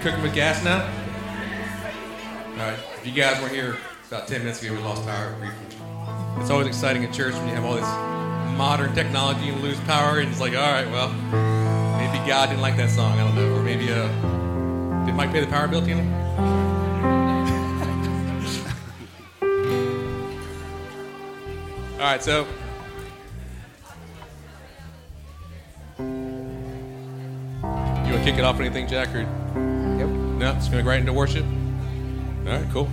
cooking 0.00 0.22
with 0.22 0.34
gas 0.34 0.64
now? 0.64 0.82
All 2.52 2.56
right. 2.56 2.78
If 2.96 3.06
you 3.06 3.12
guys 3.12 3.38
weren't 3.40 3.54
here 3.54 3.76
about 4.08 4.26
10 4.26 4.40
minutes 4.40 4.62
ago, 4.62 4.72
we 4.72 4.78
lost 4.78 5.06
power 5.06 5.34
briefly. 5.34 5.76
It's 6.38 6.50
always 6.50 6.66
exciting 6.66 7.02
in 7.02 7.12
church 7.12 7.34
when 7.34 7.48
you 7.48 7.54
have 7.54 7.66
all 7.66 7.74
this 7.74 7.84
modern 8.56 8.94
technology 8.94 9.50
and 9.50 9.60
lose 9.60 9.78
power, 9.80 10.20
and 10.20 10.30
it's 10.30 10.40
like, 10.40 10.54
all 10.54 10.72
right, 10.72 10.90
well, 10.90 11.12
maybe 11.98 12.16
God 12.26 12.48
didn't 12.48 12.62
like 12.62 12.78
that 12.78 12.88
song. 12.90 13.18
I 13.18 13.24
don't 13.24 13.34
know. 13.34 13.56
Or 13.56 13.62
maybe, 13.62 13.92
uh, 13.92 14.08
did 15.04 15.14
Mike 15.14 15.32
pay 15.32 15.40
the 15.40 15.46
power 15.46 15.68
bill, 15.68 15.82
Tina? 15.82 16.02
all 21.94 21.98
right, 21.98 22.22
so. 22.22 22.46
You 25.98 26.06
want 28.16 28.24
to 28.24 28.24
kick 28.24 28.38
it 28.38 28.44
off 28.44 28.56
with 28.56 28.66
anything, 28.66 28.88
Jack? 28.88 29.14
Or? 29.14 29.69
No, 30.40 30.54
just 30.54 30.70
going 30.70 30.82
to 30.82 30.84
go 30.84 30.88
right 30.88 31.00
into 31.00 31.12
worship? 31.12 31.44
All 31.44 32.52
right, 32.52 32.66
cool. 32.72 32.88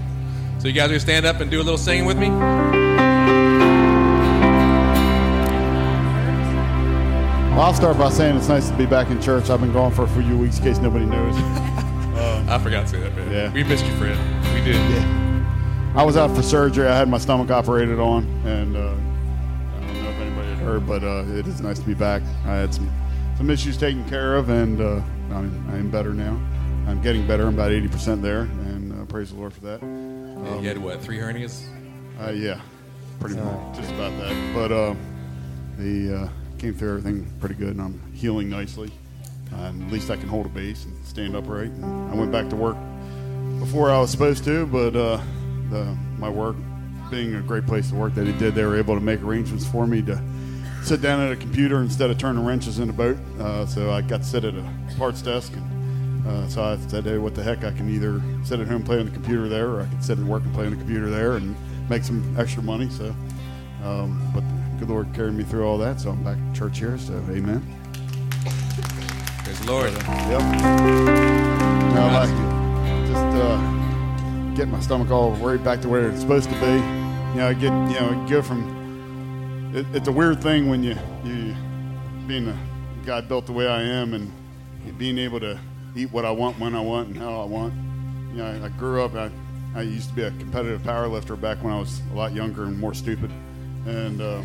So 0.60 0.68
you 0.68 0.74
guys 0.74 0.88
are 0.88 0.90
going 0.90 1.00
to 1.00 1.00
stand 1.00 1.26
up 1.26 1.40
and 1.40 1.50
do 1.50 1.62
a 1.62 1.64
little 1.64 1.78
singing 1.78 2.04
with 2.04 2.18
me? 2.18 2.28
Well, 7.52 7.62
I'll 7.62 7.74
start 7.74 7.98
by 7.98 8.10
saying 8.10 8.36
it's 8.36 8.50
nice 8.50 8.70
to 8.70 8.76
be 8.76 8.86
back 8.86 9.10
in 9.12 9.22
church. 9.22 9.50
I've 9.50 9.62
been 9.62 9.72
gone 9.72 9.94
for 9.94 10.04
a 10.04 10.10
few 10.10 10.38
weeks 10.38 10.58
in 10.58 10.66
case 10.66 10.80
nobody 10.80 11.06
knows. 11.06 11.36
I 12.50 12.60
forgot 12.62 12.82
to 12.82 12.88
say 12.90 13.00
that, 13.00 13.16
man. 13.16 13.32
Yeah. 13.32 13.54
We 13.54 13.64
missed 13.64 13.86
you, 13.86 13.94
Fred. 13.94 14.18
We 14.54 14.60
did. 14.66 14.76
Yeah. 14.76 15.94
I 15.96 16.04
was 16.04 16.18
out 16.18 16.36
for 16.36 16.44
surgery. 16.44 16.90
I 16.90 16.98
had 16.98 17.08
my 17.08 17.18
stomach 17.18 17.50
operated 17.50 17.98
on, 17.98 18.26
and 18.46 18.76
uh, 18.76 18.80
I 18.80 19.88
don't 19.88 20.04
know 20.04 20.10
if 20.10 20.20
anybody 20.20 20.50
had 20.50 20.58
heard, 20.58 20.86
but 20.86 21.02
uh, 21.02 21.24
it 21.30 21.48
is 21.48 21.62
nice 21.62 21.80
to 21.80 21.86
be 21.86 21.94
back. 21.94 22.24
I 22.46 22.56
had 22.56 22.74
some, 22.74 22.92
some 23.38 23.50
issues 23.50 23.78
taken 23.78 24.04
care 24.10 24.36
of, 24.36 24.50
and 24.50 24.82
uh, 24.82 25.02
I'm, 25.32 25.70
I'm 25.70 25.90
better 25.90 26.14
now. 26.14 26.38
I'm 26.88 27.02
getting 27.02 27.28
better. 27.28 27.46
I'm 27.46 27.54
about 27.54 27.72
80% 27.72 28.22
there, 28.22 28.42
and 28.42 28.94
uh, 28.94 29.06
praise 29.06 29.32
the 29.32 29.36
Lord 29.36 29.54
for 29.54 29.62
that. 29.62 29.82
And 29.82 30.64
you 30.64 30.70
had, 30.70 30.78
what, 30.78 31.02
three 31.02 31.18
hernias? 31.18 31.66
Uh, 32.20 32.32
yeah, 32.32 32.62
pretty 33.20 33.36
much, 33.36 33.78
just 33.78 33.92
about 33.92 34.18
that. 34.20 34.54
But 34.56 34.72
uh, 34.72 34.96
the 35.78 36.24
uh, 36.24 36.30
came 36.58 36.74
through 36.74 36.98
everything 36.98 37.30
pretty 37.40 37.56
good, 37.56 37.72
and 37.72 37.82
I'm 37.82 38.02
healing 38.14 38.50
nicely. 38.50 38.92
Uh, 39.54 39.64
and 39.64 39.84
at 39.84 39.92
least 39.92 40.10
I 40.10 40.16
can 40.16 40.30
hold 40.30 40.46
a 40.46 40.50
base 40.50 40.86
and 40.86 41.06
stand 41.06 41.36
upright. 41.36 41.70
And 41.70 41.86
I 42.12 42.16
went 42.16 42.32
back 42.32 42.50
to 42.50 42.56
work 42.56 42.78
before 43.60 43.92
I 43.92 44.00
was 44.00 44.10
supposed 44.10 44.44
to, 44.46 44.66
but 44.66 44.96
uh, 44.96 45.22
the, 45.70 45.98
my 46.18 46.30
work 46.30 46.56
being 47.12 47.36
a 47.36 47.42
great 47.42 47.66
place 47.66 47.90
to 47.90 47.96
work 47.96 48.14
that 48.16 48.28
he 48.28 48.34
did, 48.34 48.56
they 48.56 48.66
were 48.66 48.78
able 48.78 48.96
to 48.96 49.02
make 49.02 49.22
arrangements 49.22 49.66
for 49.66 49.88
me 49.88 50.02
to 50.04 50.22
sit 50.84 51.02
down 51.02 51.20
at 51.20 51.32
a 51.32 51.36
computer 51.36 51.82
instead 51.82 52.10
of 52.10 52.18
turning 52.18 52.46
wrenches 52.46 52.80
in 52.80 52.90
a 52.90 52.94
boat. 52.94 53.18
Uh, 53.40 53.66
so 53.66 53.92
I 53.92 54.02
got 54.02 54.18
to 54.18 54.24
sit 54.24 54.46
at 54.46 54.54
a 54.54 54.96
parts 54.98 55.22
desk, 55.22 55.54
and 55.54 55.77
uh, 56.28 56.48
so 56.50 56.64
I 56.64 56.78
said, 56.88 57.06
"Hey, 57.06 57.18
what 57.18 57.36
the 57.36 57.44
heck? 57.44 57.64
I 57.64 57.72
can 57.72 57.90
either 57.90 58.22
sit 58.44 58.60
at 58.60 58.68
home 58.68 58.84
play 58.84 59.00
on 59.00 59.06
the 59.06 59.12
computer 59.12 59.48
there, 59.48 59.70
or 59.70 59.82
I 59.82 59.86
can 59.86 60.02
sit 60.02 60.20
at 60.20 60.26
work 60.26 60.44
and 60.44 60.54
play 60.54 60.66
on 60.66 60.72
the 60.72 60.78
computer 60.78 61.10
there, 61.10 61.38
and 61.38 61.56
make 61.90 62.04
some 62.04 62.36
extra 62.38 62.62
money." 62.62 62.90
So, 62.90 63.16
um, 63.84 64.22
but 64.34 64.42
the 64.42 64.80
good 64.80 64.90
Lord 64.90 65.14
carried 65.14 65.36
me 65.36 65.44
through 65.44 65.66
all 65.66 65.78
that, 65.78 66.02
so 66.02 66.10
I'm 66.10 66.24
back 66.24 66.38
at 66.38 66.56
church 66.56 66.80
here. 66.80 66.98
So, 66.98 67.14
Amen. 67.30 67.62
Praise 69.44 69.60
the 69.62 69.72
Lord. 69.72 69.94
Yep. 69.94 70.42
Now, 71.96 72.14
like, 72.14 73.08
just 73.08 73.38
uh, 73.38 74.54
get 74.54 74.68
my 74.68 74.80
stomach 74.82 75.10
all 75.10 75.32
right 75.32 75.64
back 75.64 75.82
to 75.82 75.90
where 75.90 76.10
it's 76.10 76.22
supposed 76.22 76.50
to 76.50 76.60
be. 76.60 76.66
You 76.68 77.36
know, 77.36 77.48
I 77.48 77.54
get, 77.54 77.72
you 77.72 78.00
know, 78.00 78.26
go 78.30 78.42
from. 78.42 79.72
It, 79.74 79.86
it's 79.94 80.08
a 80.08 80.12
weird 80.12 80.42
thing 80.42 80.70
when 80.70 80.84
you, 80.84 80.96
you, 81.24 81.56
being 82.28 82.48
a 82.48 82.58
guy 83.06 83.22
built 83.22 83.46
the 83.46 83.54
way 83.54 83.68
I 83.68 83.82
am, 83.82 84.14
and 84.14 84.32
being 84.98 85.18
able 85.18 85.40
to 85.40 85.60
eat 85.98 86.12
what 86.12 86.26
I 86.26 86.32
want 86.32 86.60
when 86.60 86.76
I 86.76 86.82
want 86.82 87.10
and 87.10 87.18
how 87.18 87.42
I 87.42 87.46
want. 87.46 87.74
You 88.32 88.38
know, 88.38 88.46
I, 88.46 88.66
I 88.66 88.70
grew 88.70 89.04
up. 89.04 89.16
I, 89.16 89.32
I 89.76 89.82
used 89.82 90.10
to 90.10 90.16
be 90.16 90.24
a 90.24 90.32
competitive 90.32 90.84
power 90.84 91.08
lifter 91.08 91.36
back 91.36 91.64
when 91.64 91.74
I 91.74 91.80
was 91.80 92.02
a 92.12 92.16
lot 92.16 92.34
younger 92.34 92.64
and 92.64 92.80
more 92.80 92.94
stupid, 92.94 93.32
and 93.86 94.22
uh, 94.22 94.42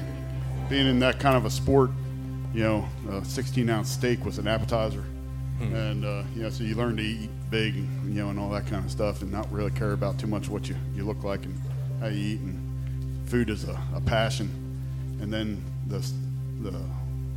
being 0.69 0.87
in 0.87 0.99
that 1.01 1.19
kind 1.21 1.37
of 1.37 1.45
a 1.45 1.51
sport 1.51 1.91
you 2.55 2.63
know, 2.63 2.89
a 3.11 3.25
16 3.25 3.69
ounce 3.71 3.91
steak 3.91 4.25
was 4.25 4.39
an 4.39 4.47
appetizer. 4.47 5.05
And, 5.61 6.05
uh, 6.05 6.25
you 6.35 6.43
know, 6.43 6.51
so 6.51 6.65
you 6.65 6.75
learn 6.75 6.97
to 6.97 7.03
eat 7.03 7.31
big, 7.49 7.77
and, 7.77 8.15
you 8.15 8.23
know, 8.23 8.31
and 8.31 8.39
all 8.39 8.51
that 8.51 8.67
kind 8.67 8.85
of 8.85 8.91
stuff 8.91 9.23
and 9.23 9.31
not 9.31 9.51
really 9.53 9.71
care 9.71 9.93
about 9.93 10.19
too 10.19 10.27
much 10.27 10.49
what 10.49 10.69
you, 10.69 10.75
you 10.95 11.05
look 11.05 11.23
like 11.23 11.45
and 11.45 11.57
how 12.01 12.09
you 12.09 12.19
eat. 12.19 12.41
And 12.41 13.29
food 13.29 13.49
is 13.49 13.65
a, 13.65 13.81
a 13.95 14.01
passion. 14.01 14.51
And 15.21 15.33
then 15.33 15.63
the, 15.87 15.99
the 16.69 16.77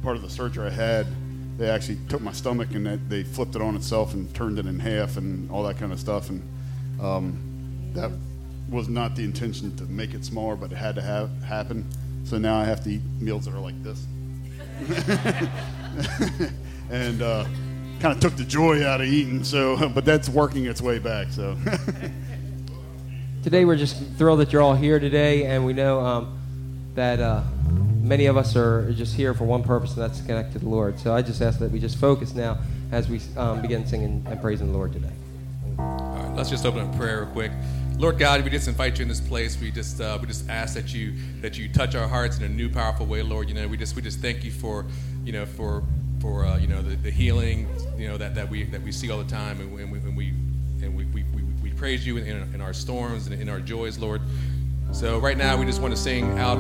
part 0.02 0.16
of 0.16 0.24
the 0.24 0.30
surgery 0.30 0.68
I 0.68 0.72
had, 0.72 1.06
they 1.58 1.70
actually 1.70 1.98
took 2.10 2.22
my 2.22 2.32
stomach 2.32 2.74
and 2.74 2.86
they, 2.86 2.96
they 2.96 3.24
flipped 3.24 3.56
it 3.56 3.62
on 3.62 3.76
itself 3.76 4.14
and 4.14 4.34
turned 4.36 4.60
it 4.60 4.66
in 4.66 4.80
half 4.80 5.18
and 5.18 5.50
all 5.50 5.64
that 5.64 5.78
kind 5.78 5.92
of 5.92 6.00
stuff. 6.00 6.30
And 6.30 6.42
um, 7.02 7.92
that 7.94 8.12
was 8.70 8.90
not 8.90 9.16
the 9.16 9.24
intention 9.24 9.76
to 9.78 9.84
make 9.84 10.14
it 10.14 10.26
smaller, 10.26 10.56
but 10.56 10.72
it 10.72 10.76
had 10.76 10.96
to 10.96 11.02
have 11.02 11.30
happen. 11.44 11.86
So 12.26 12.38
now 12.38 12.60
I 12.60 12.66
have 12.66 12.84
to 12.84 12.90
eat 12.90 13.02
meals 13.20 13.46
that 13.46 13.54
are 13.54 13.60
like 13.60 13.82
this. 13.84 14.06
and 16.90 17.22
uh, 17.22 17.46
kind 18.00 18.14
of 18.16 18.20
took 18.20 18.36
the 18.36 18.44
joy 18.44 18.86
out 18.86 19.02
of 19.02 19.08
eating. 19.08 19.44
So, 19.44 19.90
but 19.94 20.06
that's 20.06 20.28
working 20.28 20.66
its 20.66 20.82
way 20.82 21.00
back. 21.00 21.32
So, 21.32 21.58
Today, 23.44 23.64
we're 23.64 23.76
just 23.76 24.02
thrilled 24.18 24.40
that 24.40 24.52
you're 24.52 24.64
all 24.64 24.74
here 24.74 25.00
today, 25.00 25.46
and 25.46 25.64
we 25.64 25.74
know 25.74 26.00
um, 26.00 26.40
that 26.96 27.20
uh, 27.20 27.44
many 28.06 28.28
of 28.28 28.38
us 28.38 28.56
are 28.56 28.92
just 28.94 29.16
here 29.16 29.34
for 29.34 29.46
one 29.46 29.64
purpose, 29.64 29.94
and 29.94 30.02
that's 30.02 30.20
to 30.20 30.26
connect 30.26 30.54
to 30.54 30.60
the 30.60 30.70
Lord. 30.70 31.00
So 31.00 31.14
I 31.14 31.22
just 31.22 31.42
ask 31.42 31.60
that 31.60 31.72
we 31.72 31.80
just 31.80 31.98
focus 31.98 32.34
now 32.36 32.60
as 32.92 33.10
we 33.10 33.20
um, 33.36 33.62
begin 33.62 33.86
singing 33.86 34.26
and 34.30 34.42
praising 34.42 34.68
the 34.72 34.74
Lord 34.78 34.94
today. 34.94 35.12
All 35.80 35.86
right, 36.16 36.36
let's 36.36 36.50
just 36.50 36.66
open 36.66 36.82
up 36.82 36.96
prayer 36.96 37.24
real 37.24 37.32
quick. 37.34 37.52
Lord 37.98 38.20
God, 38.20 38.44
we 38.44 38.50
just 38.50 38.68
invite 38.68 39.00
you 39.00 39.04
in 39.04 39.10
this 39.10 39.22
place. 39.22 39.60
We 39.60 39.72
just 39.72 40.00
uh, 40.02 40.18
we 40.22 40.28
just 40.28 40.50
ask 40.50 40.74
that 40.76 40.94
you 40.94 41.14
that 41.42 41.58
you 41.58 41.68
touch 41.70 41.96
our 41.96 42.08
hearts 42.08 42.38
in 42.38 42.44
a 42.44 42.50
new, 42.50 42.70
powerful 42.70 43.06
way, 43.06 43.22
Lord. 43.22 43.48
You 43.50 43.56
know, 43.56 43.68
we 43.68 43.78
just 43.78 43.96
we 43.96 44.02
just 44.02 44.20
thank 44.20 44.44
you 44.44 44.52
for 44.52 44.86
you 45.24 45.32
know 45.32 45.46
for 45.46 45.84
for 46.22 46.46
uh, 46.46 46.58
you 46.58 46.68
know 46.68 46.82
the, 46.82 46.96
the 46.98 47.12
healing 47.12 47.68
you 47.98 48.08
know 48.08 48.18
that, 48.18 48.36
that 48.36 48.50
we 48.50 48.64
that 48.66 48.82
we 48.82 48.92
see 48.92 49.10
all 49.12 49.18
the 49.20 49.30
time, 49.30 49.60
and, 49.62 49.74
we- 49.74 49.82
and 49.84 49.92
we 49.92 50.00
and 50.00 50.18
we 50.18 50.34
and 50.84 50.96
we, 50.96 51.06
we, 51.06 51.24
we, 51.34 51.42
we 51.64 51.70
praise 51.72 52.06
you 52.06 52.18
in, 52.18 52.54
in 52.54 52.60
our 52.62 52.74
storms 52.74 53.28
and 53.28 53.42
in 53.42 53.48
our 53.48 53.62
joys, 53.62 53.98
Lord. 53.98 54.22
So 54.92 55.20
right 55.20 55.38
now, 55.38 55.58
we 55.58 55.66
just 55.66 55.82
want 55.82 55.94
to 55.94 56.00
sing 56.00 56.40
out, 56.40 56.58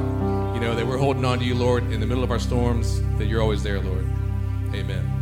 you 0.53 0.59
know, 0.59 0.75
that 0.75 0.85
we're 0.85 0.97
holding 0.97 1.23
on 1.23 1.39
to 1.39 1.45
you, 1.45 1.55
Lord, 1.55 1.91
in 1.91 1.99
the 1.99 2.05
middle 2.05 2.23
of 2.23 2.31
our 2.31 2.39
storms. 2.39 3.01
That 3.17 3.27
you're 3.27 3.41
always 3.41 3.63
there, 3.63 3.79
Lord. 3.79 4.05
Amen. 4.73 5.14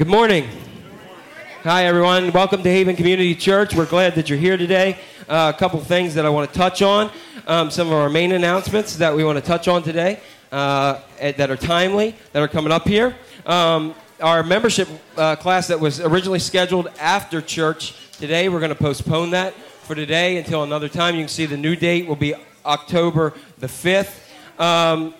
Good 0.00 0.08
morning. 0.08 0.48
Hi, 1.62 1.84
everyone. 1.84 2.32
Welcome 2.32 2.62
to 2.62 2.70
Haven 2.70 2.96
Community 2.96 3.34
Church. 3.34 3.74
We're 3.74 3.84
glad 3.84 4.14
that 4.14 4.30
you're 4.30 4.38
here 4.38 4.56
today. 4.56 4.96
Uh, 5.28 5.52
a 5.54 5.58
couple 5.58 5.78
things 5.80 6.14
that 6.14 6.24
I 6.24 6.30
want 6.30 6.50
to 6.50 6.58
touch 6.58 6.80
on. 6.80 7.10
Um, 7.46 7.70
some 7.70 7.88
of 7.88 7.92
our 7.92 8.08
main 8.08 8.32
announcements 8.32 8.96
that 8.96 9.14
we 9.14 9.24
want 9.24 9.36
to 9.36 9.44
touch 9.44 9.68
on 9.68 9.82
today 9.82 10.18
uh, 10.52 11.00
that 11.18 11.50
are 11.50 11.56
timely, 11.56 12.14
that 12.32 12.42
are 12.42 12.48
coming 12.48 12.72
up 12.72 12.88
here. 12.88 13.14
Um, 13.44 13.94
our 14.22 14.42
membership 14.42 14.88
uh, 15.18 15.36
class 15.36 15.68
that 15.68 15.78
was 15.78 16.00
originally 16.00 16.38
scheduled 16.38 16.88
after 16.98 17.42
church 17.42 17.94
today, 18.12 18.48
we're 18.48 18.60
going 18.60 18.70
to 18.70 18.82
postpone 18.82 19.32
that 19.32 19.52
for 19.52 19.94
today 19.94 20.38
until 20.38 20.62
another 20.62 20.88
time. 20.88 21.14
You 21.14 21.20
can 21.20 21.28
see 21.28 21.44
the 21.44 21.58
new 21.58 21.76
date 21.76 22.06
will 22.06 22.16
be 22.16 22.34
October 22.64 23.34
the 23.58 23.66
5th. 23.66 24.18
Um, 24.58 25.12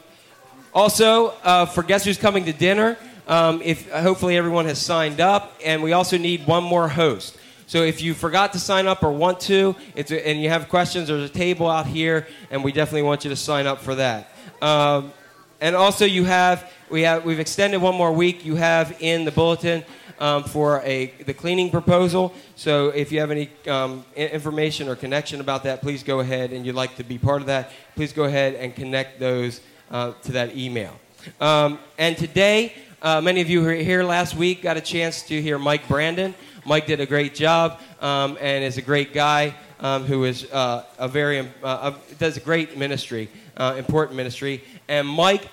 also, 0.73 1.35
uh, 1.45 1.67
for 1.67 1.83
Guess 1.83 2.05
Who's 2.05 2.17
Coming 2.17 2.47
to 2.47 2.53
Dinner, 2.55 2.97
um, 3.31 3.63
if 3.63 3.89
hopefully 3.91 4.37
everyone 4.37 4.67
has 4.67 4.79
signed 4.79 5.21
up, 5.21 5.57
and 5.65 5.83
we 5.83 5.93
also 5.93 6.19
need 6.19 6.47
one 6.49 6.65
more 6.65 6.89
host. 6.89 7.39
So 7.69 7.85
if 7.85 8.03
you 8.03 8.13
forgot 8.13 8.53
to 8.55 8.59
sign 8.59 8.89
up 8.89 9.05
or 9.05 9.13
want 9.13 9.39
to, 9.43 9.77
a, 9.97 10.29
and 10.29 10.43
you 10.43 10.49
have 10.49 10.69
questions, 10.69 11.07
there's 11.07 11.31
a 11.31 11.33
table 11.33 11.71
out 11.71 11.87
here, 11.87 12.27
and 12.51 12.65
we 12.65 12.73
definitely 12.73 13.03
want 13.03 13.23
you 13.23 13.31
to 13.31 13.37
sign 13.37 13.69
up 13.69 13.79
for 13.79 13.95
that. 13.95 14.33
Um, 14.61 15.13
and 15.61 15.77
also, 15.77 16.05
you 16.05 16.25
have 16.25 16.69
we 16.91 17.03
have 17.03 17.25
we've 17.25 17.39
extended 17.39 17.81
one 17.81 17.95
more 17.95 18.11
week. 18.11 18.45
You 18.45 18.57
have 18.57 18.97
in 19.01 19.25
the 19.25 19.31
bulletin 19.31 19.85
um, 20.19 20.43
for 20.43 20.81
a 20.83 21.15
the 21.25 21.35
cleaning 21.35 21.71
proposal. 21.71 22.35
So 22.57 22.89
if 22.89 23.13
you 23.13 23.21
have 23.21 23.31
any 23.31 23.49
um, 23.69 24.05
information 24.17 24.89
or 24.89 24.97
connection 24.97 25.41
about 25.41 25.63
that, 25.63 25.83
please 25.83 26.03
go 26.03 26.19
ahead 26.19 26.53
and 26.53 26.67
you'd 26.67 26.75
like 26.75 26.97
to 26.97 27.05
be 27.05 27.17
part 27.17 27.43
of 27.43 27.47
that. 27.47 27.71
Please 27.95 28.13
go 28.13 28.25
ahead 28.25 28.55
and 28.55 28.75
connect 28.75 29.21
those 29.21 29.61
uh, 29.93 30.15
to 30.23 30.33
that 30.33 30.57
email. 30.57 30.99
Um, 31.41 31.79
and 31.99 32.17
today 32.17 32.75
uh, 33.03 33.21
many 33.21 33.41
of 33.41 33.49
you 33.49 33.61
who 33.61 33.67
were 33.67 33.73
here 33.73 34.03
last 34.03 34.35
week 34.35 34.61
got 34.61 34.77
a 34.77 34.81
chance 34.81 35.23
to 35.23 35.41
hear 35.41 35.59
Mike 35.59 35.89
Brandon. 35.89 36.35
Mike 36.67 36.87
did 36.87 37.01
a 37.01 37.07
great 37.07 37.35
job 37.35 37.81
um, 38.03 38.37
and 38.41 38.63
is 38.63 38.77
a 38.77 38.83
great 38.83 39.15
guy 39.15 39.55
um, 39.81 40.05
who 40.05 40.25
is 40.25 40.45
uh, 40.53 40.85
a 40.99 41.09
very 41.09 41.39
uh, 41.39 41.45
uh 41.63 41.95
does 42.19 42.37
a 42.37 42.41
great 42.41 42.77
ministry, 42.77 43.31
uh, 43.57 43.75
important 43.79 44.17
ministry. 44.17 44.63
And 44.87 45.09
Mike, 45.09 45.49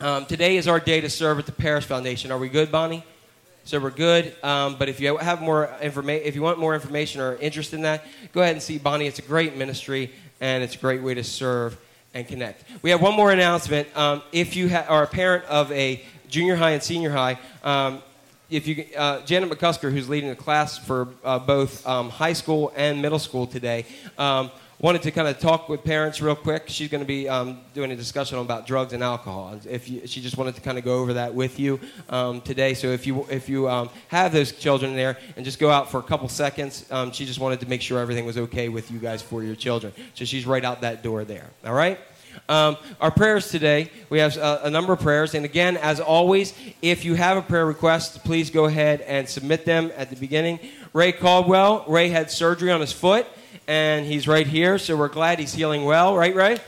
um, 0.00 0.24
today 0.26 0.56
is 0.56 0.68
our 0.68 0.78
day 0.78 1.00
to 1.00 1.10
serve 1.10 1.40
at 1.40 1.46
the 1.46 1.52
Paris 1.52 1.84
Foundation. 1.84 2.30
Are 2.30 2.38
we 2.38 2.48
good, 2.48 2.70
Bonnie? 2.70 3.02
So 3.64 3.80
we're 3.80 3.90
good. 3.90 4.32
Um, 4.44 4.76
but 4.78 4.88
if 4.88 5.00
you 5.00 5.16
have 5.16 5.42
more 5.42 5.70
information, 5.82 6.26
if 6.28 6.36
you 6.36 6.42
want 6.42 6.60
more 6.60 6.74
information 6.74 7.20
or 7.20 7.34
interest 7.36 7.74
in 7.74 7.82
that, 7.82 8.06
go 8.32 8.40
ahead 8.40 8.54
and 8.54 8.62
see 8.62 8.78
Bonnie. 8.78 9.08
It's 9.08 9.18
a 9.18 9.22
great 9.22 9.56
ministry 9.56 10.12
and 10.40 10.62
it's 10.62 10.76
a 10.76 10.78
great 10.78 11.02
way 11.02 11.14
to 11.14 11.24
serve 11.24 11.76
and 12.14 12.26
connect. 12.26 12.64
We 12.82 12.90
have 12.90 13.02
one 13.02 13.14
more 13.14 13.32
announcement. 13.32 13.88
Um, 13.96 14.22
if 14.32 14.56
you 14.56 14.70
ha- 14.70 14.86
are 14.88 15.02
a 15.02 15.06
parent 15.06 15.44
of 15.46 15.70
a 15.72 16.02
junior 16.28 16.56
high 16.56 16.70
and 16.70 16.82
senior 16.82 17.10
high. 17.10 17.38
Um, 17.62 18.02
if 18.50 18.66
you, 18.66 18.86
uh, 18.96 19.20
Janet 19.22 19.50
McCusker, 19.50 19.92
who's 19.92 20.08
leading 20.08 20.30
the 20.30 20.36
class 20.36 20.78
for 20.78 21.08
uh, 21.22 21.38
both 21.38 21.86
um, 21.86 22.08
high 22.08 22.32
school 22.32 22.72
and 22.76 23.02
middle 23.02 23.18
school 23.18 23.46
today, 23.46 23.84
um, 24.16 24.50
wanted 24.80 25.02
to 25.02 25.10
kind 25.10 25.26
of 25.28 25.38
talk 25.38 25.68
with 25.68 25.84
parents 25.84 26.22
real 26.22 26.36
quick. 26.36 26.64
She's 26.68 26.88
going 26.88 27.02
to 27.02 27.06
be 27.06 27.28
um, 27.28 27.60
doing 27.74 27.90
a 27.90 27.96
discussion 27.96 28.38
about 28.38 28.66
drugs 28.66 28.92
and 28.92 29.02
alcohol. 29.02 29.58
If 29.68 29.90
you, 29.90 30.06
she 30.06 30.20
just 30.20 30.38
wanted 30.38 30.54
to 30.54 30.60
kind 30.60 30.78
of 30.78 30.84
go 30.84 30.98
over 31.00 31.14
that 31.14 31.34
with 31.34 31.58
you 31.58 31.80
um, 32.08 32.40
today. 32.40 32.74
So 32.74 32.88
if 32.88 33.06
you 33.06 33.26
if 33.30 33.48
you 33.48 33.68
um, 33.68 33.90
have 34.08 34.32
those 34.32 34.52
children 34.52 34.94
there 34.94 35.18
and 35.36 35.44
just 35.44 35.58
go 35.58 35.70
out 35.70 35.90
for 35.90 35.98
a 35.98 36.02
couple 36.02 36.28
seconds, 36.28 36.86
um, 36.90 37.12
she 37.12 37.26
just 37.26 37.40
wanted 37.40 37.60
to 37.60 37.68
make 37.68 37.82
sure 37.82 37.98
everything 37.98 38.24
was 38.24 38.38
okay 38.38 38.68
with 38.68 38.90
you 38.90 38.98
guys 38.98 39.20
for 39.20 39.42
your 39.42 39.56
children. 39.56 39.92
So 40.14 40.24
she's 40.24 40.46
right 40.46 40.64
out 40.64 40.80
that 40.82 41.02
door 41.02 41.24
there. 41.24 41.50
All 41.64 41.74
right. 41.74 41.98
Um, 42.48 42.76
our 43.00 43.10
prayers 43.10 43.50
today, 43.50 43.90
we 44.10 44.18
have 44.18 44.36
a, 44.36 44.60
a, 44.64 44.70
number 44.70 44.92
of 44.92 45.00
prayers. 45.00 45.34
And 45.34 45.44
again, 45.44 45.76
as 45.76 46.00
always, 46.00 46.54
if 46.82 47.04
you 47.04 47.14
have 47.14 47.36
a 47.36 47.42
prayer 47.42 47.66
request, 47.66 48.24
please 48.24 48.50
go 48.50 48.66
ahead 48.66 49.00
and 49.02 49.28
submit 49.28 49.64
them 49.64 49.92
at 49.96 50.10
the 50.10 50.16
beginning. 50.16 50.58
Ray 50.92 51.12
Caldwell, 51.12 51.84
Ray 51.88 52.08
had 52.08 52.30
surgery 52.30 52.70
on 52.70 52.80
his 52.80 52.92
foot, 52.92 53.26
and 53.66 54.06
he's 54.06 54.26
right 54.26 54.46
here, 54.46 54.78
so 54.78 54.96
we're 54.96 55.08
glad 55.08 55.38
he's 55.38 55.54
healing 55.54 55.84
well, 55.84 56.16
right, 56.16 56.34
Ray? 56.34 56.58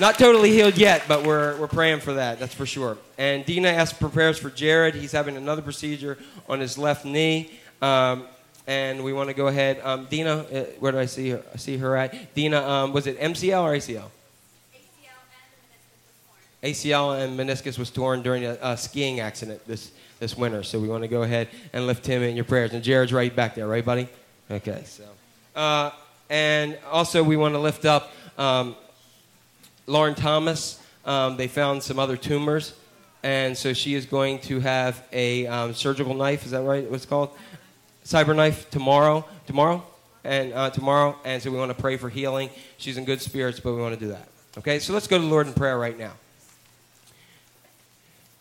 Not 0.00 0.18
totally 0.18 0.50
healed 0.50 0.76
yet, 0.76 1.04
but 1.06 1.24
we're, 1.24 1.56
we're 1.58 1.68
praying 1.68 2.00
for 2.00 2.14
that, 2.14 2.40
that's 2.40 2.54
for 2.54 2.66
sure. 2.66 2.98
And 3.16 3.46
Dina 3.46 3.68
asked 3.68 3.94
for 3.94 4.08
prayers 4.08 4.38
for 4.38 4.50
Jared. 4.50 4.96
He's 4.96 5.12
having 5.12 5.36
another 5.36 5.62
procedure 5.62 6.18
on 6.48 6.58
his 6.58 6.76
left 6.76 7.04
knee. 7.04 7.52
Um, 7.80 8.26
and 8.66 9.04
we 9.04 9.12
want 9.12 9.28
to 9.28 9.34
go 9.34 9.48
ahead. 9.48 9.80
Um, 9.82 10.06
Dina, 10.06 10.36
uh, 10.36 10.64
where 10.78 10.92
do 10.92 10.98
I 10.98 11.06
see 11.06 11.30
her? 11.30 11.42
I 11.52 11.56
see 11.56 11.76
her 11.76 11.96
at. 11.96 12.34
Dina, 12.34 12.62
um, 12.62 12.92
was 12.92 13.06
it 13.06 13.18
MCL 13.20 13.62
or 13.62 13.72
ACL? 13.72 14.10
ACL 16.64 17.22
and 17.22 17.38
meniscus 17.38 17.78
was 17.78 17.90
torn 17.90 18.22
during 18.22 18.46
a, 18.46 18.56
a, 18.62 18.76
skiing 18.76 19.20
accident 19.20 19.60
this, 19.66 19.92
this 20.18 20.34
winter. 20.34 20.62
So 20.62 20.80
we 20.80 20.88
want 20.88 21.02
to 21.02 21.08
go 21.08 21.22
ahead 21.22 21.48
and 21.74 21.86
lift 21.86 22.06
him 22.06 22.22
in 22.22 22.36
your 22.36 22.46
prayers. 22.46 22.72
And 22.72 22.82
Jared's 22.82 23.12
right 23.12 23.34
back 23.34 23.54
there, 23.54 23.68
right, 23.68 23.84
buddy? 23.84 24.08
Okay. 24.50 24.82
So, 24.86 25.04
uh, 25.54 25.90
and 26.30 26.78
also 26.90 27.22
we 27.22 27.36
want 27.36 27.54
to 27.54 27.58
lift 27.58 27.84
up 27.84 28.12
um, 28.38 28.76
Lauren 29.86 30.14
Thomas. 30.14 30.80
Um, 31.04 31.36
they 31.36 31.48
found 31.48 31.82
some 31.82 31.98
other 31.98 32.16
tumors, 32.16 32.72
and 33.22 33.54
so 33.54 33.74
she 33.74 33.92
is 33.92 34.06
going 34.06 34.38
to 34.40 34.58
have 34.60 35.06
a 35.12 35.46
um, 35.46 35.74
surgical 35.74 36.14
knife. 36.14 36.46
Is 36.46 36.52
that 36.52 36.62
right? 36.62 36.90
What's 36.90 37.04
called? 37.04 37.28
Cyberknife 38.04 38.68
tomorrow, 38.70 39.24
tomorrow, 39.46 39.82
and 40.24 40.52
uh, 40.52 40.70
tomorrow, 40.70 41.16
and 41.24 41.42
so 41.42 41.50
we 41.50 41.58
want 41.58 41.74
to 41.74 41.80
pray 41.80 41.96
for 41.96 42.08
healing. 42.08 42.50
She's 42.76 42.96
in 42.96 43.04
good 43.04 43.20
spirits, 43.20 43.60
but 43.60 43.74
we 43.74 43.80
want 43.80 43.94
to 43.94 44.00
do 44.00 44.08
that. 44.12 44.28
Okay, 44.58 44.78
so 44.78 44.92
let's 44.92 45.06
go 45.06 45.16
to 45.16 45.22
the 45.22 45.28
Lord 45.28 45.46
in 45.46 45.52
prayer 45.52 45.78
right 45.78 45.98
now. 45.98 46.12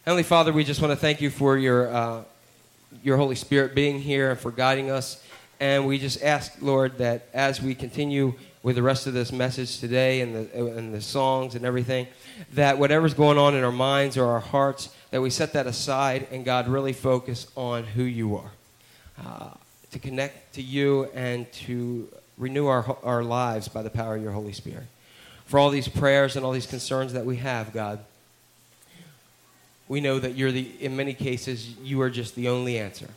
Heavenly 0.05 0.24
Father, 0.24 0.51
we 0.51 0.63
just 0.63 0.82
want 0.82 0.91
to 0.91 0.98
thank 0.98 1.22
you 1.22 1.29
for 1.29 1.58
your 1.58 1.88
uh, 1.88 2.24
your 3.01 3.17
Holy 3.17 3.36
Spirit 3.36 3.74
being 3.74 4.00
here 4.00 4.32
and 4.32 4.39
for 4.39 4.51
guiding 4.51 4.91
us. 4.91 5.24
And 5.60 5.88
we 5.88 5.98
just 5.98 6.22
ask, 6.22 6.53
Lord, 6.62 6.98
that 6.98 7.27
as 7.34 7.62
we 7.62 7.74
continue 7.74 8.34
with 8.63 8.75
the 8.75 8.84
rest 8.84 9.08
of 9.08 9.13
this 9.13 9.32
message 9.32 9.79
today 9.79 10.22
and 10.22 10.36
the, 10.36 10.75
and 10.77 10.93
the 10.93 11.01
songs 11.01 11.55
and 11.55 11.65
everything, 11.65 12.08
that 12.53 12.77
whatever's 12.77 13.13
going 13.13 13.38
on 13.38 13.55
in 13.55 13.63
our 13.63 13.72
minds 13.72 14.17
or 14.17 14.25
our 14.25 14.39
hearts, 14.39 14.89
that 15.12 15.22
we 15.22 15.29
set 15.29 15.53
that 15.53 15.67
aside 15.67 16.27
and 16.32 16.43
God 16.43 16.67
really 16.67 16.93
focus 16.93 17.48
on 17.55 17.84
who 17.84 18.03
you 18.03 18.36
are. 18.36 18.51
Uh, 19.17 19.50
to 19.91 20.00
connect 20.00 20.55
to 20.55 20.62
you 20.62 21.05
and 21.13 21.51
to 21.53 22.10
renew 22.38 22.65
our, 22.65 22.98
our 23.03 23.24
lives 23.24 23.67
by 23.67 23.84
the 23.84 23.89
power 23.89 24.15
of 24.15 24.24
your 24.24 24.32
Holy 24.32 24.53
Spirit. 24.53 24.86
For 25.46 25.60
all 25.60 25.70
these 25.70 25.88
prayers 25.88 26.36
and 26.36 26.43
all 26.43 26.51
these 26.51 26.65
concerns 26.65 27.13
that 27.13 27.25
we 27.25 27.38
have, 27.38 27.72
God, 27.74 28.00
we 29.88 30.01
know 30.01 30.17
that 30.17 30.36
you're 30.36 30.51
the, 30.51 30.67
in 30.79 30.96
many 30.96 31.13
cases, 31.13 31.77
you 31.77 32.01
are 32.01 32.10
just 32.10 32.36
the 32.36 32.50
only 32.50 32.79
answer. 32.79 33.10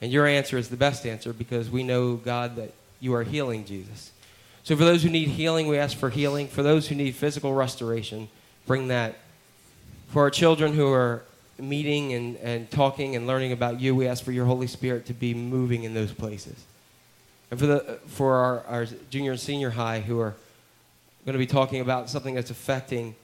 And 0.00 0.12
your 0.12 0.26
answer 0.26 0.56
is 0.56 0.68
the 0.68 0.76
best 0.76 1.04
answer 1.04 1.32
because 1.32 1.68
we 1.68 1.82
know, 1.82 2.14
God, 2.14 2.56
that 2.56 2.72
you 3.00 3.14
are 3.14 3.24
healing 3.24 3.64
Jesus. 3.64 4.12
So 4.62 4.76
for 4.76 4.84
those 4.84 5.02
who 5.02 5.10
need 5.10 5.28
healing, 5.28 5.66
we 5.66 5.78
ask 5.78 5.96
for 5.96 6.10
healing. 6.10 6.46
For 6.46 6.62
those 6.62 6.88
who 6.88 6.94
need 6.94 7.16
physical 7.16 7.54
restoration, 7.54 8.28
bring 8.66 8.88
that. 8.88 9.16
For 10.08 10.22
our 10.22 10.30
children 10.30 10.74
who 10.74 10.92
are 10.92 11.24
meeting 11.58 12.12
and, 12.12 12.36
and 12.36 12.70
talking 12.70 13.16
and 13.16 13.26
learning 13.26 13.52
about 13.52 13.80
you, 13.80 13.94
we 13.94 14.06
ask 14.06 14.24
for 14.24 14.32
your 14.32 14.46
Holy 14.46 14.66
Spirit 14.66 15.06
to 15.06 15.14
be 15.14 15.34
moving 15.34 15.84
in 15.84 15.94
those 15.94 16.12
places. 16.12 16.64
And 17.50 17.58
for, 17.58 17.66
the, 17.66 17.98
for 18.06 18.34
our, 18.34 18.64
our 18.66 18.86
junior 19.10 19.32
and 19.32 19.40
senior 19.40 19.70
high 19.70 20.00
who 20.00 20.20
are 20.20 20.34
going 21.24 21.32
to 21.32 21.38
be 21.38 21.46
talking 21.46 21.80
about 21.80 22.08
something 22.08 22.34
that's 22.34 22.50
affecting 22.50 23.14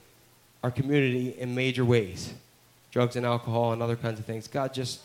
our 0.62 0.70
community 0.70 1.30
in 1.38 1.54
major 1.54 1.84
ways 1.84 2.32
drugs 2.90 3.16
and 3.16 3.26
alcohol 3.26 3.72
and 3.72 3.82
other 3.82 3.96
kinds 3.96 4.20
of 4.20 4.24
things. 4.24 4.46
God, 4.46 4.72
just 4.72 5.00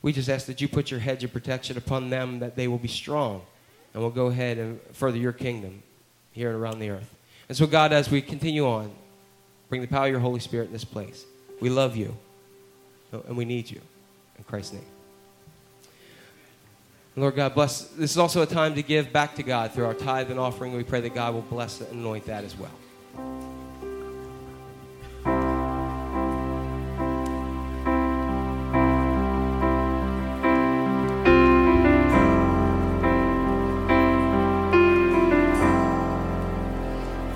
we 0.00 0.12
just 0.12 0.28
ask 0.28 0.46
that 0.46 0.60
you 0.60 0.68
put 0.68 0.92
your 0.92 1.00
hedge 1.00 1.24
of 1.24 1.32
protection 1.32 1.76
upon 1.76 2.08
them, 2.08 2.38
that 2.38 2.54
they 2.54 2.68
will 2.68 2.78
be 2.78 2.88
strong, 2.88 3.42
and 3.92 4.02
will 4.02 4.10
go 4.10 4.26
ahead 4.26 4.58
and 4.58 4.80
further 4.92 5.18
your 5.18 5.32
kingdom 5.32 5.82
here 6.30 6.50
and 6.50 6.58
around 6.58 6.78
the 6.78 6.90
earth. 6.90 7.14
And 7.48 7.58
so, 7.58 7.66
God, 7.66 7.92
as 7.92 8.10
we 8.10 8.22
continue 8.22 8.66
on, 8.66 8.92
bring 9.68 9.80
the 9.80 9.88
power 9.88 10.06
of 10.06 10.10
your 10.12 10.20
Holy 10.20 10.38
Spirit 10.38 10.66
in 10.66 10.72
this 10.72 10.84
place. 10.84 11.24
We 11.60 11.68
love 11.68 11.96
you 11.96 12.16
Oh, 13.12 13.22
and 13.26 13.36
we 13.36 13.44
need 13.44 13.70
you. 13.70 13.80
In 14.38 14.44
Christ's 14.44 14.74
name. 14.74 14.84
Lord 17.14 17.36
God, 17.36 17.54
bless. 17.54 17.82
This 17.88 18.12
is 18.12 18.18
also 18.18 18.40
a 18.40 18.46
time 18.46 18.74
to 18.74 18.82
give 18.82 19.12
back 19.12 19.34
to 19.36 19.42
God 19.42 19.72
through 19.72 19.84
our 19.84 19.94
tithe 19.94 20.30
and 20.30 20.40
offering. 20.40 20.72
We 20.72 20.82
pray 20.82 21.02
that 21.02 21.14
God 21.14 21.34
will 21.34 21.42
bless 21.42 21.80
and 21.82 21.92
anoint 21.92 22.24
that 22.26 22.42
as 22.44 22.56
well. 22.56 22.70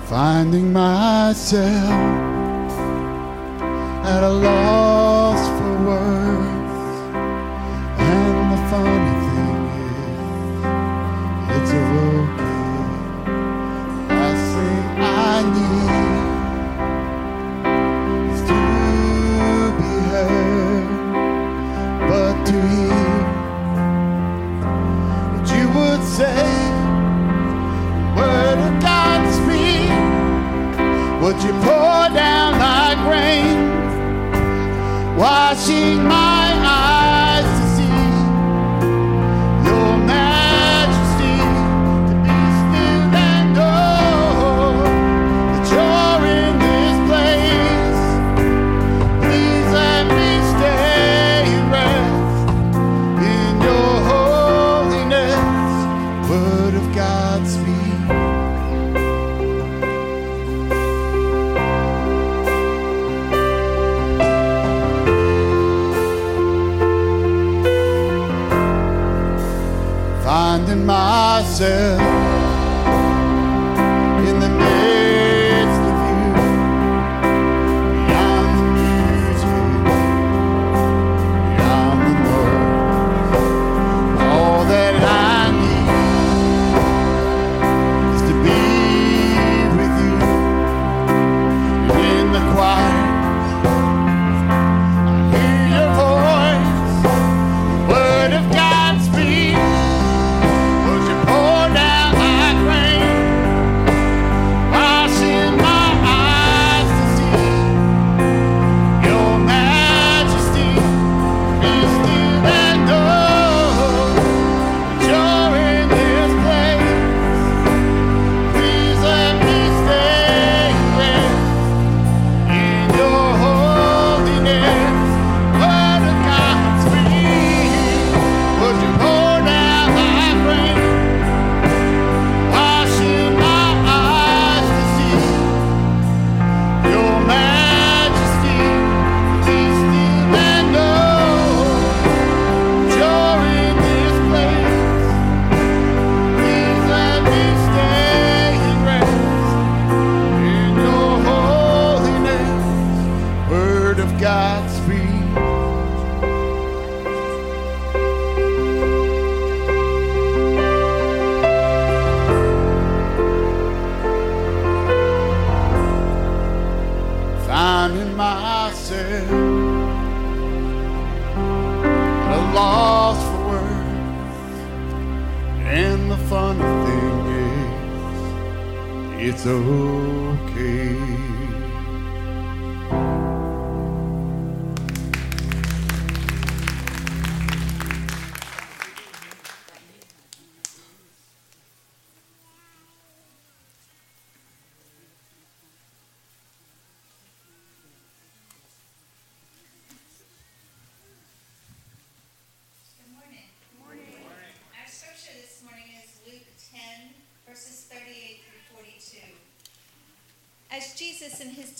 Finding 0.09 0.73
myself 0.73 1.91
at 4.03 4.23
a 4.23 4.29
loss 4.29 4.96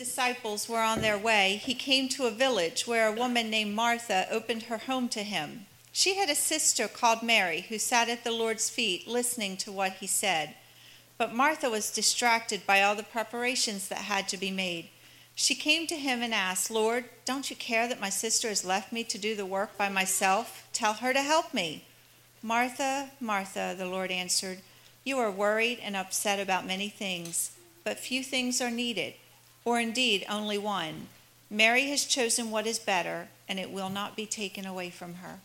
disciples 0.08 0.70
were 0.70 0.82
on 0.82 1.02
their 1.02 1.18
way, 1.18 1.60
he 1.62 1.74
came 1.74 2.08
to 2.08 2.28
a 2.28 2.32
village 2.32 2.88
where 2.88 3.08
a 3.08 3.12
woman 3.12 3.50
named 3.50 3.76
Martha 3.76 4.26
opened 4.32 4.64
her 4.64 4.78
home 4.78 5.10
to 5.10 5.22
him. 5.22 5.66
She 5.92 6.16
had 6.16 6.30
a 6.30 6.36
sister 6.36 6.88
called 6.88 7.22
Mary 7.22 7.66
who 7.68 7.78
sat 7.78 8.08
at 8.08 8.24
the 8.24 8.32
Lord's 8.32 8.70
feet 8.70 9.06
listening 9.06 9.58
to 9.58 9.72
what 9.72 9.94
he 9.94 10.08
said. 10.08 10.56
But 11.18 11.36
Martha 11.36 11.70
was 11.70 11.92
distracted 11.92 12.66
by 12.66 12.82
all 12.82 12.96
the 12.96 13.04
preparations 13.04 13.90
that 13.90 14.00
had 14.00 14.30
to 14.30 14.38
be 14.38 14.50
made. 14.50 14.90
She 15.36 15.56
came 15.56 15.88
to 15.88 15.98
him 15.98 16.22
and 16.22 16.34
asked, 16.34 16.72
Lord, 16.72 17.06
don't 17.26 17.50
you 17.50 17.56
care 17.58 17.88
that 17.90 18.00
my 18.00 18.10
sister 18.10 18.48
has 18.48 18.64
left 18.64 18.94
me 18.94 19.04
to 19.04 19.18
do 19.18 19.36
the 19.36 19.46
work 19.46 19.78
by 19.78 19.90
myself? 19.90 20.70
Tell 20.72 20.94
her 20.94 21.12
to 21.12 21.22
help 21.22 21.54
me. 21.54 21.84
Martha, 22.42 23.10
Martha, 23.20 23.76
the 23.78 23.86
Lord 23.86 24.10
answered, 24.10 24.60
You 25.04 25.18
are 25.20 25.32
worried 25.32 25.80
and 25.84 25.98
upset 25.98 26.40
about 26.40 26.66
many 26.66 26.88
things, 26.88 27.52
but 27.84 28.00
few 28.00 28.24
things 28.24 28.62
are 28.62 28.72
needed, 28.72 29.16
or 29.68 29.82
indeed 29.82 30.26
only 30.30 30.58
one. 30.58 31.08
Mary 31.50 31.90
has 31.90 32.06
chosen 32.06 32.50
what 32.50 32.66
is 32.66 32.80
better, 32.80 33.28
and 33.50 33.60
it 33.60 33.70
will 33.70 33.90
not 33.90 34.16
be 34.16 34.26
taken 34.26 34.66
away 34.66 34.90
from 34.90 35.16
her. 35.16 35.42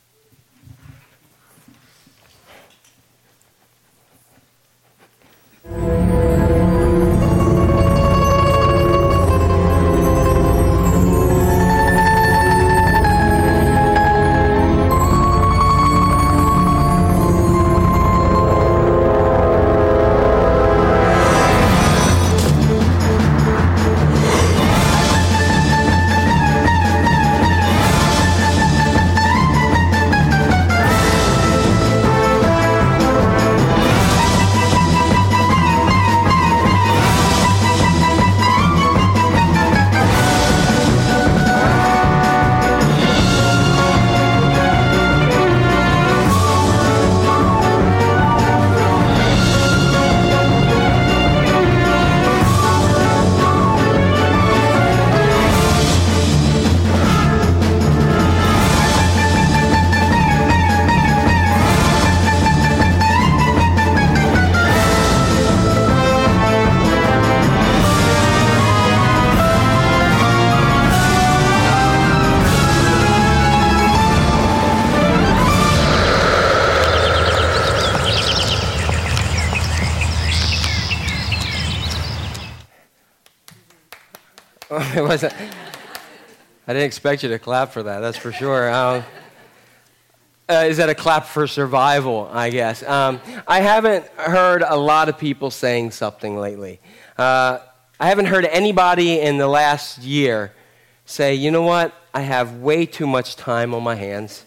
it 84.97 85.03
wasn't. 85.03 85.33
I 86.67 86.73
didn't 86.75 86.85
expect 86.85 87.23
you 87.23 87.31
to 87.31 87.39
clap 87.39 87.73
for 87.73 87.83
that. 87.83 88.01
That's 88.01 88.19
for 88.19 88.31
sure. 88.31 88.71
Um, 88.71 89.03
uh, 90.51 90.65
is 90.69 90.77
that 90.77 90.91
a 90.91 90.95
clap 90.95 91.25
for 91.25 91.47
survival? 91.47 92.29
I 92.31 92.51
guess. 92.51 92.83
Um, 92.83 93.19
I 93.49 93.61
haven't 93.61 94.07
heard 94.19 94.63
a 94.63 94.77
lot 94.77 95.09
of 95.09 95.17
people 95.17 95.51
saying 95.51 95.93
something 95.93 96.37
lately. 96.37 96.79
Uh, 97.17 97.61
I 97.99 98.09
haven't 98.09 98.27
heard 98.27 98.45
anybody 98.45 99.19
in 99.19 99.39
the 99.39 99.49
last 99.49 99.99
year 99.99 100.53
say, 101.07 101.35
"You 101.35 101.51
know 101.51 101.63
what? 101.63 101.95
I 102.13 102.21
have 102.21 102.57
way 102.57 102.85
too 102.85 103.07
much 103.07 103.37
time 103.37 103.73
on 103.73 103.83
my 103.83 103.95
hands." 103.95 104.45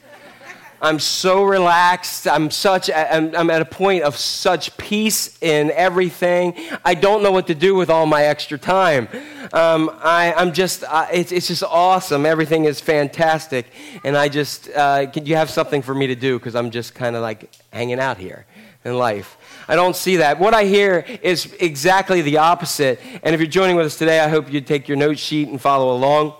I'm 0.81 0.99
so 0.99 1.43
relaxed. 1.43 2.27
I'm 2.27 2.51
such. 2.51 2.89
I'm, 2.91 3.35
I'm, 3.35 3.49
at 3.49 3.61
a 3.61 3.65
point 3.65 4.03
of 4.03 4.17
such 4.17 4.75
peace 4.77 5.37
in 5.41 5.71
everything. 5.71 6.53
I 6.83 6.95
don't 6.95 7.23
know 7.23 7.31
what 7.31 7.47
to 7.47 7.55
do 7.55 7.75
with 7.75 7.89
all 7.89 8.05
my 8.05 8.25
extra 8.25 8.57
time. 8.57 9.07
Um, 9.53 9.89
I, 10.03 10.33
am 10.35 10.53
just. 10.53 10.83
Uh, 10.83 11.07
it's, 11.13 11.31
it's 11.31 11.47
just 11.47 11.63
awesome. 11.63 12.25
Everything 12.25 12.65
is 12.65 12.81
fantastic, 12.81 13.67
and 14.03 14.17
I 14.17 14.27
just. 14.27 14.69
Uh, 14.69 15.09
can 15.09 15.25
you 15.25 15.35
have 15.35 15.49
something 15.49 15.81
for 15.81 15.95
me 15.95 16.07
to 16.07 16.15
do? 16.15 16.37
Because 16.37 16.55
I'm 16.55 16.71
just 16.71 16.93
kind 16.93 17.15
of 17.15 17.21
like 17.21 17.49
hanging 17.71 17.99
out 17.99 18.17
here 18.17 18.45
in 18.83 18.97
life. 18.97 19.37
I 19.67 19.75
don't 19.75 19.95
see 19.95 20.17
that. 20.17 20.39
What 20.39 20.53
I 20.53 20.65
hear 20.65 21.05
is 21.23 21.51
exactly 21.59 22.21
the 22.21 22.37
opposite. 22.37 22.99
And 23.23 23.33
if 23.33 23.39
you're 23.39 23.49
joining 23.49 23.75
with 23.75 23.85
us 23.85 23.97
today, 23.97 24.19
I 24.19 24.27
hope 24.27 24.51
you 24.51 24.61
take 24.61 24.87
your 24.87 24.97
note 24.97 25.17
sheet 25.17 25.47
and 25.47 25.59
follow 25.59 25.95
along. 25.95 26.35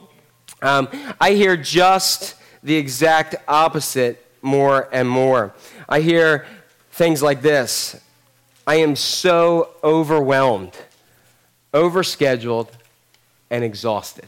Um, 0.62 0.88
I 1.20 1.34
hear 1.34 1.58
just 1.58 2.36
the 2.64 2.76
exact 2.76 3.36
opposite 3.48 4.25
more 4.46 4.88
and 4.92 5.10
more. 5.10 5.54
I 5.90 6.00
hear 6.00 6.46
things 6.92 7.22
like 7.22 7.42
this 7.42 8.00
I 8.68 8.76
am 8.76 8.96
so 8.96 9.72
overwhelmed, 9.84 10.78
overscheduled, 11.74 12.70
and 13.50 13.64
exhausted. 13.64 14.28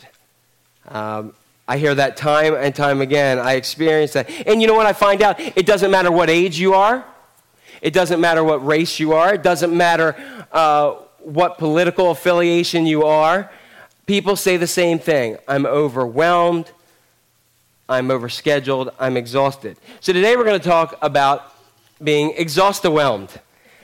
Um, 0.88 1.34
I 1.68 1.78
hear 1.78 1.96
that 1.96 2.16
time 2.18 2.56
and 2.56 2.74
time 2.74 3.02
again. 3.02 3.40
I 3.40 3.54
experience 3.54 4.14
that. 4.14 4.30
And 4.48 4.62
you 4.62 4.68
know 4.68 4.76
what 4.76 4.86
I 4.86 4.94
find 4.94 5.22
out? 5.22 5.40
It 5.40 5.66
doesn't 5.66 5.92
matter 5.92 6.12
what 6.12 6.30
age 6.30 6.60
you 6.60 6.74
are, 6.74 7.06
it 7.82 7.94
doesn't 7.94 8.20
matter 8.20 8.44
what 8.44 8.66
race 8.66 9.00
you 9.00 9.14
are, 9.14 9.36
it 9.36 9.44
doesn't 9.44 9.76
matter 9.76 10.16
uh, 10.52 10.92
what 11.20 11.58
political 11.58 12.12
affiliation 12.12 12.86
you 12.86 13.04
are. 13.04 13.52
People 14.06 14.38
say 14.38 14.56
the 14.56 14.68
same 14.68 15.00
thing 15.00 15.38
I'm 15.48 15.66
overwhelmed, 15.66 16.72
I'm 17.90 18.10
overscheduled, 18.10 18.94
I'm 19.00 19.16
exhausted. 19.16 19.78
So 20.02 20.12
today 20.12 20.36
we're 20.36 20.44
going 20.44 20.60
to 20.60 20.68
talk 20.68 20.98
about 21.02 21.54
being 22.04 22.34
exhaust-overwhelmed. 22.36 23.40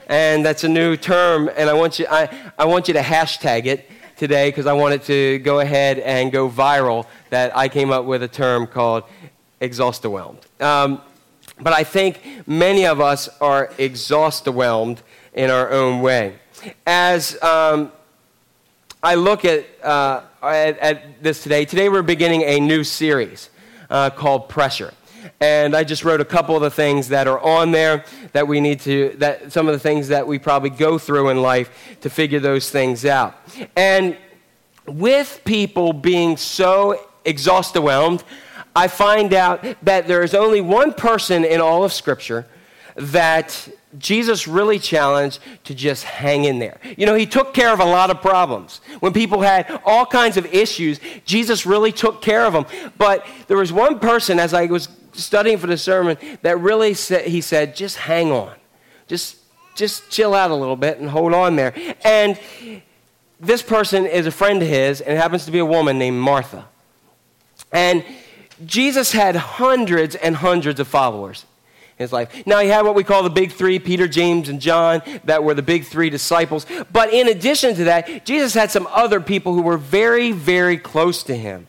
And 0.08 0.44
that's 0.44 0.62
a 0.62 0.68
new 0.68 0.98
term, 0.98 1.48
and 1.56 1.70
I 1.70 1.72
want 1.72 1.98
you, 1.98 2.06
I, 2.10 2.28
I 2.58 2.66
want 2.66 2.86
you 2.88 2.94
to 2.94 3.00
hashtag 3.00 3.64
it 3.64 3.90
today 4.18 4.50
because 4.50 4.66
I 4.66 4.74
want 4.74 4.92
it 4.92 5.04
to 5.04 5.38
go 5.38 5.60
ahead 5.60 5.98
and 6.00 6.30
go 6.30 6.50
viral 6.50 7.06
that 7.30 7.56
I 7.56 7.68
came 7.68 7.90
up 7.90 8.04
with 8.04 8.22
a 8.22 8.28
term 8.28 8.66
called 8.66 9.04
exhaust-overwhelmed. 9.60 10.40
Um, 10.60 11.00
but 11.58 11.72
I 11.72 11.82
think 11.82 12.20
many 12.46 12.84
of 12.84 13.00
us 13.00 13.30
are 13.40 13.72
exhaust-overwhelmed 13.78 15.00
in 15.32 15.50
our 15.50 15.70
own 15.70 16.02
way. 16.02 16.34
As 16.86 17.42
um, 17.42 17.90
I 19.02 19.14
look 19.14 19.46
at, 19.46 19.64
uh, 19.82 20.24
at, 20.42 20.78
at 20.78 21.22
this 21.22 21.42
today, 21.42 21.64
today 21.64 21.88
we're 21.88 22.02
beginning 22.02 22.42
a 22.42 22.60
new 22.60 22.84
series 22.84 23.48
uh, 23.94 24.10
called 24.10 24.48
Pressure. 24.48 24.92
And 25.40 25.74
I 25.76 25.84
just 25.84 26.04
wrote 26.04 26.20
a 26.20 26.24
couple 26.24 26.56
of 26.56 26.62
the 26.62 26.70
things 26.70 27.08
that 27.08 27.28
are 27.28 27.38
on 27.38 27.70
there 27.70 28.04
that 28.32 28.48
we 28.48 28.60
need 28.60 28.80
to, 28.80 29.14
that 29.18 29.52
some 29.52 29.68
of 29.68 29.72
the 29.72 29.78
things 29.78 30.08
that 30.08 30.26
we 30.26 30.38
probably 30.38 30.70
go 30.70 30.98
through 30.98 31.28
in 31.28 31.40
life 31.40 31.98
to 32.00 32.10
figure 32.10 32.40
those 32.40 32.70
things 32.70 33.04
out. 33.04 33.38
And 33.76 34.16
with 34.86 35.40
people 35.44 35.92
being 35.92 36.36
so 36.36 37.00
exhaust 37.24 37.76
overwhelmed, 37.76 38.24
I 38.74 38.88
find 38.88 39.32
out 39.32 39.64
that 39.82 40.08
there 40.08 40.24
is 40.24 40.34
only 40.34 40.60
one 40.60 40.92
person 40.92 41.44
in 41.44 41.60
all 41.60 41.84
of 41.84 41.92
Scripture 41.92 42.46
that 42.96 43.68
Jesus 43.98 44.48
really 44.48 44.78
challenged 44.78 45.38
to 45.64 45.74
just 45.74 46.04
hang 46.04 46.44
in 46.44 46.58
there. 46.58 46.78
You 46.96 47.06
know, 47.06 47.14
he 47.14 47.26
took 47.26 47.54
care 47.54 47.72
of 47.72 47.80
a 47.80 47.84
lot 47.84 48.10
of 48.10 48.20
problems. 48.20 48.80
When 49.00 49.12
people 49.12 49.40
had 49.40 49.80
all 49.84 50.04
kinds 50.04 50.36
of 50.36 50.52
issues, 50.52 50.98
Jesus 51.24 51.64
really 51.64 51.92
took 51.92 52.20
care 52.20 52.44
of 52.44 52.52
them. 52.52 52.66
But 52.98 53.26
there 53.46 53.56
was 53.56 53.72
one 53.72 53.98
person, 53.98 54.38
as 54.38 54.52
I 54.52 54.66
was 54.66 54.88
studying 55.12 55.58
for 55.58 55.66
the 55.66 55.76
sermon, 55.76 56.16
that 56.42 56.58
really 56.58 56.94
said, 56.94 57.26
he 57.26 57.40
said, 57.40 57.76
just 57.76 57.96
hang 57.96 58.32
on. 58.32 58.52
Just, 59.06 59.36
just 59.76 60.10
chill 60.10 60.34
out 60.34 60.50
a 60.50 60.54
little 60.54 60.76
bit 60.76 60.98
and 60.98 61.08
hold 61.08 61.32
on 61.32 61.56
there. 61.56 61.74
And 62.04 62.38
this 63.38 63.62
person 63.62 64.06
is 64.06 64.26
a 64.26 64.32
friend 64.32 64.62
of 64.62 64.68
his, 64.68 65.00
and 65.00 65.14
it 65.14 65.20
happens 65.20 65.44
to 65.44 65.52
be 65.52 65.58
a 65.58 65.66
woman 65.66 65.98
named 65.98 66.18
Martha. 66.18 66.66
And 67.70 68.04
Jesus 68.64 69.12
had 69.12 69.36
hundreds 69.36 70.14
and 70.14 70.36
hundreds 70.36 70.80
of 70.80 70.88
followers 70.88 71.44
his 71.96 72.12
life. 72.12 72.46
Now, 72.46 72.60
he 72.60 72.68
had 72.68 72.84
what 72.84 72.94
we 72.94 73.04
call 73.04 73.22
the 73.22 73.30
big 73.30 73.52
three 73.52 73.78
Peter, 73.78 74.08
James, 74.08 74.48
and 74.48 74.60
John, 74.60 75.02
that 75.24 75.44
were 75.44 75.54
the 75.54 75.62
big 75.62 75.84
three 75.84 76.10
disciples. 76.10 76.66
But 76.92 77.12
in 77.12 77.28
addition 77.28 77.74
to 77.76 77.84
that, 77.84 78.24
Jesus 78.24 78.54
had 78.54 78.70
some 78.70 78.88
other 78.90 79.20
people 79.20 79.54
who 79.54 79.62
were 79.62 79.78
very, 79.78 80.32
very 80.32 80.76
close 80.76 81.22
to 81.24 81.36
him. 81.36 81.68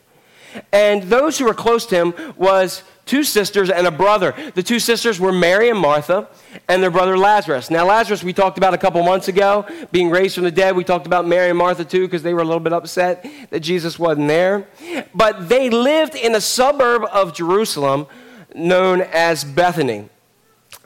And 0.72 1.04
those 1.04 1.38
who 1.38 1.44
were 1.44 1.54
close 1.54 1.86
to 1.86 1.96
him 1.96 2.14
was 2.36 2.82
two 3.04 3.22
sisters 3.22 3.70
and 3.70 3.86
a 3.86 3.90
brother. 3.90 4.34
The 4.54 4.62
two 4.62 4.80
sisters 4.80 5.20
were 5.20 5.32
Mary 5.32 5.68
and 5.68 5.78
Martha, 5.78 6.28
and 6.68 6.82
their 6.82 6.90
brother 6.90 7.16
Lazarus. 7.16 7.70
Now, 7.70 7.86
Lazarus, 7.86 8.24
we 8.24 8.32
talked 8.32 8.58
about 8.58 8.74
a 8.74 8.78
couple 8.78 9.02
months 9.02 9.28
ago, 9.28 9.66
being 9.92 10.10
raised 10.10 10.34
from 10.34 10.44
the 10.44 10.50
dead. 10.50 10.74
We 10.74 10.82
talked 10.82 11.06
about 11.06 11.26
Mary 11.26 11.50
and 11.50 11.58
Martha 11.58 11.84
too, 11.84 12.06
because 12.06 12.22
they 12.22 12.34
were 12.34 12.40
a 12.40 12.44
little 12.44 12.60
bit 12.60 12.72
upset 12.72 13.24
that 13.50 13.60
Jesus 13.60 13.98
wasn't 13.98 14.28
there. 14.28 14.66
But 15.14 15.48
they 15.48 15.70
lived 15.70 16.16
in 16.16 16.34
a 16.34 16.40
suburb 16.40 17.04
of 17.12 17.32
Jerusalem 17.32 18.06
known 18.54 19.02
as 19.02 19.44
Bethany. 19.44 20.08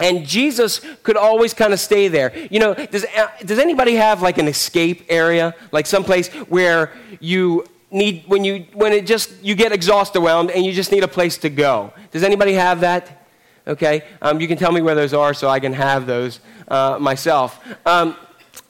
And 0.00 0.26
Jesus 0.26 0.80
could 1.02 1.16
always 1.16 1.54
kind 1.54 1.72
of 1.72 1.78
stay 1.78 2.08
there. 2.08 2.36
You 2.50 2.58
know, 2.58 2.74
does, 2.74 3.04
uh, 3.04 3.28
does 3.44 3.58
anybody 3.58 3.94
have 3.94 4.22
like 4.22 4.38
an 4.38 4.48
escape 4.48 5.04
area? 5.08 5.54
Like 5.72 5.86
someplace 5.86 6.28
where 6.48 6.92
you 7.20 7.66
need, 7.90 8.24
when 8.26 8.42
you, 8.42 8.66
when 8.72 8.92
it 8.92 9.06
just, 9.06 9.30
you 9.44 9.54
get 9.54 9.72
exhausted 9.72 10.20
around 10.20 10.50
and 10.50 10.64
you 10.64 10.72
just 10.72 10.90
need 10.90 11.04
a 11.04 11.08
place 11.08 11.36
to 11.38 11.50
go. 11.50 11.92
Does 12.12 12.24
anybody 12.24 12.54
have 12.54 12.80
that? 12.80 13.26
Okay. 13.66 14.04
Um, 14.22 14.40
you 14.40 14.48
can 14.48 14.56
tell 14.56 14.72
me 14.72 14.80
where 14.80 14.94
those 14.94 15.12
are 15.12 15.34
so 15.34 15.48
I 15.48 15.60
can 15.60 15.74
have 15.74 16.06
those 16.06 16.40
uh, 16.68 16.96
myself. 16.98 17.60
Um, 17.86 18.16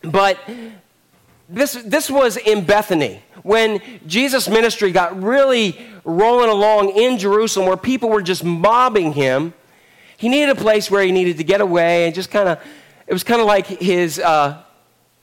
but 0.02 0.38
this, 1.48 1.74
this 1.84 2.10
was 2.10 2.36
in 2.36 2.64
Bethany 2.64 3.22
when 3.42 3.80
Jesus' 4.06 4.48
ministry 4.48 4.92
got 4.92 5.22
really 5.22 5.78
rolling 6.04 6.50
along 6.50 6.90
in 6.90 7.18
Jerusalem 7.18 7.66
where 7.66 7.76
people 7.76 8.08
were 8.08 8.22
just 8.22 8.44
mobbing 8.44 9.12
him 9.12 9.54
he 10.20 10.28
needed 10.28 10.50
a 10.50 10.54
place 10.54 10.90
where 10.90 11.02
he 11.02 11.12
needed 11.12 11.38
to 11.38 11.44
get 11.44 11.62
away 11.62 12.04
and 12.04 12.14
just 12.14 12.30
kind 12.30 12.46
of, 12.46 12.58
it 13.06 13.12
was 13.14 13.24
kind 13.24 13.40
of 13.40 13.46
like 13.46 13.66
his, 13.66 14.18
uh, 14.18 14.62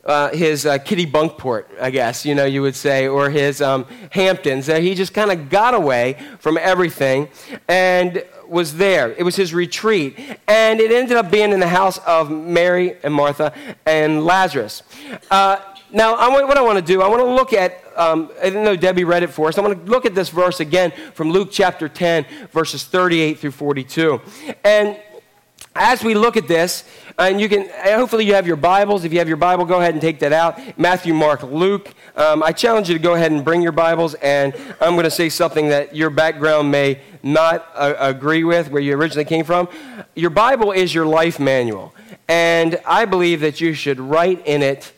uh, 0.03 0.29
his 0.29 0.65
uh, 0.65 0.79
Kennebunkport, 0.79 1.65
I 1.79 1.91
guess, 1.91 2.25
you 2.25 2.33
know, 2.33 2.45
you 2.45 2.63
would 2.63 2.75
say, 2.75 3.07
or 3.07 3.29
his 3.29 3.61
um, 3.61 3.85
Hamptons. 4.09 4.65
That 4.65 4.81
he 4.81 4.95
just 4.95 5.13
kind 5.13 5.31
of 5.31 5.51
got 5.51 5.75
away 5.75 6.17
from 6.39 6.57
everything 6.57 7.29
and 7.67 8.23
was 8.47 8.77
there. 8.77 9.11
It 9.11 9.21
was 9.21 9.35
his 9.35 9.53
retreat. 9.53 10.17
And 10.47 10.79
it 10.79 10.91
ended 10.91 11.15
up 11.15 11.29
being 11.29 11.51
in 11.51 11.59
the 11.59 11.67
house 11.67 11.99
of 11.99 12.31
Mary 12.31 12.97
and 13.03 13.13
Martha 13.13 13.53
and 13.85 14.25
Lazarus. 14.25 14.81
Uh, 15.29 15.57
now, 15.91 16.15
I 16.15 16.27
want, 16.27 16.47
what 16.47 16.57
I 16.57 16.61
want 16.61 16.77
to 16.77 16.83
do, 16.83 17.01
I 17.01 17.07
want 17.07 17.21
to 17.21 17.33
look 17.33 17.53
at, 17.53 17.81
um, 17.95 18.29
I 18.39 18.45
didn't 18.45 18.65
know 18.65 18.75
Debbie 18.75 19.05
read 19.05 19.23
it 19.23 19.29
for 19.29 19.47
us. 19.47 19.57
I 19.57 19.61
want 19.61 19.85
to 19.85 19.91
look 19.91 20.05
at 20.05 20.13
this 20.13 20.29
verse 20.29 20.59
again 20.59 20.91
from 21.13 21.31
Luke 21.31 21.49
chapter 21.51 21.87
10, 21.87 22.25
verses 22.51 22.83
38 22.83 23.39
through 23.39 23.51
42. 23.51 24.19
And 24.65 24.99
as 25.75 26.03
we 26.03 26.13
look 26.13 26.35
at 26.35 26.47
this, 26.47 26.83
and 27.17 27.39
you 27.39 27.47
can, 27.47 27.69
hopefully 27.97 28.25
you 28.25 28.33
have 28.33 28.45
your 28.45 28.57
Bibles. 28.57 29.05
If 29.05 29.13
you 29.13 29.19
have 29.19 29.29
your 29.29 29.37
Bible, 29.37 29.63
go 29.63 29.79
ahead 29.79 29.93
and 29.93 30.01
take 30.01 30.19
that 30.19 30.33
out. 30.33 30.59
Matthew, 30.77 31.13
Mark, 31.13 31.41
Luke. 31.43 31.93
Um, 32.15 32.43
I 32.43 32.51
challenge 32.51 32.89
you 32.89 32.97
to 32.97 33.01
go 33.01 33.13
ahead 33.13 33.31
and 33.31 33.45
bring 33.45 33.61
your 33.61 33.71
Bibles, 33.71 34.13
and 34.15 34.53
I'm 34.81 34.93
going 34.93 35.05
to 35.05 35.11
say 35.11 35.29
something 35.29 35.69
that 35.69 35.95
your 35.95 36.09
background 36.09 36.69
may 36.69 36.99
not 37.23 37.69
uh, 37.75 37.93
agree 37.97 38.43
with, 38.43 38.69
where 38.71 38.81
you 38.81 38.95
originally 38.95 39.25
came 39.25 39.45
from. 39.45 39.69
Your 40.15 40.31
Bible 40.31 40.71
is 40.71 40.93
your 40.93 41.05
life 41.05 41.39
manual, 41.39 41.93
and 42.27 42.79
I 42.85 43.05
believe 43.05 43.39
that 43.41 43.61
you 43.61 43.73
should 43.73 43.99
write 43.99 44.45
in 44.45 44.61
it 44.61 44.91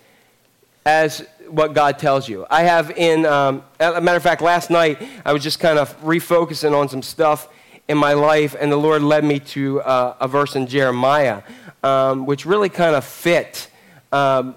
as 0.89 1.23
what 1.47 1.75
God 1.75 1.99
tells 1.99 2.27
you. 2.27 2.47
I 2.49 2.63
have 2.63 2.89
in, 2.97 3.23
um, 3.23 3.63
a 3.79 4.01
matter 4.01 4.17
of 4.17 4.23
fact, 4.23 4.41
last 4.41 4.71
night 4.71 4.99
I 5.23 5.33
was 5.33 5.43
just 5.43 5.59
kind 5.59 5.77
of 5.77 5.95
refocusing 6.01 6.75
on 6.75 6.89
some 6.89 7.03
stuff 7.03 7.47
in 7.87 7.95
my 7.95 8.13
life, 8.13 8.55
and 8.59 8.71
the 8.71 8.77
Lord 8.77 9.03
led 9.03 9.23
me 9.23 9.39
to 9.39 9.81
uh, 9.81 10.15
a 10.19 10.27
verse 10.27 10.55
in 10.55 10.65
Jeremiah, 10.65 11.43
um, 11.83 12.25
which 12.25 12.43
really 12.47 12.69
kind 12.69 12.95
of 12.95 13.05
fit 13.05 13.69
um, 14.11 14.55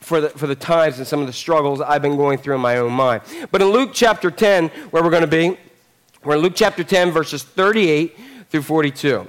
for, 0.00 0.20
the, 0.20 0.30
for 0.30 0.48
the 0.48 0.56
times 0.56 0.98
and 0.98 1.06
some 1.06 1.20
of 1.20 1.28
the 1.28 1.32
struggles 1.32 1.80
I've 1.80 2.02
been 2.02 2.16
going 2.16 2.38
through 2.38 2.56
in 2.56 2.60
my 2.60 2.78
own 2.78 2.92
mind. 2.92 3.22
But 3.52 3.62
in 3.62 3.68
Luke 3.68 3.90
chapter 3.92 4.32
10, 4.32 4.68
where 4.90 5.04
we're 5.04 5.10
going 5.10 5.22
to 5.22 5.28
be, 5.28 5.56
we're 6.24 6.34
in 6.34 6.42
Luke 6.42 6.54
chapter 6.56 6.82
10, 6.82 7.12
verses 7.12 7.44
38 7.44 8.16
through 8.50 8.62
42. 8.62 9.24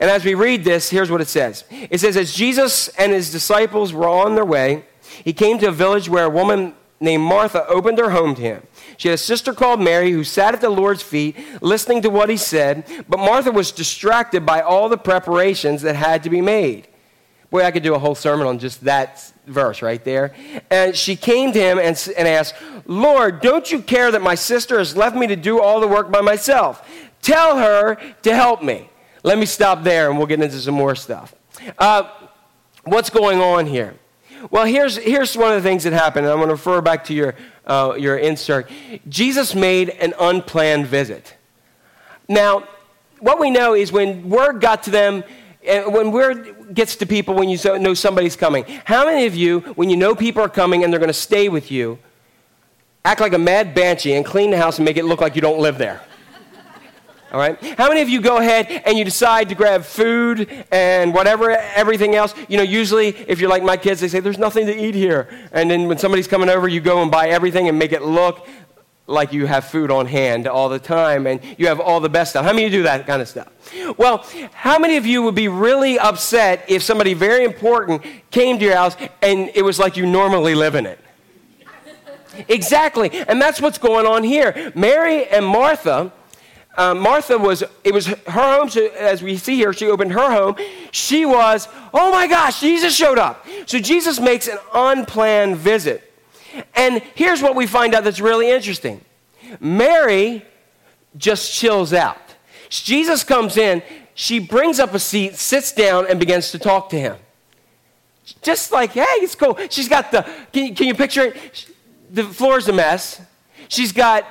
And 0.00 0.10
as 0.10 0.24
we 0.24 0.34
read 0.34 0.64
this, 0.64 0.90
here's 0.90 1.12
what 1.12 1.20
it 1.20 1.28
says 1.28 1.64
It 1.70 2.00
says, 2.00 2.16
As 2.16 2.34
Jesus 2.34 2.88
and 2.88 3.12
his 3.12 3.30
disciples 3.30 3.92
were 3.92 4.08
on 4.08 4.34
their 4.34 4.44
way, 4.44 4.84
he 5.22 5.32
came 5.32 5.58
to 5.58 5.68
a 5.68 5.72
village 5.72 6.08
where 6.08 6.24
a 6.24 6.30
woman 6.30 6.74
named 7.00 7.22
Martha 7.22 7.66
opened 7.68 7.98
her 7.98 8.10
home 8.10 8.34
to 8.34 8.42
him. 8.42 8.66
She 8.96 9.08
had 9.08 9.16
a 9.16 9.18
sister 9.18 9.52
called 9.52 9.80
Mary 9.80 10.10
who 10.10 10.24
sat 10.24 10.54
at 10.54 10.60
the 10.60 10.70
Lord's 10.70 11.02
feet 11.02 11.36
listening 11.60 12.02
to 12.02 12.10
what 12.10 12.28
he 12.28 12.36
said, 12.36 12.84
but 13.08 13.18
Martha 13.18 13.52
was 13.52 13.72
distracted 13.72 14.46
by 14.46 14.60
all 14.60 14.88
the 14.88 14.96
preparations 14.96 15.82
that 15.82 15.96
had 15.96 16.22
to 16.22 16.30
be 16.30 16.40
made. 16.40 16.88
Boy, 17.50 17.62
I 17.62 17.70
could 17.70 17.82
do 17.82 17.94
a 17.94 17.98
whole 17.98 18.16
sermon 18.16 18.46
on 18.46 18.58
just 18.58 18.82
that 18.84 19.32
verse 19.46 19.82
right 19.82 20.02
there. 20.04 20.34
And 20.70 20.96
she 20.96 21.14
came 21.14 21.52
to 21.52 21.60
him 21.60 21.78
and, 21.78 22.12
and 22.16 22.26
asked, 22.26 22.54
Lord, 22.86 23.40
don't 23.40 23.70
you 23.70 23.80
care 23.80 24.10
that 24.10 24.22
my 24.22 24.34
sister 24.34 24.78
has 24.78 24.96
left 24.96 25.14
me 25.14 25.26
to 25.28 25.36
do 25.36 25.60
all 25.60 25.80
the 25.80 25.86
work 25.86 26.10
by 26.10 26.20
myself? 26.20 26.88
Tell 27.22 27.58
her 27.58 27.96
to 28.22 28.34
help 28.34 28.62
me. 28.62 28.90
Let 29.22 29.38
me 29.38 29.46
stop 29.46 29.84
there 29.84 30.10
and 30.10 30.18
we'll 30.18 30.26
get 30.26 30.40
into 30.42 30.58
some 30.58 30.74
more 30.74 30.94
stuff. 30.94 31.34
Uh, 31.78 32.10
what's 32.84 33.08
going 33.08 33.40
on 33.40 33.66
here? 33.66 33.94
Well, 34.50 34.66
here's, 34.66 34.96
here's 34.96 35.36
one 35.36 35.52
of 35.52 35.62
the 35.62 35.68
things 35.68 35.84
that 35.84 35.92
happened, 35.92 36.26
and 36.26 36.32
I'm 36.32 36.38
going 36.38 36.48
to 36.48 36.54
refer 36.54 36.80
back 36.80 37.04
to 37.04 37.14
your, 37.14 37.34
uh, 37.66 37.94
your 37.98 38.16
insert. 38.16 38.70
Jesus 39.08 39.54
made 39.54 39.90
an 39.90 40.12
unplanned 40.18 40.86
visit. 40.86 41.34
Now, 42.28 42.68
what 43.20 43.38
we 43.38 43.50
know 43.50 43.74
is 43.74 43.90
when 43.90 44.28
word 44.28 44.60
got 44.60 44.82
to 44.84 44.90
them, 44.90 45.24
when 45.64 46.12
word 46.12 46.74
gets 46.74 46.96
to 46.96 47.06
people 47.06 47.34
when 47.34 47.48
you 47.48 47.58
know 47.78 47.94
somebody's 47.94 48.36
coming, 48.36 48.64
how 48.84 49.06
many 49.06 49.26
of 49.26 49.34
you, 49.34 49.60
when 49.76 49.88
you 49.88 49.96
know 49.96 50.14
people 50.14 50.42
are 50.42 50.48
coming 50.48 50.84
and 50.84 50.92
they're 50.92 51.00
going 51.00 51.08
to 51.08 51.14
stay 51.14 51.48
with 51.48 51.70
you, 51.70 51.98
act 53.04 53.20
like 53.20 53.32
a 53.32 53.38
mad 53.38 53.74
banshee 53.74 54.14
and 54.14 54.26
clean 54.26 54.50
the 54.50 54.58
house 54.58 54.78
and 54.78 54.84
make 54.84 54.96
it 54.96 55.04
look 55.04 55.20
like 55.20 55.36
you 55.36 55.42
don't 55.42 55.58
live 55.58 55.78
there? 55.78 56.02
All 57.34 57.40
right? 57.40 57.60
How 57.76 57.88
many 57.88 58.00
of 58.00 58.08
you 58.08 58.20
go 58.20 58.36
ahead 58.36 58.70
and 58.86 58.96
you 58.96 59.04
decide 59.04 59.48
to 59.48 59.56
grab 59.56 59.82
food 59.82 60.48
and 60.70 61.12
whatever, 61.12 61.50
everything 61.50 62.14
else? 62.14 62.32
You 62.48 62.58
know, 62.58 62.62
usually 62.62 63.08
if 63.08 63.40
you're 63.40 63.50
like 63.50 63.64
my 63.64 63.76
kids, 63.76 64.00
they 64.00 64.06
say, 64.06 64.20
there's 64.20 64.38
nothing 64.38 64.66
to 64.66 64.72
eat 64.72 64.94
here. 64.94 65.28
And 65.50 65.68
then 65.68 65.88
when 65.88 65.98
somebody's 65.98 66.28
coming 66.28 66.48
over, 66.48 66.68
you 66.68 66.80
go 66.80 67.02
and 67.02 67.10
buy 67.10 67.30
everything 67.30 67.68
and 67.68 67.76
make 67.76 67.90
it 67.90 68.02
look 68.02 68.46
like 69.08 69.32
you 69.32 69.46
have 69.46 69.64
food 69.64 69.90
on 69.90 70.06
hand 70.06 70.46
all 70.46 70.68
the 70.68 70.78
time 70.78 71.26
and 71.26 71.40
you 71.58 71.66
have 71.66 71.80
all 71.80 71.98
the 71.98 72.08
best 72.08 72.30
stuff. 72.30 72.44
How 72.44 72.52
many 72.52 72.66
of 72.66 72.72
you 72.72 72.78
do 72.78 72.82
that 72.84 73.04
kind 73.04 73.20
of 73.20 73.26
stuff? 73.26 73.48
Well, 73.98 74.24
how 74.52 74.78
many 74.78 74.96
of 74.96 75.04
you 75.04 75.22
would 75.22 75.34
be 75.34 75.48
really 75.48 75.98
upset 75.98 76.64
if 76.68 76.84
somebody 76.84 77.14
very 77.14 77.44
important 77.44 78.04
came 78.30 78.60
to 78.60 78.64
your 78.64 78.76
house 78.76 78.96
and 79.22 79.50
it 79.56 79.62
was 79.62 79.80
like 79.80 79.96
you 79.96 80.06
normally 80.06 80.54
live 80.54 80.76
in 80.76 80.86
it? 80.86 81.00
exactly. 82.46 83.10
And 83.12 83.42
that's 83.42 83.60
what's 83.60 83.78
going 83.78 84.06
on 84.06 84.22
here. 84.22 84.72
Mary 84.76 85.26
and 85.26 85.44
Martha 85.44 86.12
um, 86.76 86.98
Martha 86.98 87.38
was, 87.38 87.62
it 87.84 87.94
was 87.94 88.06
her 88.06 88.56
home, 88.56 88.68
so 88.68 88.86
as 88.98 89.22
we 89.22 89.36
see 89.36 89.56
here, 89.56 89.72
she 89.72 89.86
opened 89.86 90.12
her 90.12 90.30
home. 90.30 90.56
She 90.90 91.24
was, 91.24 91.68
oh 91.92 92.10
my 92.10 92.26
gosh, 92.26 92.60
Jesus 92.60 92.94
showed 92.94 93.18
up. 93.18 93.46
So 93.66 93.78
Jesus 93.78 94.18
makes 94.18 94.48
an 94.48 94.58
unplanned 94.72 95.56
visit. 95.56 96.12
And 96.74 97.02
here's 97.14 97.42
what 97.42 97.54
we 97.54 97.66
find 97.66 97.94
out 97.94 98.04
that's 98.04 98.20
really 98.20 98.50
interesting 98.50 99.00
Mary 99.60 100.44
just 101.16 101.52
chills 101.52 101.92
out. 101.92 102.18
Jesus 102.68 103.22
comes 103.22 103.56
in, 103.56 103.82
she 104.14 104.38
brings 104.38 104.80
up 104.80 104.94
a 104.94 104.98
seat, 104.98 105.36
sits 105.36 105.72
down, 105.72 106.06
and 106.08 106.18
begins 106.18 106.50
to 106.50 106.58
talk 106.58 106.88
to 106.90 106.98
him. 106.98 107.16
Just 108.42 108.72
like, 108.72 108.92
hey, 108.92 109.04
it's 109.18 109.34
cool. 109.34 109.58
She's 109.70 109.88
got 109.88 110.10
the, 110.10 110.22
can 110.52 110.66
you, 110.66 110.74
can 110.74 110.86
you 110.86 110.94
picture 110.94 111.26
it? 111.26 111.68
The 112.10 112.24
floor's 112.24 112.68
a 112.68 112.72
mess. 112.72 113.20
She's 113.68 113.92
got 113.92 114.26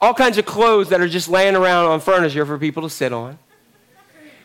all 0.00 0.14
kinds 0.14 0.38
of 0.38 0.46
clothes 0.46 0.88
that 0.90 1.00
are 1.00 1.08
just 1.08 1.28
laying 1.28 1.56
around 1.56 1.86
on 1.86 2.00
furniture 2.00 2.46
for 2.46 2.58
people 2.58 2.82
to 2.82 2.90
sit 2.90 3.12
on. 3.12 3.38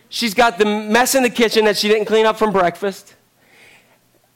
She's 0.09 0.33
got 0.33 0.57
the 0.57 0.65
mess 0.65 1.15
in 1.15 1.23
the 1.23 1.29
kitchen 1.29 1.65
that 1.65 1.77
she 1.77 1.87
didn't 1.87 2.05
clean 2.05 2.25
up 2.25 2.37
from 2.37 2.51
breakfast. 2.51 3.15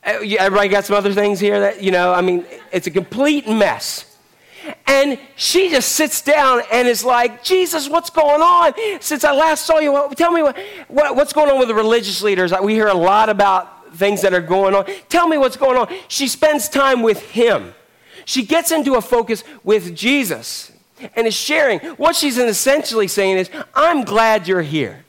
Uh, 0.03 0.19
everybody 0.39 0.69
got 0.69 0.85
some 0.85 0.95
other 0.95 1.13
things 1.13 1.39
here 1.39 1.59
that, 1.59 1.83
you 1.83 1.91
know, 1.91 2.13
I 2.13 2.21
mean, 2.21 2.45
it's 2.71 2.87
a 2.87 2.91
complete 2.91 3.47
mess. 3.47 4.17
And 4.85 5.19
she 5.35 5.69
just 5.69 5.93
sits 5.93 6.21
down 6.21 6.61
and 6.71 6.87
is 6.87 7.03
like, 7.03 7.43
Jesus, 7.43 7.89
what's 7.89 8.09
going 8.09 8.41
on? 8.41 8.73
Since 9.01 9.23
I 9.23 9.31
last 9.31 9.65
saw 9.65 9.79
you, 9.79 10.09
tell 10.15 10.31
me 10.31 10.43
what, 10.43 10.57
what, 10.87 11.15
what's 11.15 11.33
going 11.33 11.49
on 11.49 11.59
with 11.59 11.67
the 11.67 11.75
religious 11.75 12.21
leaders. 12.21 12.51
We 12.61 12.73
hear 12.73 12.87
a 12.87 12.93
lot 12.93 13.29
about 13.29 13.95
things 13.95 14.21
that 14.21 14.33
are 14.33 14.41
going 14.41 14.75
on. 14.75 14.85
Tell 15.09 15.27
me 15.27 15.37
what's 15.37 15.57
going 15.57 15.77
on. 15.77 15.95
She 16.07 16.27
spends 16.27 16.69
time 16.69 17.01
with 17.01 17.21
him. 17.31 17.73
She 18.25 18.45
gets 18.45 18.71
into 18.71 18.95
a 18.95 19.01
focus 19.01 19.43
with 19.63 19.95
Jesus 19.95 20.71
and 21.15 21.27
is 21.27 21.33
sharing. 21.33 21.79
What 21.79 22.15
she's 22.15 22.37
essentially 22.37 23.07
saying 23.07 23.37
is, 23.37 23.49
I'm 23.73 24.03
glad 24.03 24.47
you're 24.47 24.61
here. 24.61 25.05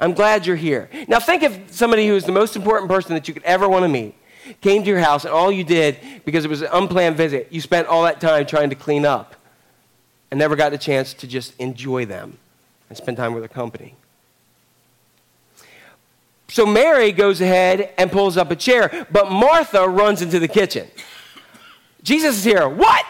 I'm 0.00 0.12
glad 0.14 0.46
you're 0.46 0.56
here. 0.56 0.88
Now, 1.08 1.18
think 1.18 1.42
of 1.42 1.58
somebody 1.70 2.06
who 2.06 2.14
is 2.14 2.24
the 2.24 2.32
most 2.32 2.56
important 2.56 2.90
person 2.90 3.14
that 3.14 3.26
you 3.26 3.34
could 3.34 3.44
ever 3.44 3.68
want 3.68 3.84
to 3.84 3.88
meet. 3.88 4.14
Came 4.60 4.82
to 4.82 4.88
your 4.88 5.00
house, 5.00 5.24
and 5.24 5.32
all 5.32 5.52
you 5.52 5.64
did, 5.64 5.98
because 6.24 6.44
it 6.44 6.48
was 6.48 6.62
an 6.62 6.68
unplanned 6.72 7.16
visit, 7.16 7.48
you 7.50 7.60
spent 7.60 7.86
all 7.88 8.04
that 8.04 8.20
time 8.20 8.46
trying 8.46 8.70
to 8.70 8.76
clean 8.76 9.04
up 9.04 9.34
and 10.30 10.38
never 10.38 10.56
got 10.56 10.70
the 10.70 10.78
chance 10.78 11.12
to 11.14 11.26
just 11.26 11.58
enjoy 11.58 12.06
them 12.06 12.38
and 12.88 12.96
spend 12.96 13.16
time 13.16 13.34
with 13.34 13.42
their 13.42 13.48
company. 13.48 13.94
So 16.48 16.64
Mary 16.64 17.12
goes 17.12 17.42
ahead 17.42 17.92
and 17.98 18.10
pulls 18.10 18.38
up 18.38 18.50
a 18.50 18.56
chair, 18.56 19.06
but 19.10 19.30
Martha 19.30 19.86
runs 19.86 20.22
into 20.22 20.38
the 20.38 20.48
kitchen. 20.48 20.88
Jesus 22.02 22.38
is 22.38 22.44
here. 22.44 22.68
What? 22.68 23.04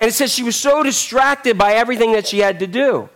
And 0.00 0.08
it 0.08 0.12
says 0.12 0.32
she 0.32 0.42
was 0.42 0.56
so 0.56 0.82
distracted 0.82 1.56
by 1.56 1.74
everything 1.74 2.12
that 2.12 2.26
she 2.26 2.38
had 2.40 2.58
to 2.60 2.66
do. 2.66 3.08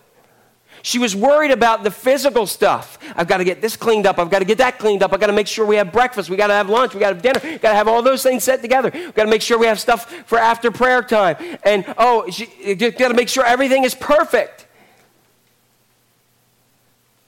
She 0.82 0.98
was 0.98 1.14
worried 1.14 1.50
about 1.50 1.84
the 1.84 1.90
physical 1.90 2.46
stuff. 2.46 2.98
I've 3.14 3.28
got 3.28 3.38
to 3.38 3.44
get 3.44 3.60
this 3.60 3.76
cleaned 3.76 4.06
up. 4.06 4.18
I've 4.18 4.30
got 4.30 4.38
to 4.38 4.46
get 4.46 4.58
that 4.58 4.78
cleaned 4.78 5.02
up. 5.02 5.12
I've 5.12 5.20
got 5.20 5.26
to 5.26 5.34
make 5.34 5.46
sure 5.46 5.66
we 5.66 5.76
have 5.76 5.92
breakfast. 5.92 6.30
We've 6.30 6.38
got 6.38 6.46
to 6.46 6.54
have 6.54 6.70
lunch. 6.70 6.94
We've 6.94 7.00
got 7.00 7.10
to 7.10 7.14
have 7.16 7.22
dinner. 7.22 7.40
We've 7.42 7.60
got 7.60 7.70
to 7.70 7.76
have 7.76 7.86
all 7.86 8.00
those 8.00 8.22
things 8.22 8.44
set 8.44 8.62
together. 8.62 8.90
We've 8.92 9.14
got 9.14 9.24
to 9.24 9.30
make 9.30 9.42
sure 9.42 9.58
we 9.58 9.66
have 9.66 9.78
stuff 9.78 10.10
for 10.26 10.38
after 10.38 10.70
prayer 10.70 11.02
time. 11.02 11.36
And, 11.64 11.84
oh, 11.98 12.30
she 12.30 12.74
got 12.76 13.08
to 13.08 13.14
make 13.14 13.28
sure 13.28 13.44
everything 13.44 13.84
is 13.84 13.94
perfect. 13.94 14.66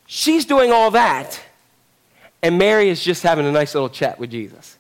She's 0.07 0.47
doing 0.47 0.73
all 0.73 0.91
that. 0.93 1.39
And 2.43 2.59
Mary 2.59 2.89
is 2.89 3.03
just 3.03 3.23
having 3.23 3.47
a 3.47 3.53
nice 3.53 3.75
little 3.75 3.91
chat 3.91 4.19
with 4.19 4.31
Jesus. 4.31 4.79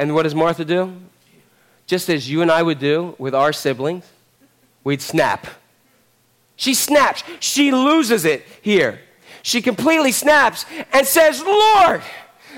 And 0.00 0.14
what 0.14 0.22
does 0.22 0.34
Martha 0.34 0.64
do? 0.64 0.96
Just 1.86 2.08
as 2.08 2.28
you 2.30 2.40
and 2.40 2.50
I 2.50 2.62
would 2.62 2.78
do 2.78 3.14
with 3.18 3.34
our 3.34 3.52
siblings, 3.52 4.10
we'd 4.82 5.02
snap. 5.02 5.46
She 6.56 6.72
snaps. 6.72 7.22
She 7.38 7.70
loses 7.70 8.24
it 8.24 8.46
here. 8.62 9.00
She 9.42 9.60
completely 9.60 10.10
snaps 10.10 10.64
and 10.92 11.06
says, 11.06 11.42
Lord, 11.44 12.02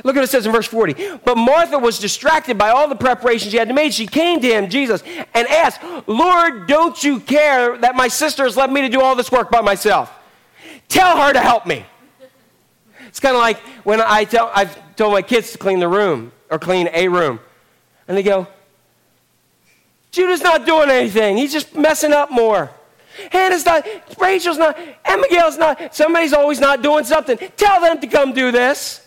Look 0.04 0.16
at 0.16 0.20
what 0.20 0.24
it 0.24 0.30
says 0.30 0.46
in 0.46 0.52
verse 0.52 0.66
40. 0.66 1.18
But 1.22 1.36
Martha 1.36 1.78
was 1.78 1.98
distracted 1.98 2.56
by 2.56 2.70
all 2.70 2.88
the 2.88 2.96
preparations 2.96 3.52
she 3.52 3.58
had 3.58 3.68
to 3.68 3.74
make. 3.74 3.92
She 3.92 4.06
came 4.06 4.40
to 4.40 4.46
him, 4.46 4.70
Jesus, 4.70 5.02
and 5.34 5.46
asked, 5.48 5.80
Lord, 6.06 6.66
don't 6.66 7.04
you 7.04 7.20
care 7.20 7.76
that 7.76 7.94
my 7.94 8.08
sister 8.08 8.44
has 8.44 8.56
left 8.56 8.72
me 8.72 8.80
to 8.80 8.88
do 8.88 9.02
all 9.02 9.14
this 9.14 9.30
work 9.30 9.50
by 9.50 9.60
myself? 9.60 10.10
Tell 10.88 11.18
her 11.18 11.34
to 11.34 11.40
help 11.40 11.66
me. 11.66 11.84
It's 13.06 13.20
kind 13.20 13.36
of 13.36 13.42
like 13.42 13.58
when 13.84 14.00
I 14.00 14.24
tell, 14.24 14.50
I've 14.54 14.96
told 14.96 15.12
my 15.12 15.20
kids 15.20 15.52
to 15.52 15.58
clean 15.58 15.78
the 15.78 15.88
room 15.88 16.32
or 16.52 16.58
clean 16.58 16.88
a 16.92 17.08
room. 17.08 17.40
And 18.06 18.16
they 18.16 18.22
go, 18.22 18.46
Judah's 20.10 20.42
not 20.42 20.66
doing 20.66 20.90
anything. 20.90 21.38
He's 21.38 21.52
just 21.52 21.74
messing 21.74 22.12
up 22.12 22.30
more. 22.30 22.70
Hannah's 23.30 23.64
not, 23.64 23.86
Rachel's 24.20 24.58
not, 24.58 24.78
Abigail's 25.04 25.56
not. 25.56 25.94
Somebody's 25.94 26.34
always 26.34 26.60
not 26.60 26.82
doing 26.82 27.04
something. 27.04 27.38
Tell 27.56 27.80
them 27.80 28.00
to 28.00 28.06
come 28.06 28.34
do 28.34 28.52
this. 28.52 29.04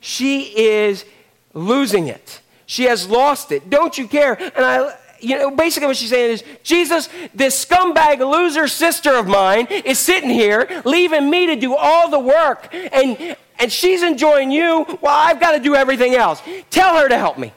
She 0.00 0.44
is 0.56 1.04
losing 1.52 2.08
it. 2.08 2.40
She 2.64 2.84
has 2.84 3.06
lost 3.06 3.52
it. 3.52 3.68
Don't 3.68 3.98
you 3.98 4.08
care? 4.08 4.34
And 4.34 4.64
I, 4.64 4.96
you 5.20 5.36
know, 5.36 5.50
basically 5.50 5.88
what 5.88 5.98
she's 5.98 6.08
saying 6.08 6.32
is, 6.32 6.44
Jesus, 6.62 7.10
this 7.34 7.66
scumbag 7.66 8.20
loser 8.20 8.66
sister 8.66 9.10
of 9.14 9.26
mine 9.26 9.66
is 9.66 9.98
sitting 9.98 10.30
here, 10.30 10.82
leaving 10.86 11.28
me 11.28 11.48
to 11.48 11.56
do 11.56 11.74
all 11.76 12.08
the 12.08 12.18
work. 12.18 12.68
And 12.72 13.36
and 13.60 13.70
she's 13.70 14.02
enjoying 14.02 14.50
you 14.50 14.84
while 15.00 15.28
I've 15.28 15.38
got 15.38 15.52
to 15.52 15.60
do 15.60 15.74
everything 15.74 16.14
else. 16.14 16.42
Tell 16.70 16.96
her 16.96 17.08
to 17.08 17.18
help 17.18 17.38
me. 17.38 17.52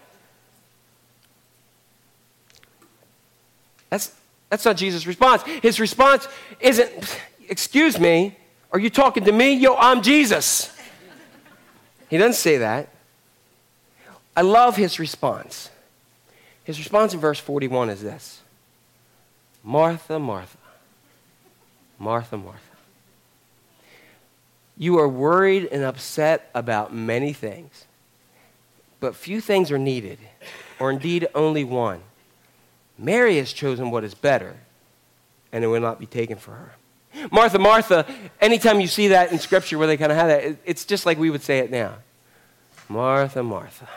That's, 3.89 4.13
that's 4.49 4.65
not 4.65 4.75
Jesus' 4.75 5.07
response. 5.07 5.43
His 5.61 5.79
response 5.79 6.27
isn't, 6.59 7.19
Excuse 7.47 7.99
me, 7.99 8.35
are 8.71 8.79
you 8.79 8.89
talking 8.89 9.25
to 9.25 9.31
me? 9.31 9.53
Yo, 9.53 9.75
I'm 9.75 10.01
Jesus. 10.01 10.75
He 12.09 12.17
doesn't 12.17 12.33
say 12.33 12.57
that. 12.57 12.89
I 14.35 14.41
love 14.41 14.75
his 14.75 14.99
response. 14.99 15.69
His 16.63 16.79
response 16.79 17.13
in 17.13 17.19
verse 17.19 17.39
41 17.39 17.89
is 17.89 18.01
this 18.01 18.41
Martha, 19.63 20.17
Martha, 20.17 20.57
Martha, 21.99 22.37
Martha. 22.37 22.62
You 24.77 24.97
are 24.99 25.07
worried 25.07 25.69
and 25.71 25.83
upset 25.83 26.49
about 26.55 26.93
many 26.93 27.33
things, 27.33 27.85
but 28.99 29.15
few 29.15 29.39
things 29.41 29.71
are 29.71 29.77
needed, 29.77 30.19
or 30.79 30.91
indeed 30.91 31.27
only 31.35 31.63
one. 31.63 32.01
Mary 32.97 33.37
has 33.37 33.53
chosen 33.53 33.91
what 33.91 34.03
is 34.03 34.13
better, 34.13 34.55
and 35.51 35.63
it 35.63 35.67
will 35.67 35.81
not 35.81 35.99
be 35.99 36.05
taken 36.05 36.37
for 36.37 36.51
her. 36.51 36.73
Martha, 37.31 37.59
Martha, 37.59 38.05
anytime 38.41 38.79
you 38.79 38.87
see 38.87 39.09
that 39.09 39.31
in 39.31 39.39
Scripture 39.39 39.77
where 39.77 39.87
they 39.87 39.97
kind 39.97 40.11
of 40.11 40.17
have 40.17 40.27
that, 40.27 40.57
it's 40.65 40.85
just 40.85 41.05
like 41.05 41.17
we 41.17 41.29
would 41.29 41.43
say 41.43 41.59
it 41.59 41.69
now 41.69 41.95
Martha, 42.89 43.43
Martha. 43.43 43.87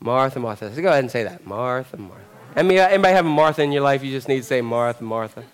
Martha, 0.00 0.38
Martha. 0.38 0.74
So 0.74 0.82
go 0.82 0.88
ahead 0.88 1.04
and 1.04 1.10
say 1.10 1.24
that. 1.24 1.44
Martha, 1.46 1.96
Martha. 1.96 2.24
Anybody, 2.56 2.80
anybody 2.80 3.14
have 3.14 3.26
a 3.26 3.28
Martha 3.28 3.62
in 3.62 3.72
your 3.72 3.82
life? 3.82 4.02
You 4.02 4.10
just 4.10 4.28
need 4.28 4.38
to 4.38 4.42
say 4.44 4.60
Martha, 4.60 5.02
Martha. 5.02 5.44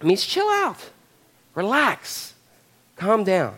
It 0.00 0.06
means 0.06 0.24
chill 0.24 0.48
out, 0.48 0.90
relax, 1.54 2.34
calm 2.96 3.24
down. 3.24 3.54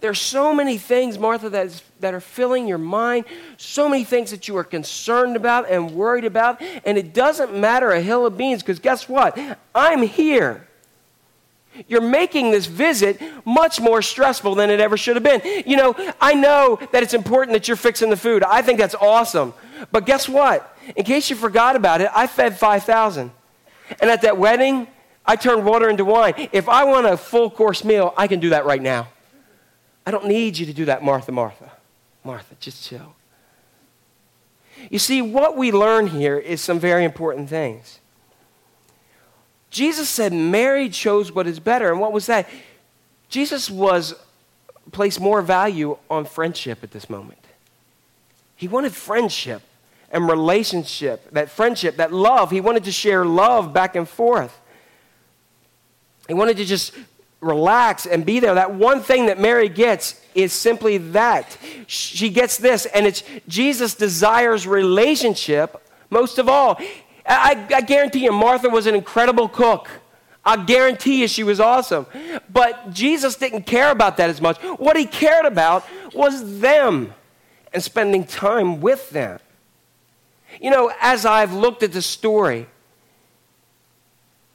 There's 0.00 0.20
so 0.20 0.54
many 0.54 0.76
things, 0.76 1.18
Martha, 1.18 1.48
that, 1.48 1.66
is, 1.66 1.82
that 2.00 2.12
are 2.12 2.20
filling 2.20 2.68
your 2.68 2.78
mind, 2.78 3.24
so 3.56 3.88
many 3.88 4.04
things 4.04 4.30
that 4.32 4.48
you 4.48 4.56
are 4.58 4.64
concerned 4.64 5.34
about 5.34 5.70
and 5.70 5.92
worried 5.92 6.26
about, 6.26 6.60
and 6.84 6.98
it 6.98 7.14
doesn't 7.14 7.54
matter 7.58 7.90
a 7.90 8.02
hill 8.02 8.26
of 8.26 8.36
beans 8.36 8.62
because 8.62 8.78
guess 8.78 9.08
what? 9.08 9.38
I'm 9.74 10.02
here. 10.02 10.68
You're 11.88 12.02
making 12.02 12.50
this 12.50 12.66
visit 12.66 13.20
much 13.44 13.80
more 13.80 14.02
stressful 14.02 14.54
than 14.54 14.70
it 14.70 14.78
ever 14.78 14.96
should 14.96 15.16
have 15.16 15.22
been. 15.22 15.64
You 15.66 15.76
know, 15.76 15.94
I 16.20 16.34
know 16.34 16.78
that 16.92 17.02
it's 17.02 17.14
important 17.14 17.54
that 17.54 17.66
you're 17.66 17.76
fixing 17.76 18.10
the 18.10 18.16
food. 18.16 18.44
I 18.44 18.62
think 18.62 18.78
that's 18.78 18.94
awesome. 18.94 19.54
But 19.90 20.06
guess 20.06 20.28
what? 20.28 20.76
In 20.94 21.04
case 21.04 21.30
you 21.30 21.36
forgot 21.36 21.76
about 21.76 22.00
it, 22.00 22.10
I 22.14 22.26
fed 22.26 22.58
5,000. 22.58 23.30
And 24.00 24.10
at 24.10 24.22
that 24.22 24.38
wedding, 24.38 24.86
I 25.26 25.36
turned 25.36 25.64
water 25.64 25.88
into 25.88 26.04
wine. 26.04 26.48
If 26.52 26.68
I 26.68 26.84
want 26.84 27.06
a 27.06 27.16
full 27.16 27.50
course 27.50 27.84
meal, 27.84 28.12
I 28.16 28.26
can 28.26 28.40
do 28.40 28.50
that 28.50 28.66
right 28.66 28.82
now. 28.82 29.08
I 30.06 30.10
don't 30.10 30.26
need 30.26 30.58
you 30.58 30.66
to 30.66 30.72
do 30.72 30.84
that, 30.84 31.02
Martha, 31.02 31.32
Martha. 31.32 31.72
Martha, 32.22 32.54
just 32.60 32.84
chill. 32.84 33.14
You 34.90 34.98
see, 34.98 35.22
what 35.22 35.56
we 35.56 35.72
learn 35.72 36.08
here 36.08 36.38
is 36.38 36.60
some 36.60 36.78
very 36.78 37.04
important 37.04 37.48
things. 37.48 38.00
Jesus 39.70 40.08
said 40.08 40.32
Mary 40.32 40.88
chose 40.88 41.32
what 41.32 41.46
is 41.46 41.58
better. 41.58 41.90
And 41.90 42.00
what 42.00 42.12
was 42.12 42.26
that? 42.26 42.48
Jesus 43.28 43.70
was 43.70 44.14
placed 44.92 45.20
more 45.20 45.42
value 45.42 45.96
on 46.10 46.24
friendship 46.24 46.84
at 46.84 46.90
this 46.90 47.08
moment. 47.08 47.38
He 48.54 48.68
wanted 48.68 48.94
friendship 48.94 49.62
and 50.10 50.28
relationship, 50.28 51.30
that 51.32 51.50
friendship, 51.50 51.96
that 51.96 52.12
love. 52.12 52.50
He 52.50 52.60
wanted 52.60 52.84
to 52.84 52.92
share 52.92 53.24
love 53.24 53.72
back 53.72 53.96
and 53.96 54.08
forth. 54.08 54.60
He 56.28 56.34
wanted 56.34 56.56
to 56.56 56.64
just 56.64 56.92
relax 57.40 58.06
and 58.06 58.24
be 58.24 58.40
there. 58.40 58.54
That 58.54 58.74
one 58.74 59.00
thing 59.00 59.26
that 59.26 59.38
Mary 59.38 59.68
gets 59.68 60.20
is 60.34 60.52
simply 60.52 60.98
that. 60.98 61.56
She 61.86 62.30
gets 62.30 62.56
this, 62.56 62.86
and 62.86 63.06
it's 63.06 63.22
Jesus 63.46 63.94
desires 63.94 64.66
relationship 64.66 65.80
most 66.10 66.38
of 66.38 66.48
all. 66.48 66.80
I, 67.26 67.66
I 67.74 67.80
guarantee 67.80 68.24
you, 68.24 68.32
Martha 68.32 68.68
was 68.68 68.86
an 68.86 68.94
incredible 68.94 69.48
cook. 69.48 69.88
I 70.44 70.62
guarantee 70.62 71.20
you 71.22 71.28
she 71.28 71.42
was 71.42 71.58
awesome. 71.58 72.06
But 72.52 72.92
Jesus 72.92 73.36
didn't 73.36 73.62
care 73.62 73.90
about 73.90 74.18
that 74.18 74.30
as 74.30 74.40
much. 74.40 74.58
What 74.58 74.96
he 74.96 75.06
cared 75.06 75.46
about 75.46 75.86
was 76.12 76.60
them 76.60 77.14
and 77.72 77.82
spending 77.82 78.24
time 78.24 78.80
with 78.80 79.10
them. 79.10 79.40
You 80.60 80.70
know, 80.70 80.92
as 81.00 81.26
I've 81.26 81.52
looked 81.52 81.82
at 81.82 81.92
the 81.92 82.02
story, 82.02 82.66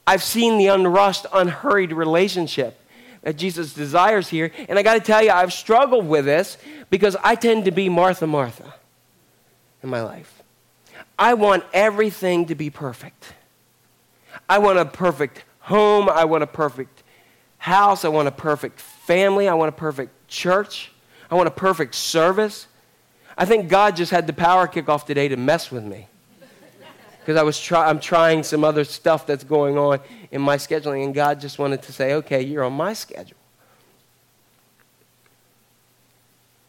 I've 0.06 0.22
seen 0.22 0.58
the 0.58 0.68
unrushed, 0.68 1.26
unhurried 1.32 1.92
relationship 1.92 2.80
that 3.22 3.36
Jesus 3.36 3.74
desires 3.74 4.28
here. 4.28 4.50
And 4.68 4.78
I 4.78 4.82
got 4.82 4.94
to 4.94 5.00
tell 5.00 5.22
you, 5.22 5.30
I've 5.30 5.52
struggled 5.52 6.08
with 6.08 6.24
this 6.24 6.58
because 6.88 7.16
I 7.22 7.34
tend 7.34 7.66
to 7.66 7.70
be 7.70 7.88
Martha, 7.88 8.26
Martha 8.26 8.74
in 9.82 9.88
my 9.88 10.02
life. 10.02 10.42
I 11.18 11.34
want 11.34 11.64
everything 11.72 12.46
to 12.46 12.54
be 12.54 12.70
perfect. 12.70 13.34
I 14.48 14.58
want 14.58 14.78
a 14.78 14.84
perfect 14.84 15.44
home. 15.60 16.08
I 16.08 16.24
want 16.24 16.42
a 16.42 16.46
perfect 16.46 17.02
house. 17.58 18.04
I 18.04 18.08
want 18.08 18.26
a 18.26 18.32
perfect 18.32 18.80
family. 18.80 19.48
I 19.48 19.54
want 19.54 19.68
a 19.68 19.76
perfect 19.76 20.28
church. 20.28 20.90
I 21.30 21.34
want 21.34 21.46
a 21.46 21.52
perfect 21.52 21.94
service. 21.94 22.66
I 23.36 23.44
think 23.44 23.68
God 23.68 23.96
just 23.96 24.10
had 24.10 24.26
the 24.26 24.32
power 24.32 24.66
kick 24.66 24.88
off 24.88 25.06
today 25.06 25.28
to 25.28 25.36
mess 25.36 25.70
with 25.70 25.84
me. 25.84 26.08
Because 27.20 27.36
I 27.36 27.42
was 27.42 27.60
try- 27.60 27.88
I'm 27.88 28.00
trying 28.00 28.42
some 28.42 28.64
other 28.64 28.84
stuff 28.84 29.26
that's 29.26 29.44
going 29.44 29.78
on 29.78 30.00
in 30.30 30.40
my 30.40 30.56
scheduling, 30.56 31.04
and 31.04 31.14
God 31.14 31.40
just 31.40 31.58
wanted 31.58 31.82
to 31.82 31.92
say, 31.92 32.14
okay, 32.14 32.42
you're 32.42 32.64
on 32.64 32.72
my 32.72 32.92
schedule. 32.92 33.36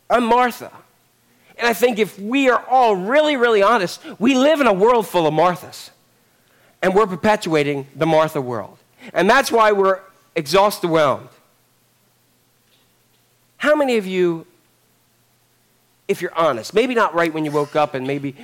I'm 0.10 0.26
Martha. 0.26 0.72
And 1.58 1.68
I 1.68 1.74
think 1.74 2.00
if 2.00 2.20
we 2.20 2.50
are 2.50 2.64
all 2.70 2.96
really, 2.96 3.38
really 3.38 3.62
honest, 3.62 4.02
we 4.20 4.36
live 4.36 4.60
in 4.60 4.68
a 4.68 4.74
world 4.74 5.08
full 5.08 5.28
of 5.28 5.34
Marthas. 5.34 5.92
And 6.82 6.96
we're 6.96 7.08
perpetuating 7.08 7.88
the 7.96 8.08
Martha 8.08 8.42
world. 8.42 8.78
And 9.14 9.30
that's 9.30 9.52
why 9.52 9.72
we're 9.72 10.00
exhausted. 10.36 10.88
Overwhelmed. 10.88 11.30
How 13.58 13.76
many 13.76 13.98
of 13.98 14.08
you, 14.08 14.48
if 16.08 16.20
you're 16.20 16.34
honest, 16.36 16.74
maybe 16.74 16.96
not 16.96 17.14
right 17.14 17.32
when 17.32 17.46
you 17.46 17.52
woke 17.52 17.76
up 17.76 17.94
and 17.94 18.08
maybe, 18.08 18.36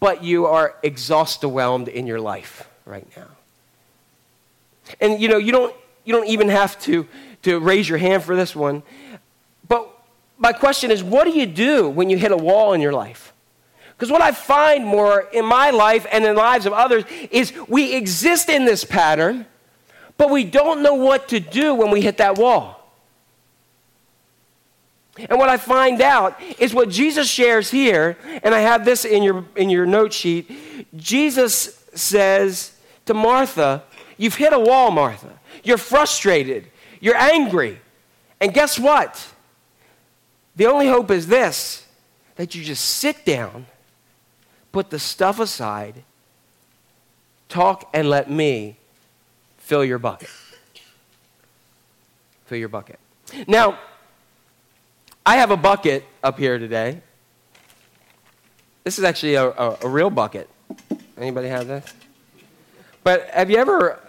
but 0.00 0.22
you 0.22 0.46
are 0.46 0.74
exhausted 0.82 1.48
in 1.88 2.06
your 2.06 2.20
life 2.20 2.68
right 2.84 3.06
now? 3.16 3.26
And 5.00 5.20
you 5.20 5.28
know, 5.28 5.38
you 5.38 5.52
don't, 5.52 5.74
you 6.04 6.12
don't 6.12 6.28
even 6.28 6.48
have 6.48 6.78
to, 6.80 7.06
to 7.42 7.58
raise 7.60 7.88
your 7.88 7.98
hand 7.98 8.22
for 8.22 8.36
this 8.36 8.56
one. 8.56 8.82
But 9.68 9.88
my 10.38 10.52
question 10.52 10.90
is 10.90 11.02
what 11.02 11.24
do 11.24 11.30
you 11.30 11.46
do 11.46 11.88
when 11.88 12.10
you 12.10 12.16
hit 12.16 12.32
a 12.32 12.36
wall 12.36 12.72
in 12.72 12.80
your 12.80 12.92
life? 12.92 13.32
Because 13.98 14.12
what 14.12 14.22
I 14.22 14.30
find 14.30 14.86
more 14.86 15.22
in 15.32 15.44
my 15.44 15.70
life 15.70 16.06
and 16.12 16.24
in 16.24 16.34
the 16.34 16.40
lives 16.40 16.66
of 16.66 16.72
others 16.72 17.04
is 17.32 17.52
we 17.66 17.94
exist 17.94 18.48
in 18.48 18.64
this 18.64 18.84
pattern, 18.84 19.44
but 20.16 20.30
we 20.30 20.44
don't 20.44 20.82
know 20.82 20.94
what 20.94 21.28
to 21.28 21.40
do 21.40 21.74
when 21.74 21.90
we 21.90 22.00
hit 22.00 22.18
that 22.18 22.38
wall. 22.38 22.77
And 25.28 25.38
what 25.38 25.48
I 25.48 25.56
find 25.56 26.00
out 26.00 26.40
is 26.58 26.72
what 26.72 26.88
Jesus 26.88 27.28
shares 27.28 27.70
here, 27.70 28.16
and 28.42 28.54
I 28.54 28.60
have 28.60 28.84
this 28.84 29.04
in 29.04 29.22
your, 29.22 29.44
in 29.56 29.70
your 29.70 29.86
note 29.86 30.12
sheet. 30.12 30.50
Jesus 30.96 31.84
says 31.94 32.72
to 33.06 33.14
Martha, 33.14 33.82
You've 34.16 34.34
hit 34.34 34.52
a 34.52 34.58
wall, 34.58 34.90
Martha. 34.90 35.38
You're 35.62 35.78
frustrated. 35.78 36.66
You're 37.00 37.16
angry. 37.16 37.80
And 38.40 38.52
guess 38.52 38.78
what? 38.78 39.32
The 40.56 40.66
only 40.66 40.88
hope 40.88 41.10
is 41.10 41.28
this 41.28 41.86
that 42.34 42.54
you 42.54 42.62
just 42.62 42.84
sit 42.84 43.24
down, 43.24 43.66
put 44.70 44.90
the 44.90 44.98
stuff 44.98 45.40
aside, 45.40 46.04
talk, 47.48 47.88
and 47.92 48.08
let 48.08 48.30
me 48.30 48.76
fill 49.58 49.84
your 49.84 49.98
bucket. 49.98 50.28
Fill 52.46 52.58
your 52.58 52.68
bucket. 52.68 52.98
Now, 53.46 53.78
I 55.28 55.36
have 55.36 55.50
a 55.50 55.58
bucket 55.58 56.06
up 56.24 56.38
here 56.38 56.58
today. 56.58 57.02
This 58.84 58.98
is 58.98 59.04
actually 59.04 59.34
a, 59.34 59.50
a, 59.50 59.78
a 59.82 59.88
real 59.88 60.08
bucket. 60.08 60.48
Anybody 61.18 61.48
have 61.48 61.66
this? 61.66 61.84
But 63.04 63.28
have 63.34 63.50
you 63.50 63.58
ever 63.58 64.00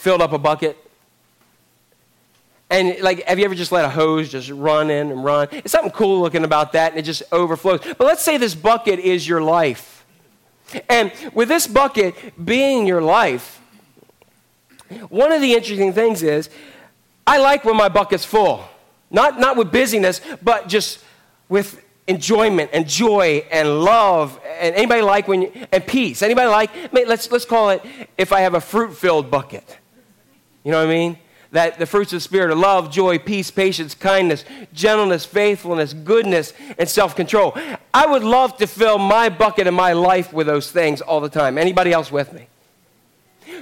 filled 0.00 0.22
up 0.22 0.32
a 0.32 0.38
bucket. 0.38 0.78
And 2.70 3.00
like, 3.00 3.24
have 3.24 3.40
you 3.40 3.44
ever 3.46 3.56
just 3.56 3.72
let 3.72 3.84
a 3.84 3.88
hose 3.88 4.28
just 4.28 4.48
run 4.48 4.90
in 4.90 5.10
and 5.10 5.24
run? 5.24 5.48
It's 5.50 5.72
something 5.72 5.90
cool 5.90 6.20
looking 6.20 6.44
about 6.44 6.72
that, 6.74 6.92
and 6.92 7.00
it 7.00 7.02
just 7.02 7.24
overflows. 7.32 7.80
But 7.80 8.06
let's 8.06 8.22
say 8.22 8.36
this 8.36 8.54
bucket 8.54 9.00
is 9.00 9.26
your 9.26 9.42
life. 9.42 10.06
And 10.88 11.10
with 11.34 11.48
this 11.48 11.66
bucket 11.66 12.14
being 12.42 12.86
your 12.86 13.02
life, 13.02 13.60
one 15.08 15.32
of 15.32 15.40
the 15.40 15.54
interesting 15.54 15.92
things 15.92 16.22
is 16.22 16.48
I 17.26 17.38
like 17.38 17.64
when 17.64 17.76
my 17.76 17.88
bucket's 17.88 18.24
full. 18.24 18.69
Not, 19.10 19.40
not 19.40 19.56
with 19.56 19.72
busyness, 19.72 20.20
but 20.42 20.68
just 20.68 21.04
with 21.48 21.82
enjoyment 22.06 22.70
and 22.72 22.88
joy 22.88 23.44
and 23.50 23.82
love. 23.82 24.40
And 24.60 24.74
anybody 24.74 25.02
like 25.02 25.28
when 25.28 25.42
you, 25.42 25.52
and 25.72 25.86
peace? 25.86 26.22
Anybody 26.22 26.48
like? 26.48 26.70
Let's, 26.92 27.30
let's 27.30 27.44
call 27.44 27.70
it 27.70 27.82
if 28.18 28.32
I 28.32 28.40
have 28.40 28.54
a 28.54 28.60
fruit 28.60 28.96
filled 28.96 29.30
bucket. 29.30 29.78
You 30.64 30.72
know 30.72 30.78
what 30.78 30.90
I 30.90 30.92
mean? 30.92 31.18
That 31.52 31.78
the 31.78 31.86
fruits 31.86 32.12
of 32.12 32.18
the 32.18 32.20
Spirit 32.20 32.50
are 32.50 32.54
love, 32.54 32.92
joy, 32.92 33.18
peace, 33.18 33.50
patience, 33.50 33.94
kindness, 33.94 34.44
gentleness, 34.72 35.24
faithfulness, 35.24 35.92
goodness, 35.92 36.52
and 36.78 36.88
self 36.88 37.16
control. 37.16 37.56
I 37.92 38.06
would 38.06 38.22
love 38.22 38.56
to 38.58 38.68
fill 38.68 38.98
my 38.98 39.28
bucket 39.28 39.66
in 39.66 39.74
my 39.74 39.92
life 39.92 40.32
with 40.32 40.46
those 40.46 40.70
things 40.70 41.00
all 41.00 41.20
the 41.20 41.28
time. 41.28 41.58
Anybody 41.58 41.92
else 41.92 42.12
with 42.12 42.32
me? 42.32 42.46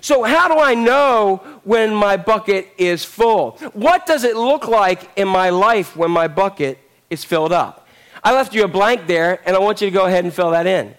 So, 0.01 0.22
how 0.22 0.49
do 0.49 0.59
I 0.61 0.74
know 0.74 1.42
when 1.64 1.94
my 1.94 2.16
bucket 2.16 2.68
is 2.78 3.05
full? 3.05 3.53
What 3.72 4.07
does 4.07 4.24
it 4.24 4.36
look 4.36 4.68
like 4.68 5.11
in 5.16 5.28
my 5.28 5.51
life 5.51 5.96
when 5.96 6.11
my 6.11 6.28
bucket 6.28 6.78
is 7.11 7.24
filled 7.24 7.53
up? 7.53 7.86
I 8.22 8.32
left 8.32 8.55
you 8.55 8.64
a 8.64 8.68
blank 8.68 9.07
there, 9.07 9.40
and 9.46 9.57
I 9.57 9.59
want 9.59 9.80
you 9.80 9.88
to 9.88 9.94
go 9.94 10.07
ahead 10.07 10.24
and 10.24 10.32
fill 10.32 10.51
that 10.53 10.66
in. 10.66 10.94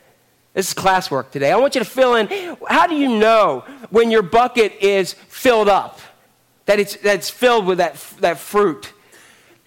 This 0.54 0.70
is 0.70 0.74
classwork 0.74 1.32
today. 1.32 1.52
I 1.52 1.58
want 1.58 1.76
you 1.76 1.80
to 1.80 1.90
fill 1.90 2.16
in 2.16 2.58
how 2.68 2.88
do 2.88 2.96
you 2.96 3.08
know 3.18 3.64
when 3.92 4.12
your 4.12 4.24
bucket 4.24 4.74
is 4.82 5.14
filled 5.14 5.70
up? 5.70 6.00
That 6.66 6.80
it's, 6.80 6.96
that's 6.98 7.30
filled 7.30 7.66
with 7.66 7.78
that, 7.78 7.96
that 8.20 8.40
fruit, 8.40 8.94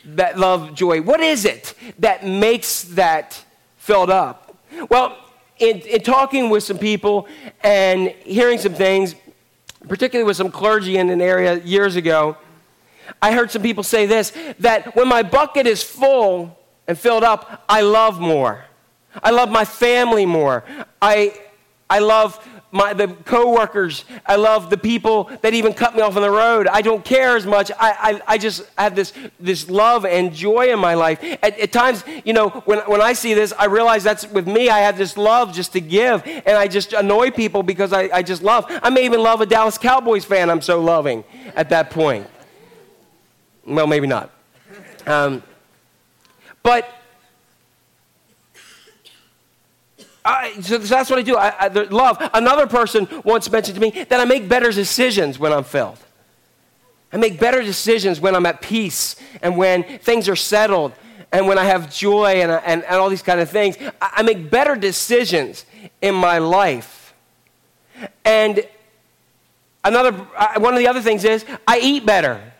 that 0.04 0.38
love, 0.38 0.74
joy. 0.74 1.00
What 1.00 1.20
is 1.20 1.44
it 1.44 1.74
that 1.98 2.26
makes 2.26 2.82
that 2.82 3.44
filled 3.76 4.10
up? 4.10 4.56
Well, 4.88 5.16
in, 5.58 5.80
in 5.80 6.00
talking 6.00 6.50
with 6.50 6.64
some 6.64 6.78
people 6.78 7.28
and 7.62 8.08
hearing 8.24 8.58
some 8.58 8.74
things, 8.74 9.14
particularly 9.88 10.26
with 10.26 10.36
some 10.36 10.50
clergy 10.50 10.96
in 10.96 11.10
an 11.10 11.20
area 11.20 11.58
years 11.60 11.96
ago, 11.96 12.36
I 13.20 13.32
heard 13.32 13.50
some 13.50 13.62
people 13.62 13.82
say 13.82 14.06
this 14.06 14.32
that 14.60 14.94
when 14.96 15.08
my 15.08 15.22
bucket 15.22 15.66
is 15.66 15.82
full, 15.82 16.58
and 16.86 16.98
filled 16.98 17.24
up, 17.24 17.64
I 17.68 17.82
love 17.82 18.20
more. 18.20 18.64
I 19.22 19.30
love 19.30 19.50
my 19.50 19.64
family 19.64 20.26
more. 20.26 20.64
I, 21.00 21.38
I 21.88 21.98
love 22.00 22.46
my, 22.72 22.94
the 22.94 23.08
coworkers. 23.08 24.04
I 24.26 24.36
love 24.36 24.70
the 24.70 24.78
people 24.78 25.30
that 25.42 25.52
even 25.54 25.74
cut 25.74 25.94
me 25.94 26.00
off 26.00 26.16
on 26.16 26.22
the 26.22 26.30
road. 26.30 26.66
I 26.66 26.80
don't 26.80 27.04
care 27.04 27.36
as 27.36 27.46
much. 27.46 27.70
I, 27.72 27.76
I, 27.78 28.22
I 28.26 28.38
just 28.38 28.64
have 28.76 28.96
this, 28.96 29.12
this 29.38 29.68
love 29.68 30.06
and 30.06 30.32
joy 30.32 30.72
in 30.72 30.78
my 30.78 30.94
life. 30.94 31.22
At, 31.42 31.58
at 31.58 31.70
times, 31.70 32.02
you 32.24 32.32
know, 32.32 32.48
when, 32.64 32.78
when 32.80 33.02
I 33.02 33.12
see 33.12 33.34
this, 33.34 33.52
I 33.58 33.66
realize 33.66 34.02
that's 34.02 34.26
with 34.26 34.48
me. 34.48 34.70
I 34.70 34.80
have 34.80 34.96
this 34.96 35.16
love 35.18 35.52
just 35.52 35.72
to 35.74 35.80
give, 35.80 36.26
and 36.26 36.56
I 36.56 36.66
just 36.66 36.94
annoy 36.94 37.30
people 37.30 37.62
because 37.62 37.92
I, 37.92 38.08
I 38.12 38.22
just 38.22 38.42
love. 38.42 38.64
I 38.82 38.88
may 38.88 39.04
even 39.04 39.22
love 39.22 39.42
a 39.42 39.46
Dallas 39.46 39.76
Cowboys 39.76 40.24
fan. 40.24 40.48
I'm 40.48 40.62
so 40.62 40.80
loving 40.80 41.24
at 41.54 41.68
that 41.68 41.90
point. 41.90 42.26
Well, 43.66 43.86
maybe 43.86 44.06
not. 44.06 44.30
Um, 45.06 45.42
but 46.62 46.88
I, 50.24 50.60
so 50.60 50.78
that's 50.78 51.10
what 51.10 51.18
I 51.18 51.22
do. 51.22 51.36
I, 51.36 51.48
I, 51.58 51.68
love. 51.68 52.16
Another 52.32 52.66
person 52.66 53.08
once 53.24 53.50
mentioned 53.50 53.74
to 53.74 53.80
me 53.80 54.04
that 54.04 54.20
I 54.20 54.24
make 54.24 54.48
better 54.48 54.70
decisions 54.70 55.38
when 55.38 55.52
I'm 55.52 55.64
filled. 55.64 55.98
I 57.12 57.16
make 57.16 57.38
better 57.40 57.62
decisions 57.62 58.20
when 58.20 58.34
I'm 58.34 58.46
at 58.46 58.62
peace 58.62 59.16
and 59.42 59.56
when 59.56 59.82
things 59.98 60.28
are 60.28 60.36
settled 60.36 60.92
and 61.32 61.46
when 61.46 61.58
I 61.58 61.64
have 61.64 61.92
joy 61.92 62.40
and, 62.40 62.52
and, 62.52 62.84
and 62.84 62.94
all 62.94 63.10
these 63.10 63.22
kind 63.22 63.40
of 63.40 63.50
things. 63.50 63.76
I, 64.00 64.12
I 64.16 64.22
make 64.22 64.48
better 64.48 64.76
decisions 64.76 65.66
in 66.00 66.14
my 66.14 66.38
life. 66.38 67.14
And 68.24 68.66
another, 69.84 70.12
one 70.12 70.72
of 70.72 70.78
the 70.78 70.86
other 70.86 71.02
things 71.02 71.24
is 71.24 71.44
I 71.66 71.80
eat 71.80 72.06
better. 72.06 72.52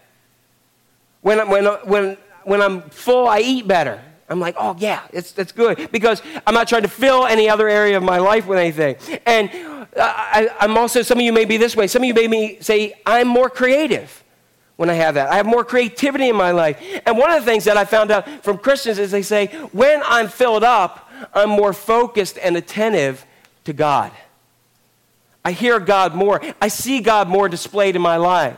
When, 1.21 1.49
when, 1.49 1.65
when, 1.67 2.17
when 2.43 2.61
I'm 2.61 2.83
full, 2.91 3.29
I 3.29 3.41
eat 3.41 3.69
better. 3.69 4.03
I'm 4.29 4.41
like, 4.41 4.55
oh, 4.59 4.75
yeah, 4.79 5.03
it's, 5.13 5.37
it's 5.39 5.53
good 5.53 5.91
because 5.93 6.23
I'm 6.47 6.55
not 6.55 6.69
trying 6.69 6.83
to 6.83 6.89
fill 6.89 7.27
any 7.27 7.49
other 7.51 7.69
area 7.69 7.97
of 7.97 8.03
my 8.03 8.19
life 8.19 8.47
with 8.47 8.59
anything. 8.59 8.97
And 9.27 9.51
I, 9.97 10.49
I'm 10.61 10.79
also, 10.79 11.03
some 11.03 11.19
of 11.19 11.25
you 11.25 11.33
may 11.33 11.45
be 11.45 11.57
this 11.57 11.77
way. 11.77 11.87
Some 11.87 12.03
of 12.03 12.07
you 12.07 12.15
may 12.15 12.27
be, 12.27 12.59
say, 12.61 12.95
I'm 13.05 13.29
more 13.29 13.51
creative 13.51 14.25
when 14.77 14.89
I 14.89 14.95
have 14.95 15.15
that. 15.17 15.29
I 15.29 15.37
have 15.37 15.47
more 15.47 15.65
creativity 15.65 16.29
in 16.29 16.37
my 16.37 16.51
life. 16.51 16.83
And 17.05 17.19
one 17.19 17.31
of 17.31 17.45
the 17.45 17.51
things 17.51 17.65
that 17.65 17.77
I 17.77 17.85
found 17.85 18.11
out 18.11 18.27
from 18.43 18.59
Christians 18.59 18.99
is 18.99 19.11
they 19.11 19.23
say, 19.23 19.47
when 19.73 20.03
I'm 20.07 20.29
filled 20.29 20.65
up, 20.65 21.11
I'm 21.35 21.51
more 21.51 21.73
focused 21.73 22.39
and 22.43 22.57
attentive 22.57 23.27
to 23.65 23.73
God. 23.73 24.13
I 25.45 25.53
hear 25.53 25.79
God 25.79 26.15
more. 26.15 26.41
I 26.61 26.69
see 26.69 27.01
God 27.01 27.29
more 27.29 27.49
displayed 27.49 27.97
in 27.97 28.03
my 28.03 28.17
life. 28.17 28.57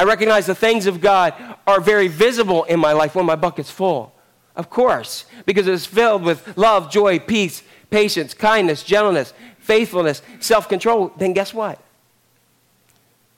I 0.00 0.04
recognize 0.04 0.46
the 0.46 0.54
things 0.54 0.86
of 0.86 1.02
God 1.02 1.34
are 1.66 1.78
very 1.78 2.08
visible 2.08 2.64
in 2.64 2.80
my 2.80 2.92
life 2.92 3.14
when 3.14 3.26
my 3.26 3.36
bucket's 3.36 3.70
full. 3.70 4.14
Of 4.56 4.70
course, 4.70 5.26
because 5.44 5.66
it's 5.66 5.84
filled 5.84 6.22
with 6.22 6.56
love, 6.56 6.90
joy, 6.90 7.18
peace, 7.18 7.62
patience, 7.90 8.32
kindness, 8.32 8.82
gentleness, 8.82 9.34
faithfulness, 9.58 10.22
self 10.38 10.70
control. 10.70 11.12
Then 11.18 11.34
guess 11.34 11.52
what? 11.52 11.78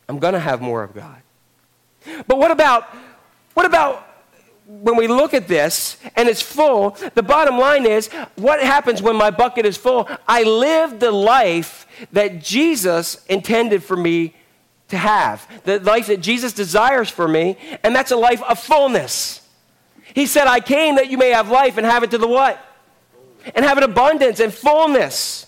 I'm 0.09 0.21
going 0.21 0.35
to 0.35 0.39
have 0.39 0.61
more 0.61 0.85
of 0.85 0.95
God. 0.95 1.21
But 2.29 2.39
what 2.39 2.53
about, 2.53 2.85
what 3.55 3.67
about 3.67 4.07
when 4.69 4.95
we 4.95 5.09
look 5.09 5.35
at 5.35 5.49
this 5.49 5.97
and 6.15 6.29
it's 6.29 6.43
full? 6.43 6.97
The 7.15 7.25
bottom 7.25 7.59
line 7.59 7.87
is 7.87 8.07
what 8.37 8.63
happens 8.63 9.03
when 9.03 9.17
my 9.17 9.33
bucket 9.33 9.67
is 9.67 9.77
full? 9.77 10.09
I 10.29 10.45
live 10.45 11.01
the 11.01 11.11
life 11.11 11.89
that 12.13 12.41
Jesus 12.41 13.27
intended 13.27 13.83
for 13.83 13.97
me 13.97 14.35
to 14.93 14.99
have, 14.99 15.47
the 15.65 15.81
life 15.81 16.07
that 16.07 16.21
Jesus 16.21 16.53
desires 16.53 17.11
for 17.11 17.27
me, 17.27 17.57
and 17.83 17.97
that's 17.97 18.11
a 18.11 18.17
life 18.17 18.43
of 18.43 18.59
fullness. 18.59 19.41
He 20.15 20.27
said, 20.27 20.47
I 20.47 20.61
came 20.61 20.97
that 20.97 21.11
you 21.11 21.19
may 21.19 21.31
have 21.31 21.51
life 21.51 21.79
and 21.79 21.87
have 21.87 22.03
it 22.03 22.11
to 22.13 22.19
the 22.19 22.29
what? 22.29 22.65
And 23.55 23.65
have 23.65 23.79
it 23.79 23.85
abundance 23.85 24.39
and 24.39 24.53
fullness. 24.53 25.47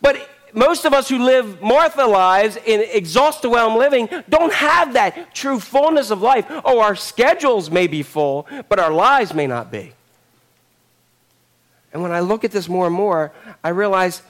But 0.00 0.28
most 0.54 0.84
of 0.84 0.92
us 0.92 1.08
who 1.08 1.18
live 1.18 1.60
Martha 1.60 2.04
lives 2.06 2.56
in 2.56 2.80
exhaustewhelmed 2.80 3.76
living 3.76 4.08
don't 4.28 4.52
have 4.52 4.92
that 4.92 5.34
true 5.34 5.58
fullness 5.58 6.10
of 6.10 6.22
life. 6.22 6.46
Oh, 6.64 6.80
our 6.80 6.94
schedules 6.94 7.70
may 7.70 7.88
be 7.88 8.02
full, 8.02 8.46
but 8.68 8.78
our 8.78 8.92
lives 8.92 9.34
may 9.34 9.46
not 9.46 9.72
be. 9.72 9.92
And 11.92 12.00
when 12.00 12.12
I 12.12 12.20
look 12.20 12.44
at 12.44 12.52
this 12.52 12.68
more 12.68 12.86
and 12.86 12.94
more, 12.94 13.32
I 13.64 13.70
realize 13.70 14.22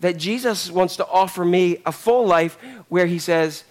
that 0.00 0.16
Jesus 0.16 0.70
wants 0.70 0.96
to 0.96 1.06
offer 1.06 1.44
me 1.44 1.78
a 1.86 1.92
full 1.92 2.26
life 2.26 2.58
where 2.88 3.06
he 3.06 3.18
says, 3.18 3.64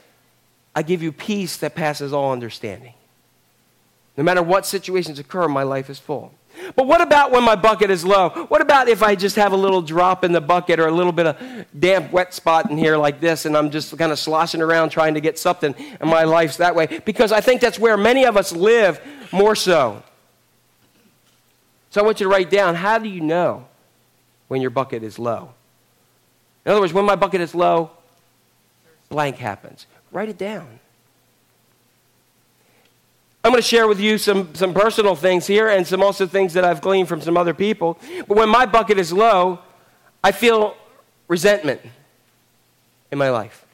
I 0.76 0.84
give 0.84 1.04
you 1.04 1.12
peace 1.12 1.58
that 1.58 1.76
passes 1.76 2.14
all 2.14 2.32
understanding. 2.32 2.94
No 4.16 4.24
matter 4.24 4.42
what 4.44 4.66
situations 4.66 5.20
occur, 5.20 5.48
my 5.48 5.64
life 5.64 5.90
is 5.90 5.98
full. 5.98 6.34
But 6.76 6.88
what 6.88 7.02
about 7.02 7.32
when 7.32 7.44
my 7.44 7.56
bucket 7.56 7.90
is 7.90 8.04
low? 8.04 8.30
What 8.50 8.62
about 8.62 8.90
if 8.90 9.02
I 9.02 9.16
just 9.16 9.36
have 9.38 9.54
a 9.54 9.58
little 9.58 9.82
drop 9.82 10.24
in 10.24 10.32
the 10.32 10.42
bucket 10.42 10.80
or 10.80 10.88
a 10.88 10.92
little 10.92 11.12
bit 11.12 11.28
of 11.28 11.66
damp, 11.80 12.12
wet 12.12 12.34
spot 12.34 12.70
in 12.70 12.78
here 12.78 12.98
like 12.98 13.20
this, 13.20 13.46
and 13.46 13.56
I'm 13.56 13.70
just 13.70 13.98
kind 13.98 14.12
of 14.12 14.20
sloshing 14.20 14.62
around 14.62 14.90
trying 14.90 15.14
to 15.14 15.22
get 15.22 15.40
something, 15.40 15.74
and 16.00 16.10
my 16.10 16.26
life's 16.26 16.58
that 16.58 16.76
way? 16.76 17.02
Because 17.06 17.32
I 17.32 17.42
think 17.42 17.62
that's 17.62 17.80
where 17.80 17.98
many 17.98 18.26
of 18.26 18.36
us 18.36 18.52
live 18.52 19.02
more 19.32 19.56
so. 19.56 20.04
So 21.92 22.02
I 22.02 22.04
want 22.04 22.20
you 22.20 22.26
to 22.26 22.30
write 22.30 22.50
down 22.50 22.76
how 22.76 22.98
do 22.98 23.08
you 23.08 23.22
know 23.22 23.68
when 24.48 24.62
your 24.62 24.70
bucket 24.70 25.02
is 25.02 25.18
low? 25.18 25.54
In 26.70 26.74
other 26.74 26.82
words, 26.82 26.94
when 26.94 27.06
my 27.06 27.16
bucket 27.16 27.42
is 27.42 27.56
low, 27.56 27.90
blank 29.10 29.38
happens. 29.38 29.88
Write 30.12 30.30
it 30.30 30.38
down. 30.38 30.80
I'm 33.44 33.52
going 33.52 33.60
to 33.60 33.68
share 33.68 33.88
with 33.88 34.00
you 34.00 34.20
some, 34.20 34.54
some 34.54 34.76
personal 34.76 35.16
things 35.16 35.48
here 35.48 35.68
and 35.68 35.88
some 35.88 36.04
also 36.04 36.28
things 36.28 36.54
that 36.54 36.64
I've 36.64 36.80
gleaned 36.80 37.08
from 37.08 37.22
some 37.22 37.38
other 37.38 37.56
people. 37.56 37.98
But 38.28 38.38
when 38.38 38.50
my 38.50 38.68
bucket 38.68 39.00
is 39.00 39.12
low, 39.12 39.58
I 40.24 40.32
feel 40.32 40.78
resentment 41.28 41.82
in 43.12 43.18
my 43.18 43.32
life. 43.32 43.66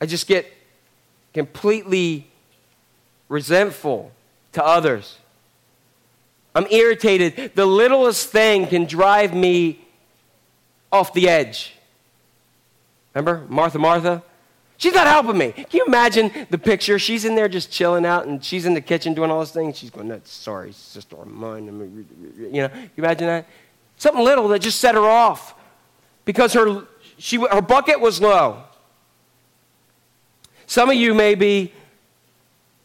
I 0.00 0.06
just 0.06 0.28
get 0.28 0.46
completely 1.34 2.28
resentful 3.28 4.12
to 4.52 4.64
others. 4.64 5.18
I'm 6.54 6.68
irritated. 6.70 7.56
The 7.56 7.66
littlest 7.66 8.28
thing 8.28 8.68
can 8.68 8.84
drive 8.84 9.34
me 9.34 9.80
off 10.92 11.12
the 11.12 11.28
edge. 11.28 11.74
Remember 13.14 13.46
Martha, 13.48 13.78
Martha? 13.78 14.22
She's 14.78 14.92
not 14.92 15.06
helping 15.06 15.38
me. 15.38 15.52
Can 15.52 15.66
you 15.72 15.84
imagine 15.86 16.30
the 16.50 16.58
picture? 16.58 16.98
She's 16.98 17.24
in 17.24 17.34
there 17.34 17.48
just 17.48 17.70
chilling 17.70 18.04
out, 18.04 18.26
and 18.26 18.44
she's 18.44 18.66
in 18.66 18.74
the 18.74 18.80
kitchen 18.80 19.14
doing 19.14 19.30
all 19.30 19.40
this 19.40 19.50
things. 19.50 19.78
She's 19.78 19.88
going, 19.90 20.08
"That's 20.08 20.30
sorry, 20.30 20.72
sister 20.72 21.16
of 21.16 21.28
mine." 21.28 21.66
You 22.38 22.62
know, 22.62 22.70
you 22.74 22.90
imagine 22.98 23.26
that? 23.26 23.46
Something 23.96 24.22
little 24.22 24.48
that 24.48 24.58
just 24.58 24.78
set 24.78 24.94
her 24.94 25.08
off 25.08 25.54
because 26.26 26.52
her 26.52 26.86
she 27.16 27.36
her 27.38 27.62
bucket 27.62 28.00
was 28.00 28.20
low. 28.20 28.64
Some 30.66 30.90
of 30.90 30.96
you 30.96 31.14
may 31.14 31.34
be 31.34 31.72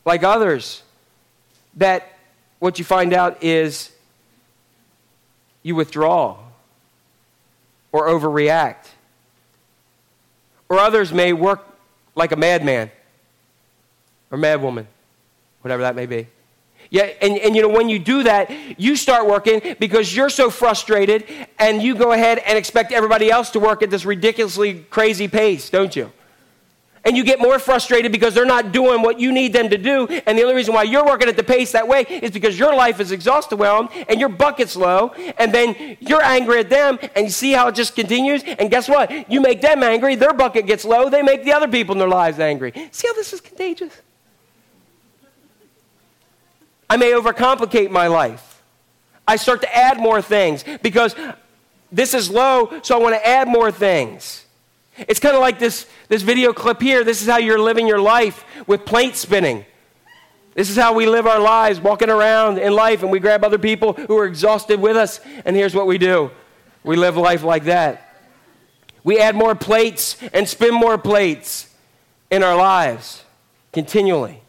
like 0.06 0.24
others 0.24 0.84
that 1.76 2.08
what 2.60 2.80
you 2.80 2.86
find 2.86 3.14
out 3.14 3.44
is 3.44 3.92
you 5.64 5.76
withdraw 5.76 6.38
or 7.92 8.08
overreact. 8.08 8.88
Or 10.70 10.80
others 10.80 11.12
may 11.12 11.34
work 11.34 11.68
like 12.16 12.32
a 12.32 12.36
madman 12.36 12.92
or 14.32 14.38
madwoman, 14.38 14.86
whatever 15.62 15.84
that 15.84 15.96
may 15.96 16.06
be. 16.06 16.28
Yeah, 16.90 17.04
and, 17.22 17.38
and 17.38 17.56
you 17.56 17.62
know, 17.62 17.70
when 17.70 17.88
you 17.88 18.00
do 18.00 18.24
that, 18.24 18.52
you 18.80 18.96
start 18.96 19.26
working 19.26 19.76
because 19.80 20.14
you're 20.14 20.30
so 20.30 20.50
frustrated 20.50 21.26
and 21.58 21.82
you 21.82 21.96
go 21.96 22.12
ahead 22.12 22.40
and 22.40 22.58
expect 22.58 22.92
everybody 22.92 23.32
else 23.32 23.50
to 23.52 23.60
work 23.60 23.82
at 23.82 23.90
this 23.90 24.04
ridiculously 24.04 24.86
crazy 24.90 25.28
pace, 25.28 25.70
don't 25.70 25.96
you? 25.96 26.12
And 27.04 27.18
you 27.18 27.24
get 27.24 27.40
more 27.40 27.58
frustrated 27.58 28.12
because 28.12 28.36
they're 28.36 28.46
not 28.46 28.72
doing 28.72 29.02
what 29.02 29.20
you 29.20 29.32
need 29.32 29.54
them 29.54 29.70
to 29.70 29.78
do. 29.78 30.08
And 30.08 30.38
the 30.38 30.44
only 30.44 30.54
reason 30.54 30.74
why 30.74 30.84
you're 30.84 31.06
working 31.06 31.28
at 31.28 31.36
the 31.36 31.44
pace 31.44 31.72
that 31.72 31.88
way 31.88 32.02
is 32.02 32.30
because 32.30 32.60
your 32.60 32.76
life 32.76 33.00
is 33.00 33.12
exhaustewhelmed 33.12 34.06
and 34.08 34.20
your 34.20 34.30
bucket's 34.30 34.76
low. 34.76 35.10
And 35.40 35.52
then 35.52 35.98
you're 36.00 36.22
angry 36.22 36.60
at 36.60 36.70
them 36.70 37.00
and 37.16 37.26
you 37.26 37.32
see 37.32 37.54
how 37.54 37.68
it 37.70 37.76
just 37.76 37.96
continues. 37.96 38.44
And 38.44 38.70
guess 38.70 38.88
what? 38.88 39.32
You 39.32 39.42
make 39.42 39.62
them 39.62 39.82
angry, 39.82 40.14
their 40.14 40.34
bucket 40.34 40.68
gets 40.68 40.86
low, 40.86 41.10
they 41.10 41.24
make 41.24 41.44
the 41.44 41.54
other 41.54 41.68
people 41.68 41.94
in 41.94 42.00
their 42.00 42.08
lives 42.08 42.40
angry. 42.40 42.72
See 42.92 43.08
how 43.08 43.14
this 43.16 43.34
is 43.34 43.42
contagious? 43.42 44.00
I 46.88 46.98
may 46.98 47.14
overcomplicate 47.14 47.90
my 47.90 48.08
life. 48.08 48.62
I 49.28 49.38
start 49.38 49.62
to 49.62 49.76
add 49.76 49.98
more 49.98 50.22
things 50.22 50.66
because 50.84 51.16
this 51.92 52.14
is 52.14 52.30
low, 52.30 52.80
so 52.84 52.98
I 52.98 53.02
want 53.02 53.16
to 53.16 53.28
add 53.28 53.48
more 53.48 53.72
things. 53.72 54.46
It's 54.98 55.20
kind 55.20 55.36
of 55.36 55.42
like 55.42 55.58
this, 55.60 55.88
this 56.10 56.22
video 56.22 56.54
clip 56.54 56.82
here. 56.82 57.04
This 57.04 57.22
is 57.22 57.28
how 57.28 57.38
you're 57.38 57.60
living 57.60 57.88
your 57.88 58.02
life 58.02 58.44
with 58.68 58.86
plate 58.86 59.16
spinning. 59.16 59.66
This 60.54 60.70
is 60.70 60.76
how 60.76 60.94
we 60.94 61.06
live 61.06 61.28
our 61.28 61.40
lives, 61.40 61.80
walking 61.80 62.10
around 62.10 62.58
in 62.58 62.74
life, 62.74 63.04
and 63.04 63.12
we 63.12 63.20
grab 63.20 63.44
other 63.44 63.58
people 63.58 63.94
who 63.94 64.18
are 64.18 64.26
exhausted 64.26 64.82
with 64.82 64.98
us, 64.98 65.22
and 65.46 65.56
here's 65.56 65.74
what 65.74 65.88
we 65.88 65.98
do 65.98 66.32
we 66.84 66.96
live 66.96 67.16
life 67.16 67.44
like 67.44 67.66
that. 67.66 68.16
We 69.04 69.20
add 69.20 69.36
more 69.36 69.56
plates 69.56 70.18
and 70.34 70.48
spin 70.48 70.74
more 70.74 70.98
plates 70.98 71.74
in 72.30 72.44
our 72.44 72.56
lives 72.56 73.24
continually. 73.72 74.42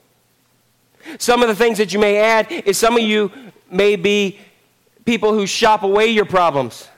Some 1.18 1.42
of 1.42 1.48
the 1.48 1.54
things 1.54 1.78
that 1.78 1.92
you 1.92 1.98
may 1.98 2.18
add 2.18 2.50
is 2.50 2.78
some 2.78 2.96
of 2.96 3.02
you 3.02 3.30
may 3.70 3.96
be 3.96 4.38
people 5.04 5.32
who 5.32 5.46
shop 5.46 5.82
away 5.82 6.06
your 6.06 6.24
problems. 6.24 6.88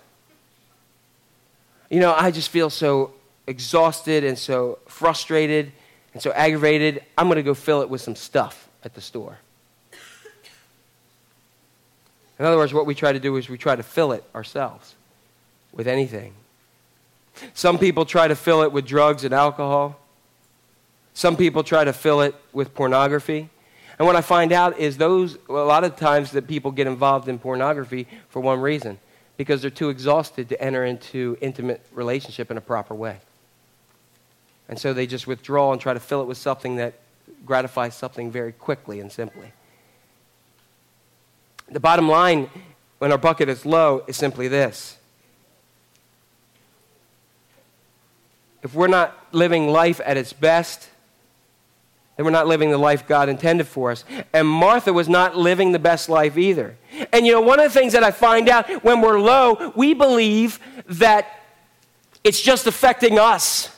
You 1.91 2.01
know, 2.01 2.15
I 2.15 2.31
just 2.31 2.51
feel 2.51 2.71
so 2.71 3.13
exhausted 3.47 4.25
and 4.25 4.39
so 4.39 4.79
frustrated 4.87 5.73
and 6.13 6.23
so 6.23 6.33
aggravated. 6.33 7.03
I'm 7.19 7.27
going 7.27 7.37
to 7.37 7.43
go 7.43 7.55
fill 7.55 7.83
it 7.83 7.91
with 7.91 8.01
some 8.01 8.17
stuff 8.17 8.69
at 8.85 8.95
the 8.95 9.01
store. 9.01 9.39
In 12.39 12.45
other 12.45 12.57
words, 12.57 12.75
what 12.75 12.87
we 12.87 12.95
try 12.95 13.13
to 13.13 13.21
do 13.21 13.37
is 13.37 13.49
we 13.49 13.59
try 13.59 13.77
to 13.77 13.83
fill 13.83 14.13
it 14.13 14.25
ourselves 14.35 14.95
with 15.73 15.87
anything. 15.87 16.33
Some 17.53 17.79
people 17.79 18.05
try 18.05 18.29
to 18.29 18.37
fill 18.37 18.63
it 18.63 18.73
with 18.73 18.87
drugs 18.87 19.25
and 19.25 19.33
alcohol. 19.33 19.99
Some 21.15 21.37
people 21.37 21.63
try 21.63 21.85
to 21.85 21.93
fill 21.93 22.23
it 22.23 22.35
with 22.53 22.75
pornography. 22.75 23.49
And 23.99 24.07
what 24.07 24.17
I 24.17 24.21
find 24.21 24.51
out 24.51 24.79
is 24.79 24.97
those, 24.97 25.39
a 25.49 25.53
lot 25.53 25.85
of 25.85 25.97
times 25.97 26.33
that 26.33 26.49
people 26.49 26.73
get 26.73 26.89
involved 26.89 27.29
in 27.29 27.39
pornography 27.39 28.09
for 28.29 28.41
one 28.41 28.61
reason 28.61 28.99
because 29.37 29.63
they're 29.63 29.71
too 29.71 29.89
exhausted 29.89 30.49
to 30.49 30.61
enter 30.61 30.85
into 30.85 31.37
intimate 31.41 31.85
relationship 31.93 32.51
in 32.51 32.57
a 32.57 32.61
proper 32.61 32.95
way. 32.95 33.19
And 34.69 34.79
so 34.79 34.93
they 34.93 35.07
just 35.07 35.27
withdraw 35.27 35.73
and 35.73 35.81
try 35.81 35.95
to 35.95 36.01
fill 36.01 36.23
it 36.23 36.27
with 36.27 36.39
something 36.39 36.77
that 36.77 36.95
gratifies 37.45 37.95
something 37.95 38.31
very 38.31 38.53
quickly 38.53 39.01
and 39.01 39.13
simply. 39.13 39.53
The 41.71 41.81
bottom 41.81 42.09
line 42.09 42.51
when 42.99 43.13
our 43.13 43.19
bucket 43.19 43.49
is 43.49 43.67
low 43.67 44.05
is 44.07 44.17
simply 44.17 44.49
this. 44.49 44.97
If 48.63 48.75
we're 48.75 48.89
not 48.89 49.15
living 49.33 49.69
life 49.69 50.01
at 50.05 50.17
its 50.17 50.33
best, 50.33 50.89
then 52.17 52.25
we're 52.25 52.33
not 52.33 52.47
living 52.47 52.71
the 52.71 52.79
life 52.79 53.07
God 53.07 53.29
intended 53.29 53.67
for 53.67 53.91
us. 53.91 54.05
And 54.33 54.49
Martha 54.49 54.93
was 54.93 55.09
not 55.09 55.37
living 55.37 55.73
the 55.73 55.79
best 55.79 56.09
life 56.09 56.39
either. 56.39 56.77
And 57.13 57.27
you 57.27 57.33
know, 57.33 57.41
one 57.41 57.61
of 57.61 57.73
the 57.73 57.79
things 57.79 57.93
that 57.93 58.05
I 58.05 58.11
find 58.11 58.49
out 58.49 58.85
when 58.85 59.01
we're 59.01 59.21
low, 59.21 59.73
we 59.75 59.93
believe 59.95 60.61
that 60.87 61.43
it's 62.23 62.41
just 62.41 62.67
affecting 62.67 63.19
us. 63.19 63.74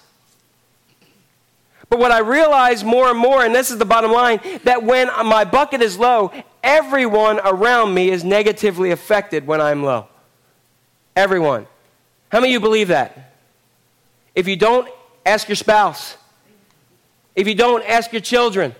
But 1.89 1.99
what 2.01 2.11
I 2.11 2.18
realize 2.18 2.82
more 2.82 3.09
and 3.09 3.18
more, 3.18 3.45
and 3.45 3.55
this 3.55 3.70
is 3.70 3.78
the 3.78 3.84
bottom 3.84 4.11
line, 4.11 4.41
that 4.64 4.82
when 4.82 5.09
my 5.26 5.45
bucket 5.45 5.82
is 5.82 5.99
low, 5.99 6.32
everyone 6.62 7.41
around 7.45 7.95
me 7.95 8.11
is 8.11 8.24
negatively 8.24 8.91
affected 8.91 9.47
when 9.47 9.61
I'm 9.61 9.84
low. 9.84 10.09
Everyone. 11.14 11.66
How 12.30 12.41
many 12.41 12.55
of 12.55 12.61
you 12.61 12.61
believe 12.61 12.89
that? 12.89 13.34
If 14.34 14.49
you 14.49 14.57
don't, 14.57 14.89
ask 15.24 15.49
your 15.49 15.57
spouse. 15.57 16.16
If 17.34 17.47
you 17.47 17.55
don't, 17.55 17.84
ask 17.89 18.12
your 18.12 18.20
children. 18.20 18.74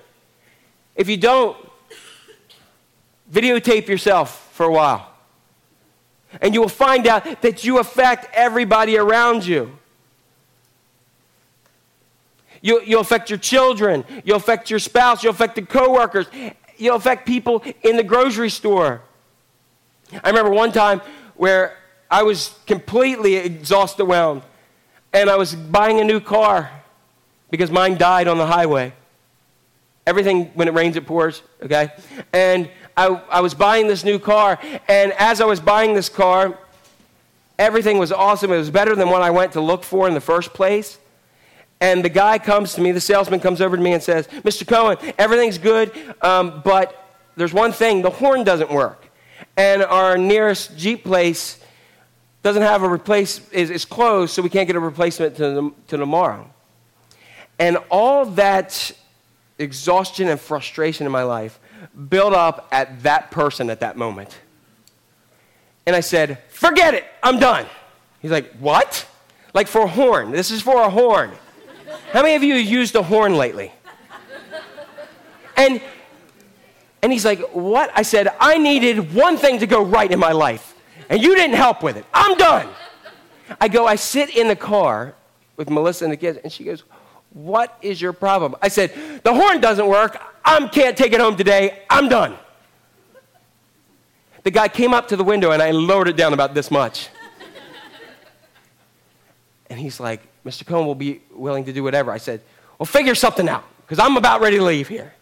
If 0.97 1.09
you 1.09 1.17
don't, 1.17 1.57
videotape 3.33 3.87
yourself 3.87 4.51
for 4.53 4.67
a 4.67 4.73
while. 4.73 5.11
And 6.41 6.55
you 6.55 6.61
will 6.61 6.69
find 6.69 7.07
out 7.07 7.43
that 7.43 7.65
you 7.65 7.79
affect 7.79 8.29
everybody 8.35 8.99
around 8.99 9.47
you. 9.47 9.79
You, 12.67 12.83
you'll 12.85 13.01
affect 13.01 13.31
your 13.31 13.39
children. 13.39 14.05
You'll 14.25 14.39
affect 14.39 14.71
your 14.71 14.81
spouse. 14.81 15.23
You'll 15.23 15.35
affect 15.35 15.55
the 15.55 15.63
coworkers. 15.63 16.27
You'll 16.77 16.97
affect 16.97 17.25
people 17.25 17.63
in 17.85 17.97
the 17.97 18.03
grocery 18.03 18.51
store. 18.51 19.03
I 20.13 20.31
remember 20.31 20.51
one 20.51 20.73
time 20.73 21.01
where 21.37 21.77
I 22.11 22.25
was 22.25 22.59
completely 22.67 23.37
exhausted, 23.37 24.07
wound, 24.07 24.43
and 25.13 25.31
I 25.31 25.37
was 25.37 25.55
buying 25.55 26.01
a 26.01 26.05
new 26.05 26.19
car 26.19 26.69
because 27.51 27.71
mine 27.71 27.99
died 27.99 28.27
on 28.27 28.37
the 28.37 28.47
highway. 28.47 28.93
Everything, 30.05 30.47
when 30.55 30.67
it 30.67 30.75
rains, 30.75 30.97
it 30.97 31.07
pours, 31.07 31.43
okay? 31.63 31.91
And 32.33 32.69
I, 32.97 33.07
I 33.31 33.43
was 33.43 33.55
buying 33.55 33.87
this 33.87 34.03
new 34.03 34.19
car, 34.19 34.59
and 34.89 35.13
as 35.13 35.41
I 35.41 35.45
was 35.45 35.61
buying 35.61 35.95
this 35.95 36.09
car, 36.09 36.59
everything 37.61 37.99
was 37.99 38.11
awesome. 38.11 38.51
It 38.51 38.59
was 38.59 38.71
better 38.71 38.97
than 38.97 39.09
what 39.09 39.23
I 39.23 39.31
went 39.31 39.53
to 39.53 39.61
look 39.61 39.85
for 39.85 40.09
in 40.09 40.15
the 40.15 40.21
first 40.21 40.53
place. 40.53 40.99
And 41.81 42.05
the 42.05 42.09
guy 42.09 42.39
comes 42.39 42.75
to 42.75 42.81
me, 42.81 42.93
the 42.93 43.01
salesman 43.01 43.41
comes 43.41 43.61
over 43.61 43.77
to 43.77 43.83
me 43.83 43.93
and 43.93 44.03
says, 44.03 44.27
Mr. 44.29 44.67
Cohen, 44.67 44.97
everything's 45.19 45.59
good, 45.59 45.93
um, 46.23 46.63
but 46.65 47.07
there's 47.37 47.53
one 47.53 47.73
thing 47.73 48.03
the 48.03 48.11
horn 48.11 48.45
doesn't 48.45 48.71
work. 48.71 49.07
And 49.57 49.83
our 49.83 50.17
nearest 50.17 50.77
Jeep 50.77 51.05
place 51.05 51.61
doesn't 52.43 52.63
have 52.63 52.83
a 52.83 52.89
replace, 52.89 53.47
is, 53.51 53.71
is 53.71 53.85
closed, 53.85 54.33
so 54.33 54.41
we 54.41 54.49
can't 54.49 54.67
get 54.67 54.77
a 54.77 54.81
replacement 54.81 55.37
to, 55.37 55.75
to 55.89 55.97
tomorrow. 55.97 56.49
And 57.59 57.79
all 57.91 58.27
that 58.27 58.93
exhaustion 59.59 60.29
and 60.29 60.39
frustration 60.39 61.07
in 61.07 61.13
my 61.13 61.23
life 61.23 61.59
built 62.09 62.35
up 62.35 62.69
at 62.73 63.03
that 63.03 63.31
person 63.31 63.71
at 63.71 63.81
that 63.81 63.97
moment. 63.97 64.39
And 65.87 65.95
I 65.97 66.01
said, 66.01 66.39
Forget 66.49 66.95
it, 66.95 67.05
I'm 67.23 67.39
done. 67.39 67.67
He's 68.21 68.31
like, 68.31 68.53
What? 68.59 69.07
Like 69.55 69.69
for 69.69 69.83
a 69.83 69.89
horn. 69.89 70.33
This 70.33 70.51
is 70.51 70.61
for 70.61 70.83
a 70.83 70.91
horn. 70.91 71.33
How 72.13 72.23
many 72.23 72.35
of 72.35 72.43
you 72.43 72.57
have 72.57 72.67
used 72.67 72.95
a 72.95 73.03
horn 73.03 73.37
lately? 73.37 73.73
And 75.57 75.81
and 77.03 77.13
he's 77.13 77.25
like, 77.25 77.41
What? 77.53 77.91
I 77.95 78.03
said, 78.03 78.29
I 78.41 78.59
needed 78.59 79.15
one 79.15 79.37
thing 79.37 79.59
to 79.61 79.67
go 79.67 79.83
right 79.83 80.11
in 80.11 80.19
my 80.19 80.33
life, 80.33 80.75
and 81.09 81.23
you 81.23 81.35
didn't 81.35 81.57
help 81.57 81.83
with 81.83 81.97
it. 81.97 82.05
I'm 82.13 82.37
done. 82.37 82.69
I 83.61 83.69
go, 83.69 83.87
I 83.87 83.97
sit 83.97 84.37
in 84.37 84.49
the 84.49 84.57
car 84.57 85.15
with 85.57 85.71
Melissa 85.71 86.05
and 86.05 86.13
the 86.13 86.17
kids, 86.17 86.39
and 86.43 86.53
she 86.53 86.65
goes, 86.65 86.83
what 87.37 87.77
is 87.83 88.01
your 88.01 88.15
problem? 88.15 88.57
I 88.63 88.69
said, 88.69 88.95
The 89.23 89.35
horn 89.35 89.61
doesn't 89.61 89.87
work. 89.87 90.19
I 90.43 90.67
can't 90.69 90.97
take 90.97 91.13
it 91.13 91.21
home 91.21 91.37
today. 91.37 91.83
I'm 91.91 92.09
done. 92.09 92.35
The 94.43 94.51
guy 94.51 94.69
came 94.69 94.95
up 94.95 95.09
to 95.09 95.17
the 95.17 95.25
window 95.25 95.51
and 95.51 95.61
I 95.61 95.71
lowered 95.73 96.09
it 96.09 96.17
down 96.17 96.33
about 96.33 96.55
this 96.55 96.71
much. 96.71 97.11
and 99.69 99.79
he's 99.79 100.01
like, 100.01 100.23
Mr. 100.47 100.65
Cohen 100.65 100.87
will 100.87 100.95
be 100.95 101.21
willing 101.33 101.65
to 101.65 101.73
do 101.73 101.83
whatever. 101.83 102.13
I 102.13 102.19
said, 102.19 102.41
Well, 102.79 102.87
figure 102.87 103.17
something 103.17 103.49
out 103.49 103.65
because 103.81 103.99
I'm 103.99 104.17
about 104.17 104.41
ready 104.41 104.59
to 104.59 104.65
leave 104.65 104.87
here. 104.87 105.13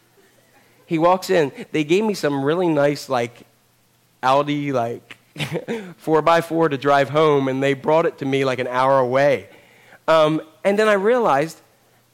He 0.86 0.98
walks 0.98 1.30
in. 1.30 1.50
They 1.72 1.82
gave 1.82 2.04
me 2.04 2.12
some 2.12 2.44
really 2.44 2.68
nice, 2.68 3.08
like, 3.08 3.46
Audi, 4.22 4.70
like, 4.70 5.16
4x4 5.36 6.70
to 6.70 6.76
drive 6.76 7.08
home, 7.08 7.48
and 7.48 7.62
they 7.62 7.72
brought 7.72 8.04
it 8.04 8.18
to 8.18 8.26
me 8.26 8.44
like 8.44 8.58
an 8.58 8.66
hour 8.66 8.98
away. 8.98 9.48
Um, 10.06 10.42
and 10.62 10.78
then 10.78 10.88
I 10.88 10.92
realized 10.92 11.58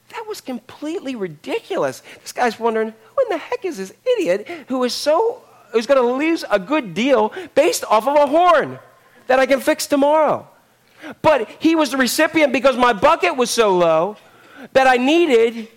that 0.09 0.25
was 0.27 0.39
completely 0.39 1.15
ridiculous. 1.15 2.01
This 2.21 2.31
guy's 2.31 2.59
wondering, 2.59 2.87
who 2.89 3.23
in 3.23 3.29
the 3.29 3.37
heck 3.37 3.65
is 3.65 3.77
this 3.77 3.93
idiot 4.17 4.47
who 4.67 4.83
is 4.85 4.93
so 4.93 5.43
who's 5.71 5.85
going 5.85 6.01
to 6.01 6.13
lose 6.13 6.43
a 6.49 6.59
good 6.59 6.93
deal 6.93 7.33
based 7.55 7.83
off 7.85 8.07
of 8.07 8.15
a 8.15 8.27
horn 8.27 8.79
that 9.27 9.39
I 9.39 9.45
can 9.45 9.59
fix 9.59 9.87
tomorrow? 9.87 10.47
But 11.21 11.49
he 11.59 11.75
was 11.75 11.91
the 11.91 11.97
recipient 11.97 12.53
because 12.53 12.77
my 12.77 12.93
bucket 12.93 13.35
was 13.35 13.49
so 13.49 13.77
low 13.77 14.17
that 14.73 14.87
I 14.87 14.97
needed 14.97 15.67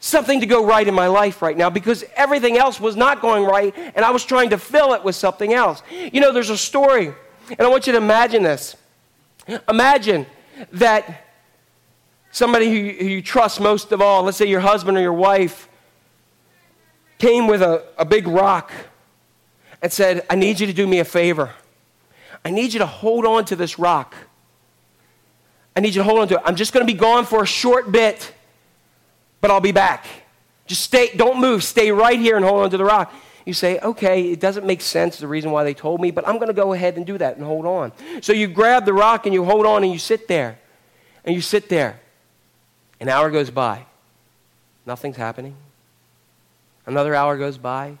something 0.00 0.40
to 0.40 0.46
go 0.46 0.64
right 0.64 0.86
in 0.86 0.94
my 0.94 1.08
life 1.08 1.42
right 1.42 1.56
now 1.56 1.70
because 1.70 2.04
everything 2.14 2.56
else 2.56 2.80
was 2.80 2.96
not 2.96 3.20
going 3.20 3.44
right 3.44 3.74
and 3.76 4.04
I 4.04 4.10
was 4.10 4.24
trying 4.24 4.50
to 4.50 4.58
fill 4.58 4.94
it 4.94 5.02
with 5.02 5.16
something 5.16 5.52
else. 5.52 5.82
You 5.90 6.20
know, 6.20 6.32
there's 6.32 6.50
a 6.50 6.58
story, 6.58 7.12
and 7.50 7.60
I 7.60 7.68
want 7.68 7.86
you 7.86 7.92
to 7.92 7.98
imagine 7.98 8.42
this. 8.42 8.76
Imagine 9.68 10.26
that 10.72 11.26
somebody 12.30 12.66
who, 12.70 13.06
you 13.06 13.22
trust 13.22 13.60
most 13.60 13.92
of 13.92 14.00
all, 14.00 14.24
let's 14.24 14.36
say 14.36 14.46
your 14.46 14.60
husband 14.60 14.96
or 14.96 15.00
your 15.00 15.12
wife, 15.12 15.68
came 17.18 17.46
with 17.48 17.62
a, 17.62 17.84
a 17.96 18.04
big 18.04 18.28
rock 18.28 18.70
and 19.82 19.92
said, 19.92 20.24
I 20.30 20.36
need 20.36 20.60
you 20.60 20.66
to 20.66 20.72
do 20.72 20.86
me 20.86 20.98
a 21.00 21.04
favor. 21.04 21.54
I 22.44 22.50
need 22.50 22.72
you 22.72 22.78
to 22.78 22.86
hold 22.86 23.26
on 23.26 23.44
to 23.46 23.56
this 23.56 23.78
rock. 23.78 24.14
I 25.78 25.80
need 25.80 25.94
you 25.94 26.00
to 26.00 26.04
hold 26.04 26.18
on 26.18 26.26
to 26.26 26.34
it. 26.34 26.40
I'm 26.44 26.56
just 26.56 26.72
going 26.72 26.84
to 26.84 26.92
be 26.92 26.98
gone 26.98 27.24
for 27.24 27.40
a 27.40 27.46
short 27.46 27.92
bit, 27.92 28.34
but 29.40 29.52
I'll 29.52 29.60
be 29.60 29.70
back. 29.70 30.06
Just 30.66 30.82
stay, 30.82 31.14
don't 31.14 31.38
move. 31.38 31.62
Stay 31.62 31.92
right 31.92 32.18
here 32.18 32.34
and 32.34 32.44
hold 32.44 32.64
on 32.64 32.70
to 32.70 32.76
the 32.76 32.84
rock. 32.84 33.14
You 33.46 33.52
say, 33.52 33.78
okay, 33.78 34.32
it 34.32 34.40
doesn't 34.40 34.66
make 34.66 34.80
sense, 34.80 35.18
the 35.18 35.28
reason 35.28 35.52
why 35.52 35.62
they 35.62 35.74
told 35.74 36.00
me, 36.00 36.10
but 36.10 36.26
I'm 36.26 36.34
going 36.38 36.48
to 36.48 36.52
go 36.52 36.72
ahead 36.72 36.96
and 36.96 37.06
do 37.06 37.16
that 37.18 37.36
and 37.36 37.46
hold 37.46 37.64
on. 37.64 37.92
So 38.22 38.32
you 38.32 38.48
grab 38.48 38.86
the 38.86 38.92
rock 38.92 39.24
and 39.24 39.32
you 39.32 39.44
hold 39.44 39.66
on 39.66 39.84
and 39.84 39.92
you 39.92 40.00
sit 40.00 40.26
there. 40.26 40.58
And 41.24 41.32
you 41.32 41.40
sit 41.40 41.68
there. 41.68 42.00
An 42.98 43.08
hour 43.08 43.30
goes 43.30 43.48
by, 43.48 43.86
nothing's 44.84 45.16
happening. 45.16 45.54
Another 46.86 47.14
hour 47.14 47.38
goes 47.38 47.56
by, 47.56 47.98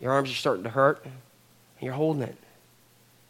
your 0.00 0.10
arms 0.10 0.30
are 0.30 0.34
starting 0.34 0.64
to 0.64 0.70
hurt, 0.70 1.04
and 1.04 1.12
you're 1.82 1.92
holding 1.92 2.22
it. 2.22 2.36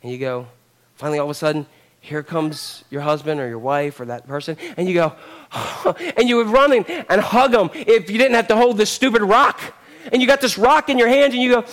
And 0.00 0.12
you 0.12 0.18
go, 0.18 0.46
finally, 0.94 1.18
all 1.18 1.26
of 1.26 1.30
a 1.32 1.34
sudden, 1.34 1.66
here 2.02 2.24
comes 2.24 2.82
your 2.90 3.00
husband 3.00 3.40
or 3.40 3.48
your 3.48 3.60
wife 3.60 4.00
or 4.00 4.06
that 4.06 4.26
person, 4.26 4.56
and 4.76 4.88
you 4.88 4.94
go, 4.94 5.14
and 6.16 6.28
you 6.28 6.36
would 6.36 6.48
run 6.48 6.72
and 6.72 7.20
hug 7.20 7.52
them 7.52 7.70
if 7.74 8.10
you 8.10 8.18
didn't 8.18 8.34
have 8.34 8.48
to 8.48 8.56
hold 8.56 8.76
this 8.76 8.90
stupid 8.90 9.22
rock. 9.22 9.60
and 10.10 10.20
you 10.20 10.26
got 10.26 10.40
this 10.40 10.58
rock 10.58 10.88
in 10.88 10.98
your 10.98 11.06
hand 11.06 11.32
and 11.32 11.40
you 11.40 11.52
go, 11.52 11.64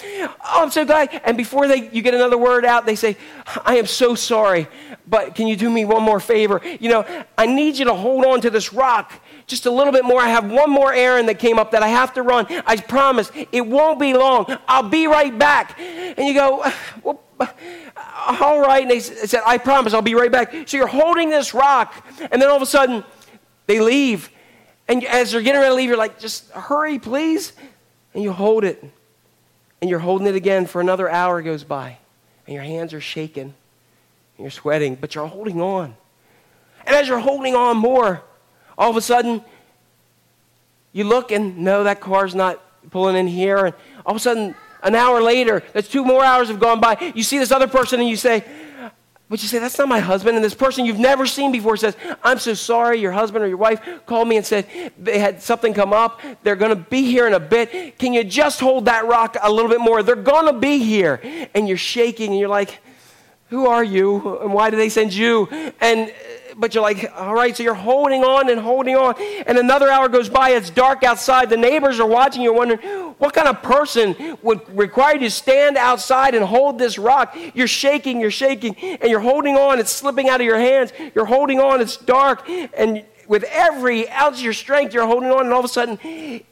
Oh, 0.46 0.64
I'm 0.64 0.70
so 0.70 0.86
glad. 0.86 1.20
And 1.26 1.36
before 1.36 1.68
they, 1.68 1.90
you 1.90 2.04
get 2.04 2.14
another 2.14 2.38
word 2.38 2.64
out, 2.64 2.86
they 2.86 2.96
say, 2.96 3.18
I 3.66 3.78
am 3.78 3.88
so 3.88 4.14
sorry, 4.14 4.68
but 5.08 5.34
can 5.34 5.48
you 5.48 5.56
do 5.56 5.68
me 5.68 5.84
one 5.84 6.04
more 6.04 6.20
favor? 6.20 6.62
You 6.80 6.90
know, 6.90 7.24
I 7.36 7.48
need 7.48 7.80
you 7.80 7.86
to 7.86 7.96
hold 7.96 8.24
on 8.24 8.42
to 8.42 8.52
this 8.52 8.72
rock 8.72 9.12
just 9.48 9.66
a 9.66 9.72
little 9.72 9.92
bit 9.92 10.06
more. 10.06 10.22
I 10.22 10.30
have 10.30 10.52
one 10.52 10.70
more 10.70 10.94
errand 10.94 11.28
that 11.30 11.40
came 11.40 11.58
up 11.58 11.72
that 11.72 11.82
I 11.82 11.88
have 11.88 12.14
to 12.14 12.22
run. 12.22 12.46
I 12.68 12.76
promise 12.76 13.32
it 13.52 13.66
won't 13.66 14.00
be 14.00 14.14
long. 14.14 14.46
I'll 14.68 14.88
be 14.88 15.08
right 15.08 15.36
back. 15.36 15.80
And 15.80 16.28
you 16.28 16.36
go, 16.36 16.72
well, 17.04 17.20
all 17.40 18.60
right. 18.60 18.82
And 18.82 18.92
they 18.92 19.00
said, 19.00 19.42
I 19.46 19.58
promise 19.58 19.94
I'll 19.94 20.02
be 20.02 20.16
right 20.16 20.32
back. 20.32 20.68
So 20.68 20.78
you're 20.78 20.88
holding 20.88 21.30
this 21.30 21.54
rock, 21.54 22.06
and 22.32 22.42
then 22.42 22.50
all 22.50 22.56
of 22.56 22.62
a 22.62 22.68
sudden 22.68 23.04
they 23.68 23.80
leave. 23.80 24.30
And 24.88 25.04
as 25.06 25.32
they're 25.32 25.42
getting 25.42 25.62
ready 25.62 25.72
to 25.72 25.76
leave, 25.76 25.90
you're 25.90 25.98
like, 25.98 26.20
just 26.20 26.50
hurry, 26.52 26.98
please. 26.98 27.54
And 28.14 28.24
you 28.24 28.32
hold 28.32 28.64
it. 28.64 28.84
And 29.82 29.90
you're 29.90 30.00
holding 30.00 30.28
it 30.28 30.36
again 30.36 30.66
for 30.66 30.82
another 30.82 31.08
hour 31.10 31.42
goes 31.42 31.64
by. 31.64 31.98
And 32.48 32.56
your 32.56 32.64
hands 32.64 32.94
are 32.94 33.02
shaking. 33.02 33.44
And 33.44 33.54
you're 34.40 34.50
sweating, 34.50 34.96
but 34.96 35.14
you're 35.14 35.28
holding 35.28 35.62
on. 35.62 35.96
And 36.86 36.96
as 36.96 37.08
you're 37.08 37.20
holding 37.20 37.56
on 37.56 37.78
more, 37.78 38.24
all 38.78 38.90
of 38.90 38.98
a 38.98 39.02
sudden, 39.02 39.44
you 40.92 41.04
look 41.04 41.32
and 41.32 41.60
no, 41.60 41.84
that 41.84 42.02
car's 42.02 42.34
not 42.34 42.60
pulling 42.90 43.16
in 43.16 43.28
here. 43.28 43.66
And 43.66 43.76
all 44.06 44.14
of 44.14 44.18
a 44.18 44.20
sudden, 44.20 44.56
an 44.84 44.96
hour 44.96 45.22
later, 45.22 45.64
that's 45.74 45.88
two 45.88 46.06
more 46.06 46.24
hours 46.24 46.50
have 46.50 46.60
gone 46.60 46.80
by. 46.80 47.14
You 47.16 47.24
see 47.24 47.38
this 47.38 47.52
other 47.52 47.68
person 47.68 48.00
and 48.00 48.10
you 48.10 48.16
say, 48.16 48.44
but 49.30 49.44
you 49.44 49.48
say, 49.48 49.60
that's 49.60 49.78
not 49.78 49.88
my 49.88 50.00
husband. 50.00 50.38
And 50.38 50.44
this 50.44 50.56
person 50.56 50.86
you've 50.86 50.98
never 50.98 51.28
seen 51.28 51.52
before 51.52 51.78
says, 51.78 51.96
I'm 52.24 52.40
so 52.40 52.56
sorry. 52.56 53.00
Your 53.00 53.12
husband 53.12 53.44
or 53.44 53.48
your 53.48 53.58
wife 53.58 53.80
called 54.08 54.28
me 54.28 54.38
and 54.38 54.46
said 54.46 54.92
they 54.98 55.20
had 55.20 55.44
something 55.44 55.72
come 55.76 55.94
up. 55.94 56.20
They're 56.42 56.56
going 56.56 56.76
to 56.76 56.84
be 56.84 57.04
here 57.04 57.28
in 57.28 57.34
a 57.34 57.40
bit. 57.40 58.00
Can 58.00 58.12
you 58.12 58.24
just 58.24 58.60
hold 58.60 58.86
that 58.86 59.06
rock 59.06 59.38
a 59.40 59.52
little 59.52 59.70
bit 59.70 59.82
more? 59.82 60.02
They're 60.02 60.16
going 60.16 60.48
to 60.48 60.60
be 60.60 60.80
here. 60.80 61.22
And 61.54 61.68
you're 61.68 61.78
shaking 61.78 62.32
and 62.32 62.40
you're 62.40 62.50
like, 62.50 62.80
who 63.50 63.68
are 63.68 63.84
you? 63.84 64.40
And 64.40 64.52
why 64.52 64.72
did 64.72 64.80
they 64.80 64.90
send 64.90 65.14
you? 65.14 65.48
And 65.80 66.12
but 66.60 66.74
you're 66.74 66.84
like, 66.84 67.12
all 67.16 67.34
right, 67.34 67.56
so 67.56 67.64
you're 67.64 67.74
holding 67.74 68.24
on 68.24 68.50
and 68.50 68.60
holding 68.60 68.96
on. 68.96 69.16
And 69.48 69.58
another 69.58 69.90
hour 69.90 70.10
goes 70.10 70.28
by, 70.28 70.52
it's 70.52 70.70
dark 70.70 71.04
outside. 71.04 71.50
The 71.50 71.58
neighbors 71.58 72.00
are 72.00 72.08
watching. 72.08 72.42
You're 72.42 72.54
wondering, 72.54 72.80
what 73.18 73.34
kind 73.34 73.48
of 73.48 73.62
person 73.64 74.38
would 74.44 74.78
require 74.78 75.14
you 75.14 75.22
to 75.22 75.32
stand 75.32 75.78
outside 75.78 76.36
and 76.36 76.44
hold 76.44 76.78
this 76.78 76.98
rock? 76.98 77.36
You're 77.54 77.68
shaking, 77.68 78.20
you're 78.20 78.30
shaking, 78.30 78.76
and 78.76 79.10
you're 79.10 79.22
holding 79.22 79.56
on. 79.56 79.80
It's 79.80 79.92
slipping 79.92 80.28
out 80.30 80.42
of 80.42 80.46
your 80.46 80.60
hands. 80.60 80.92
You're 81.16 81.26
holding 81.26 81.60
on. 81.60 81.80
It's 81.80 81.96
dark. 81.96 82.48
And 82.50 83.06
with 83.28 83.44
every 83.44 84.10
ounce 84.10 84.40
of 84.40 84.44
your 84.44 84.54
strength, 84.54 84.94
you're 84.94 85.08
holding 85.08 85.32
on. 85.32 85.46
And 85.46 85.54
all 85.54 85.60
of 85.60 85.66
a 85.66 85.70
sudden, 85.70 85.98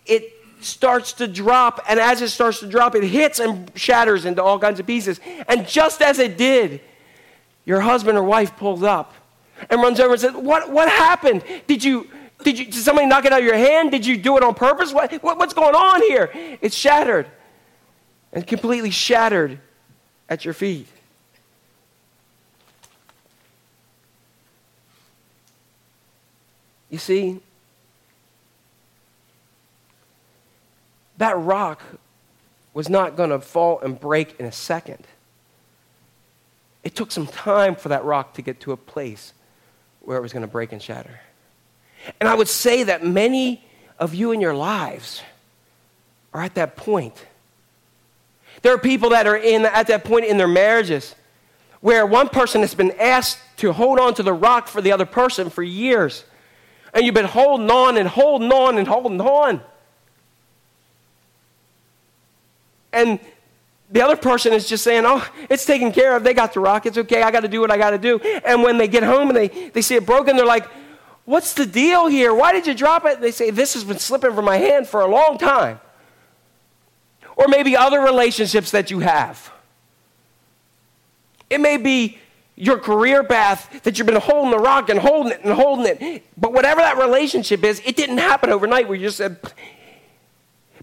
it 0.06 0.34
starts 0.62 1.14
to 1.14 1.28
drop. 1.28 1.84
And 1.90 2.00
as 2.00 2.22
it 2.22 2.30
starts 2.30 2.62
to 2.62 2.68
drop, 2.68 2.96
it 2.96 3.04
hits 3.04 3.40
and 3.40 3.70
shatters 3.76 4.24
into 4.24 4.42
all 4.42 4.58
kinds 4.58 4.80
of 4.80 4.88
pieces. 4.88 5.20
And 5.50 5.68
just 5.68 6.02
as 6.02 6.18
it 6.20 6.38
did, 6.38 6.80
your 7.66 7.82
husband 7.82 8.18
or 8.18 8.24
wife 8.24 8.56
pulls 8.56 8.84
up 8.84 9.14
and 9.70 9.82
runs 9.82 10.00
over 10.00 10.14
and 10.14 10.22
says, 10.22 10.34
What, 10.34 10.72
what 10.72 10.90
happened? 10.90 11.44
Did 11.68 11.84
you, 11.84 12.10
did 12.44 12.58
you, 12.60 12.66
did 12.66 12.76
somebody 12.76 13.08
knock 13.08 13.26
it 13.26 13.34
out 13.34 13.40
of 13.40 13.46
your 13.46 13.58
hand? 13.58 13.92
Did 13.92 14.06
you 14.06 14.18
do 14.18 14.38
it 14.38 14.44
on 14.44 14.54
purpose? 14.54 14.94
What, 14.94 15.12
what, 15.24 15.38
what's 15.38 15.54
going 15.54 15.76
on 15.76 16.02
here? 16.02 16.30
It's 16.62 16.76
shattered 16.76 17.28
and 18.32 18.46
completely 18.46 18.92
shattered 18.92 19.60
at 20.30 20.46
your 20.46 20.54
feet. 20.54 20.88
You 26.90 26.98
see, 26.98 27.42
that 31.18 31.38
rock 31.38 31.82
was 32.74 32.90
not 32.90 33.16
going 33.16 33.32
to 33.32 33.40
fall 33.40 33.80
and 33.82 34.00
break 34.00 34.40
in 34.40 34.46
a 34.46 34.52
second. 34.52 35.06
It 36.84 36.96
took 36.96 37.12
some 37.12 37.28
time 37.28 37.76
for 37.76 37.90
that 37.90 38.06
rock 38.06 38.36
to 38.36 38.42
get 38.42 38.62
to 38.62 38.72
a 38.72 38.78
place 38.78 39.34
where 40.08 40.18
it 40.18 40.22
was 40.22 40.32
going 40.32 40.42
to 40.42 40.48
break 40.48 40.72
and 40.72 40.82
shatter. 40.82 41.20
And 42.22 42.30
I 42.30 42.34
would 42.34 42.48
say 42.48 42.84
that 42.84 43.06
many 43.06 43.62
of 44.00 44.16
you 44.16 44.32
in 44.32 44.40
your 44.40 44.54
lives 44.54 45.22
are 46.34 46.42
at 46.42 46.56
that 46.56 46.78
point. 46.78 47.26
There 48.62 48.74
are 48.74 48.78
people 48.78 49.10
that 49.10 49.28
are 49.28 49.36
in, 49.36 49.66
at 49.66 49.88
that 49.88 50.06
point 50.06 50.24
in 50.24 50.38
their 50.38 50.48
marriages 50.48 51.14
where 51.82 52.06
one 52.06 52.30
person 52.30 52.62
has 52.62 52.74
been 52.74 52.94
asked 52.98 53.38
to 53.58 53.74
hold 53.74 54.00
on 54.00 54.14
to 54.14 54.24
the 54.24 54.32
rock 54.32 54.70
for 54.70 54.82
the 54.82 54.94
other 54.94 55.06
person 55.06 55.50
for 55.50 55.62
years. 55.62 56.24
And 56.94 57.06
you've 57.06 57.14
been 57.14 57.26
holding 57.26 57.70
on 57.70 57.98
and 57.98 58.08
holding 58.08 58.50
on 58.50 58.78
and 58.78 58.88
holding 58.88 59.20
on. 59.20 59.60
And 62.94 63.20
the 63.90 64.02
other 64.02 64.18
person 64.18 64.54
is 64.54 64.68
just 64.68 64.84
saying, 64.84 65.04
Oh, 65.06 65.26
it's 65.50 65.66
taken 65.66 65.92
care 65.92 66.16
of. 66.16 66.24
They 66.24 66.34
got 66.34 66.54
the 66.54 66.60
rock. 66.60 66.86
It's 66.86 66.98
okay. 66.98 67.22
I 67.22 67.32
got 67.32 67.42
to 67.42 67.48
do 67.48 67.62
what 67.62 67.72
I 67.72 67.78
got 67.78 67.92
to 67.92 67.98
do. 67.98 68.20
And 68.20 68.62
when 68.62 68.78
they 68.78 68.88
get 68.88 69.04
home 69.04 69.30
and 69.30 69.38
they, 69.38 69.48
they 69.70 69.82
see 69.82 69.96
it 69.96 70.06
broken, 70.06 70.36
they're 70.36 70.46
like, 70.46 70.68
What's 71.26 71.54
the 71.54 71.66
deal 71.66 72.08
here? 72.08 72.34
Why 72.34 72.54
did 72.54 72.68
you 72.68 72.74
drop 72.74 73.06
it? 73.06 73.16
And 73.16 73.24
they 73.24 73.32
say, 73.32 73.50
This 73.50 73.74
has 73.74 73.84
been 73.84 74.00
slipping 74.00 74.34
from 74.34 74.46
my 74.46 74.58
hand 74.58 74.88
for 74.88 75.02
a 75.02 75.08
long 75.08 75.38
time. 75.38 75.80
Or 77.36 77.48
maybe 77.48 77.78
other 77.78 78.02
relationships 78.02 78.72
that 78.72 78.92
you 78.92 79.00
have. 79.00 79.52
It 81.50 81.62
may 81.62 81.78
be 81.78 82.18
your 82.56 82.80
career 82.80 83.24
path 83.24 83.84
that 83.84 83.98
you've 83.98 84.08
been 84.08 84.16
holding 84.16 84.52
the 84.52 84.58
rock 84.58 84.90
and 84.90 85.00
holding 85.00 85.32
it 85.32 85.42
and 85.44 85.54
holding 85.54 85.86
it. 85.86 86.26
But 86.36 86.52
whatever 86.52 86.82
that 86.82 86.98
relationship 86.98 87.64
is, 87.64 87.82
it 87.86 87.96
didn't 87.96 88.18
happen 88.18 88.50
overnight 88.50 88.88
where 88.88 88.98
you 88.98 89.06
just 89.06 89.18
said, 89.18 89.40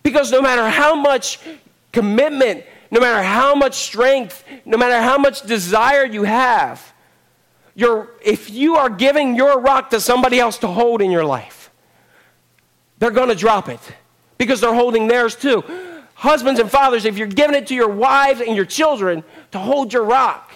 because 0.03 0.31
no 0.31 0.41
matter 0.41 0.69
how 0.69 0.95
much 0.95 1.41
commitment 1.91 2.65
no 2.95 3.01
matter 3.01 3.25
how 3.25 3.57
much 3.57 3.75
strength, 3.75 4.45
no 4.65 4.79
matter 4.79 5.03
how 5.03 5.19
much 5.19 5.43
desire 5.43 6.05
you 6.05 6.23
have, 6.23 6.95
you 7.75 8.09
if 8.25 8.51
you 8.51 8.77
are 8.77 8.89
giving 8.89 9.35
your 9.35 9.59
rock 9.59 9.91
to 9.91 10.01
somebody 10.01 10.39
else 10.39 10.59
to 10.59 10.69
hold 10.69 11.03
in 11.03 11.11
your 11.11 11.25
life, 11.25 11.73
they're 13.01 13.11
going 13.11 13.31
to 13.31 13.35
drop 13.35 13.69
it 13.69 13.81
because 14.39 14.61
they're 14.61 14.73
holding 14.73 15.09
theirs 15.09 15.35
too. 15.35 15.65
Husbands 16.15 16.61
and 16.61 16.71
fathers, 16.71 17.05
if 17.05 17.19
you're 17.19 17.27
giving 17.27 17.57
it 17.57 17.67
to 17.67 17.75
your 17.75 17.89
wives 17.89 18.41
and 18.41 18.55
your 18.55 18.65
children 18.65 19.25
to 19.51 19.59
hold 19.59 19.93
your 19.93 20.05
rock, 20.05 20.53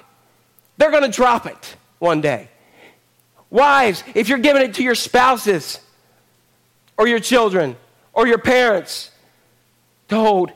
they're 0.77 0.93
going 0.93 1.03
to 1.03 1.11
drop 1.11 1.45
it 1.45 1.77
one 1.99 2.21
day. 2.21 2.49
Wives, 3.51 4.05
if 4.15 4.29
you're 4.29 4.39
giving 4.39 4.63
it 4.63 4.75
to 4.75 4.85
your 4.85 4.95
spouses 4.95 5.81
or 6.97 7.09
your 7.09 7.19
children 7.19 7.77
or 8.13 8.29
your 8.29 8.39
parents 8.39 9.11
to 10.07 10.15
hold, 10.15 10.53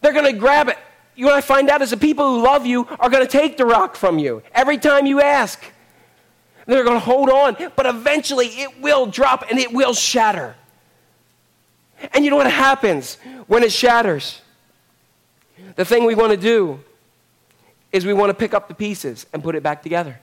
they're 0.00 0.12
going 0.12 0.32
to 0.32 0.38
grab 0.38 0.68
it. 0.68 0.78
You 1.14 1.26
want 1.26 1.42
to 1.42 1.46
find 1.46 1.68
out 1.68 1.82
is 1.82 1.90
the 1.90 1.96
people 1.96 2.26
who 2.36 2.42
love 2.42 2.64
you 2.66 2.86
are 2.98 3.10
going 3.10 3.24
to 3.24 3.30
take 3.30 3.56
the 3.56 3.66
rock 3.66 3.96
from 3.96 4.18
you 4.18 4.42
every 4.54 4.78
time 4.78 5.06
you 5.06 5.20
ask. 5.20 5.62
They're 6.66 6.84
going 6.84 6.96
to 6.96 7.04
hold 7.04 7.28
on, 7.28 7.56
but 7.76 7.86
eventually 7.86 8.46
it 8.46 8.80
will 8.80 9.06
drop 9.06 9.50
and 9.50 9.58
it 9.58 9.72
will 9.72 9.92
shatter. 9.92 10.54
And 12.14 12.24
you 12.24 12.30
know 12.30 12.36
what 12.36 12.50
happens 12.50 13.16
when 13.46 13.62
it 13.62 13.72
shatters? 13.72 14.40
The 15.76 15.84
thing 15.84 16.04
we 16.04 16.14
want 16.14 16.30
to 16.30 16.36
do 16.36 16.80
is 17.92 18.06
we 18.06 18.14
want 18.14 18.30
to 18.30 18.34
pick 18.34 18.54
up 18.54 18.68
the 18.68 18.74
pieces 18.74 19.26
and 19.32 19.42
put 19.42 19.54
it 19.54 19.62
back 19.62 19.82
together. 19.82 20.18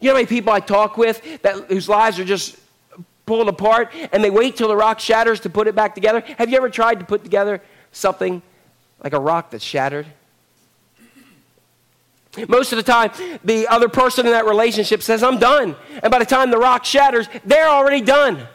You 0.00 0.08
know 0.08 0.14
how 0.14 0.18
many 0.18 0.26
people 0.26 0.52
I 0.52 0.60
talk 0.60 0.96
with 0.96 1.42
that, 1.42 1.64
whose 1.68 1.88
lives 1.88 2.18
are 2.18 2.24
just 2.24 2.56
pulled 3.24 3.48
apart 3.48 3.92
and 4.12 4.22
they 4.22 4.30
wait 4.30 4.56
till 4.56 4.68
the 4.68 4.76
rock 4.76 5.00
shatters 5.00 5.40
to 5.40 5.50
put 5.50 5.66
it 5.66 5.74
back 5.74 5.94
together? 5.94 6.20
Have 6.38 6.50
you 6.50 6.56
ever 6.56 6.68
tried 6.68 6.98
to 7.00 7.04
put 7.04 7.22
together 7.22 7.62
something 7.92 8.42
like 9.02 9.12
a 9.12 9.20
rock 9.20 9.50
that's 9.50 9.64
shattered. 9.64 10.06
Most 12.48 12.72
of 12.72 12.76
the 12.76 12.82
time, 12.82 13.10
the 13.44 13.68
other 13.68 13.88
person 13.88 14.24
in 14.24 14.32
that 14.32 14.46
relationship 14.46 15.02
says, 15.02 15.22
I'm 15.22 15.38
done. 15.38 15.76
And 16.02 16.10
by 16.10 16.18
the 16.18 16.24
time 16.24 16.50
the 16.50 16.58
rock 16.58 16.84
shatters, 16.84 17.28
they're 17.44 17.68
already 17.68 18.00
done. 18.00 18.46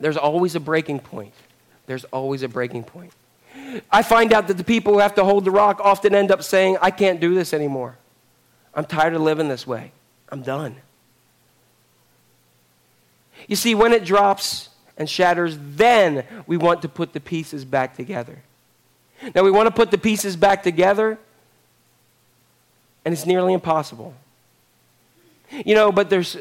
There's 0.00 0.16
always 0.16 0.56
a 0.56 0.60
breaking 0.60 1.00
point. 1.00 1.34
There's 1.86 2.04
always 2.04 2.42
a 2.42 2.48
breaking 2.48 2.84
point. 2.84 3.12
I 3.92 4.02
find 4.02 4.32
out 4.32 4.48
that 4.48 4.56
the 4.56 4.64
people 4.64 4.94
who 4.94 4.98
have 4.98 5.14
to 5.16 5.24
hold 5.24 5.44
the 5.44 5.50
rock 5.50 5.80
often 5.80 6.14
end 6.14 6.32
up 6.32 6.42
saying, 6.42 6.78
I 6.80 6.90
can't 6.90 7.20
do 7.20 7.34
this 7.34 7.52
anymore. 7.52 7.96
I'm 8.74 8.86
tired 8.86 9.14
of 9.14 9.20
living 9.20 9.48
this 9.48 9.66
way. 9.66 9.92
I'm 10.30 10.42
done. 10.42 10.76
You 13.50 13.56
see, 13.56 13.74
when 13.74 13.92
it 13.92 14.04
drops 14.04 14.68
and 14.96 15.10
shatters, 15.10 15.58
then 15.60 16.24
we 16.46 16.56
want 16.56 16.82
to 16.82 16.88
put 16.88 17.12
the 17.12 17.18
pieces 17.18 17.64
back 17.64 17.96
together. 17.96 18.38
Now, 19.34 19.42
we 19.42 19.50
want 19.50 19.66
to 19.66 19.74
put 19.74 19.90
the 19.90 19.98
pieces 19.98 20.36
back 20.36 20.62
together, 20.62 21.18
and 23.04 23.12
it's 23.12 23.26
nearly 23.26 23.52
impossible. 23.52 24.14
You 25.50 25.74
know, 25.74 25.90
but 25.90 26.10
there's 26.10 26.36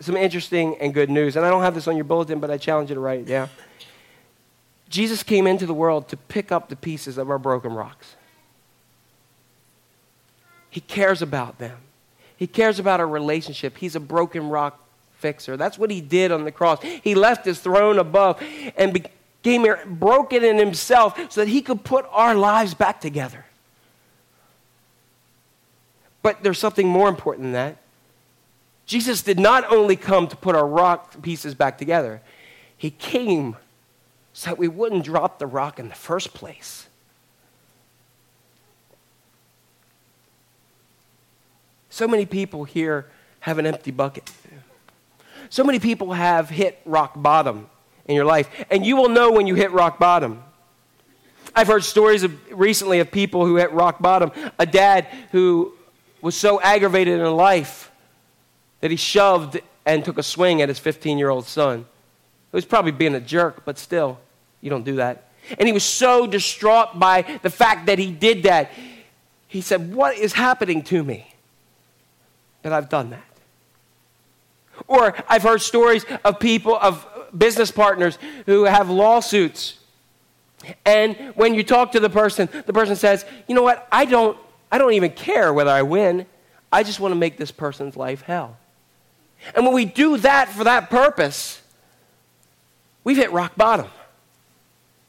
some 0.00 0.16
interesting 0.16 0.76
and 0.80 0.92
good 0.92 1.08
news. 1.08 1.36
And 1.36 1.46
I 1.46 1.50
don't 1.50 1.62
have 1.62 1.76
this 1.76 1.86
on 1.86 1.94
your 1.94 2.04
bulletin, 2.04 2.40
but 2.40 2.50
I 2.50 2.58
challenge 2.58 2.88
you 2.90 2.96
to 2.96 3.00
write 3.00 3.20
it 3.20 3.26
down. 3.26 3.48
Jesus 4.88 5.22
came 5.22 5.46
into 5.46 5.66
the 5.66 5.74
world 5.74 6.08
to 6.08 6.16
pick 6.16 6.50
up 6.50 6.68
the 6.68 6.74
pieces 6.74 7.16
of 7.16 7.30
our 7.30 7.38
broken 7.38 7.72
rocks. 7.72 8.16
He 10.68 10.80
cares 10.80 11.22
about 11.22 11.58
them. 11.58 11.76
He 12.36 12.48
cares 12.48 12.80
about 12.80 12.98
our 12.98 13.06
relationship. 13.06 13.78
He's 13.78 13.94
a 13.94 14.00
broken 14.00 14.48
rock 14.48 14.84
fixer. 15.20 15.56
That's 15.56 15.78
what 15.78 15.90
he 15.90 16.00
did 16.00 16.32
on 16.32 16.44
the 16.44 16.52
cross. 16.52 16.82
He 16.82 17.14
left 17.14 17.44
his 17.44 17.60
throne 17.60 17.98
above 17.98 18.42
and 18.76 18.92
became 18.92 19.66
broken 19.86 20.42
in 20.44 20.58
himself 20.58 21.18
so 21.30 21.42
that 21.42 21.48
he 21.48 21.62
could 21.62 21.84
put 21.84 22.06
our 22.10 22.34
lives 22.34 22.74
back 22.74 23.00
together. 23.00 23.44
But 26.22 26.42
there's 26.42 26.58
something 26.58 26.88
more 26.88 27.08
important 27.08 27.44
than 27.44 27.52
that. 27.52 27.76
Jesus 28.86 29.22
did 29.22 29.38
not 29.38 29.70
only 29.72 29.94
come 29.94 30.26
to 30.26 30.36
put 30.36 30.56
our 30.56 30.66
rock 30.66 31.22
pieces 31.22 31.54
back 31.54 31.78
together, 31.78 32.20
he 32.76 32.90
came 32.90 33.56
so 34.32 34.50
that 34.50 34.58
we 34.58 34.68
wouldn't 34.68 35.04
drop 35.04 35.38
the 35.38 35.46
rock 35.46 35.78
in 35.78 35.88
the 35.88 35.94
first 35.94 36.34
place. 36.34 36.88
So 41.88 42.08
many 42.08 42.26
people 42.26 42.64
here 42.64 43.06
have 43.40 43.58
an 43.58 43.66
empty 43.66 43.90
bucket. 43.90 44.30
So 45.50 45.64
many 45.64 45.80
people 45.80 46.12
have 46.12 46.48
hit 46.48 46.80
rock 46.84 47.12
bottom 47.16 47.68
in 48.06 48.14
your 48.14 48.24
life, 48.24 48.48
and 48.70 48.86
you 48.86 48.96
will 48.96 49.08
know 49.08 49.32
when 49.32 49.46
you 49.48 49.56
hit 49.56 49.72
rock 49.72 49.98
bottom. 49.98 50.42
I've 51.54 51.66
heard 51.66 51.82
stories 51.82 52.22
of, 52.22 52.38
recently 52.52 53.00
of 53.00 53.10
people 53.10 53.44
who 53.44 53.56
hit 53.56 53.72
rock 53.72 54.00
bottom. 54.00 54.30
A 54.60 54.66
dad 54.66 55.08
who 55.32 55.74
was 56.20 56.36
so 56.36 56.60
aggravated 56.60 57.18
in 57.18 57.36
life 57.36 57.90
that 58.80 58.92
he 58.92 58.96
shoved 58.96 59.60
and 59.84 60.04
took 60.04 60.18
a 60.18 60.22
swing 60.22 60.62
at 60.62 60.68
his 60.68 60.78
15 60.78 61.18
year 61.18 61.30
old 61.30 61.46
son. 61.46 61.80
He 61.80 62.56
was 62.56 62.64
probably 62.64 62.92
being 62.92 63.16
a 63.16 63.20
jerk, 63.20 63.64
but 63.64 63.76
still, 63.76 64.20
you 64.60 64.70
don't 64.70 64.84
do 64.84 64.96
that. 64.96 65.30
And 65.58 65.66
he 65.66 65.72
was 65.72 65.84
so 65.84 66.28
distraught 66.28 66.98
by 66.98 67.22
the 67.42 67.50
fact 67.50 67.86
that 67.86 67.98
he 67.98 68.12
did 68.12 68.44
that. 68.44 68.70
He 69.48 69.62
said, 69.62 69.92
What 69.92 70.16
is 70.16 70.32
happening 70.32 70.82
to 70.84 71.02
me 71.02 71.34
that 72.62 72.72
I've 72.72 72.88
done 72.88 73.10
that? 73.10 73.24
Or 74.86 75.14
I've 75.28 75.42
heard 75.42 75.60
stories 75.60 76.04
of 76.24 76.38
people, 76.38 76.76
of 76.76 77.06
business 77.36 77.70
partners 77.70 78.18
who 78.46 78.64
have 78.64 78.90
lawsuits. 78.90 79.78
And 80.84 81.16
when 81.34 81.54
you 81.54 81.62
talk 81.62 81.92
to 81.92 82.00
the 82.00 82.10
person, 82.10 82.48
the 82.66 82.72
person 82.72 82.96
says, 82.96 83.24
You 83.48 83.54
know 83.54 83.62
what? 83.62 83.86
I 83.90 84.04
don't, 84.04 84.36
I 84.70 84.78
don't 84.78 84.92
even 84.92 85.12
care 85.12 85.52
whether 85.52 85.70
I 85.70 85.82
win. 85.82 86.26
I 86.72 86.82
just 86.82 87.00
want 87.00 87.12
to 87.12 87.16
make 87.16 87.36
this 87.36 87.50
person's 87.50 87.96
life 87.96 88.22
hell. 88.22 88.56
And 89.54 89.64
when 89.64 89.74
we 89.74 89.84
do 89.84 90.18
that 90.18 90.48
for 90.48 90.64
that 90.64 90.90
purpose, 90.90 91.62
we've 93.04 93.16
hit 93.16 93.32
rock 93.32 93.56
bottom. 93.56 93.88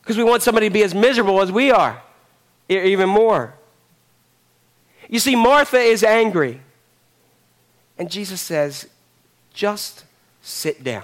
Because 0.02 0.18
we 0.18 0.24
want 0.24 0.42
somebody 0.42 0.68
to 0.68 0.74
be 0.74 0.84
as 0.84 0.96
miserable 0.96 1.42
as 1.42 1.52
we 1.52 1.70
are, 1.70 2.02
even 2.68 3.10
more. 3.10 3.54
You 5.10 5.20
see, 5.20 5.36
Martha 5.36 5.78
is 5.78 6.04
angry. 6.04 6.62
And 7.98 8.10
Jesus 8.10 8.42
says, 8.42 8.88
just 9.54 10.06
sit 10.42 10.84
down. 10.84 11.04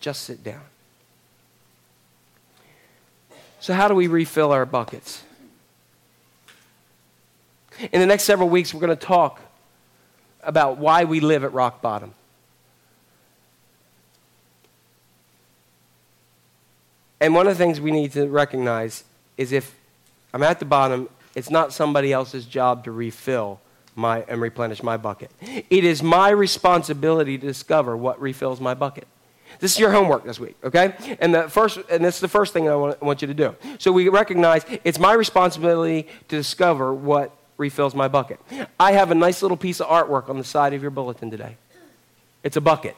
Just 0.00 0.22
sit 0.22 0.42
down. 0.44 0.62
So, 3.60 3.72
how 3.72 3.88
do 3.88 3.94
we 3.94 4.06
refill 4.06 4.52
our 4.52 4.66
buckets? 4.66 5.22
In 7.92 8.00
the 8.00 8.06
next 8.06 8.24
several 8.24 8.48
weeks, 8.48 8.72
we're 8.72 8.80
going 8.80 8.96
to 8.96 9.06
talk 9.06 9.40
about 10.42 10.78
why 10.78 11.04
we 11.04 11.20
live 11.20 11.44
at 11.44 11.52
rock 11.52 11.80
bottom. 11.80 12.12
And 17.20 17.34
one 17.34 17.46
of 17.46 17.56
the 17.56 17.64
things 17.64 17.80
we 17.80 17.90
need 17.90 18.12
to 18.12 18.28
recognize 18.28 19.04
is 19.38 19.50
if 19.50 19.74
I'm 20.34 20.42
at 20.42 20.58
the 20.58 20.66
bottom, 20.66 21.08
it's 21.34 21.48
not 21.48 21.72
somebody 21.72 22.12
else's 22.12 22.44
job 22.44 22.84
to 22.84 22.92
refill 22.92 23.60
my, 23.94 24.24
and 24.28 24.40
replenish 24.40 24.82
my 24.82 24.96
bucket. 24.96 25.30
It 25.40 25.84
is 25.84 26.02
my 26.02 26.30
responsibility 26.30 27.38
to 27.38 27.46
discover 27.46 27.96
what 27.96 28.20
refills 28.20 28.60
my 28.60 28.74
bucket. 28.74 29.06
This 29.60 29.72
is 29.72 29.78
your 29.78 29.92
homework 29.92 30.24
this 30.24 30.40
week, 30.40 30.56
okay? 30.64 30.94
And 31.20 31.34
the 31.34 31.48
first, 31.48 31.78
and 31.90 32.04
this 32.04 32.16
is 32.16 32.20
the 32.20 32.28
first 32.28 32.52
thing 32.52 32.68
I 32.68 32.74
want, 32.74 33.00
want 33.00 33.22
you 33.22 33.28
to 33.28 33.34
do. 33.34 33.54
So 33.78 33.92
we 33.92 34.08
recognize 34.08 34.64
it's 34.82 34.98
my 34.98 35.12
responsibility 35.12 36.08
to 36.28 36.36
discover 36.36 36.92
what 36.92 37.30
refills 37.56 37.94
my 37.94 38.08
bucket. 38.08 38.40
I 38.80 38.92
have 38.92 39.10
a 39.10 39.14
nice 39.14 39.42
little 39.42 39.56
piece 39.56 39.80
of 39.80 39.86
artwork 39.86 40.28
on 40.28 40.38
the 40.38 40.44
side 40.44 40.74
of 40.74 40.82
your 40.82 40.90
bulletin 40.90 41.30
today. 41.30 41.56
It's 42.42 42.56
a 42.56 42.60
bucket. 42.60 42.96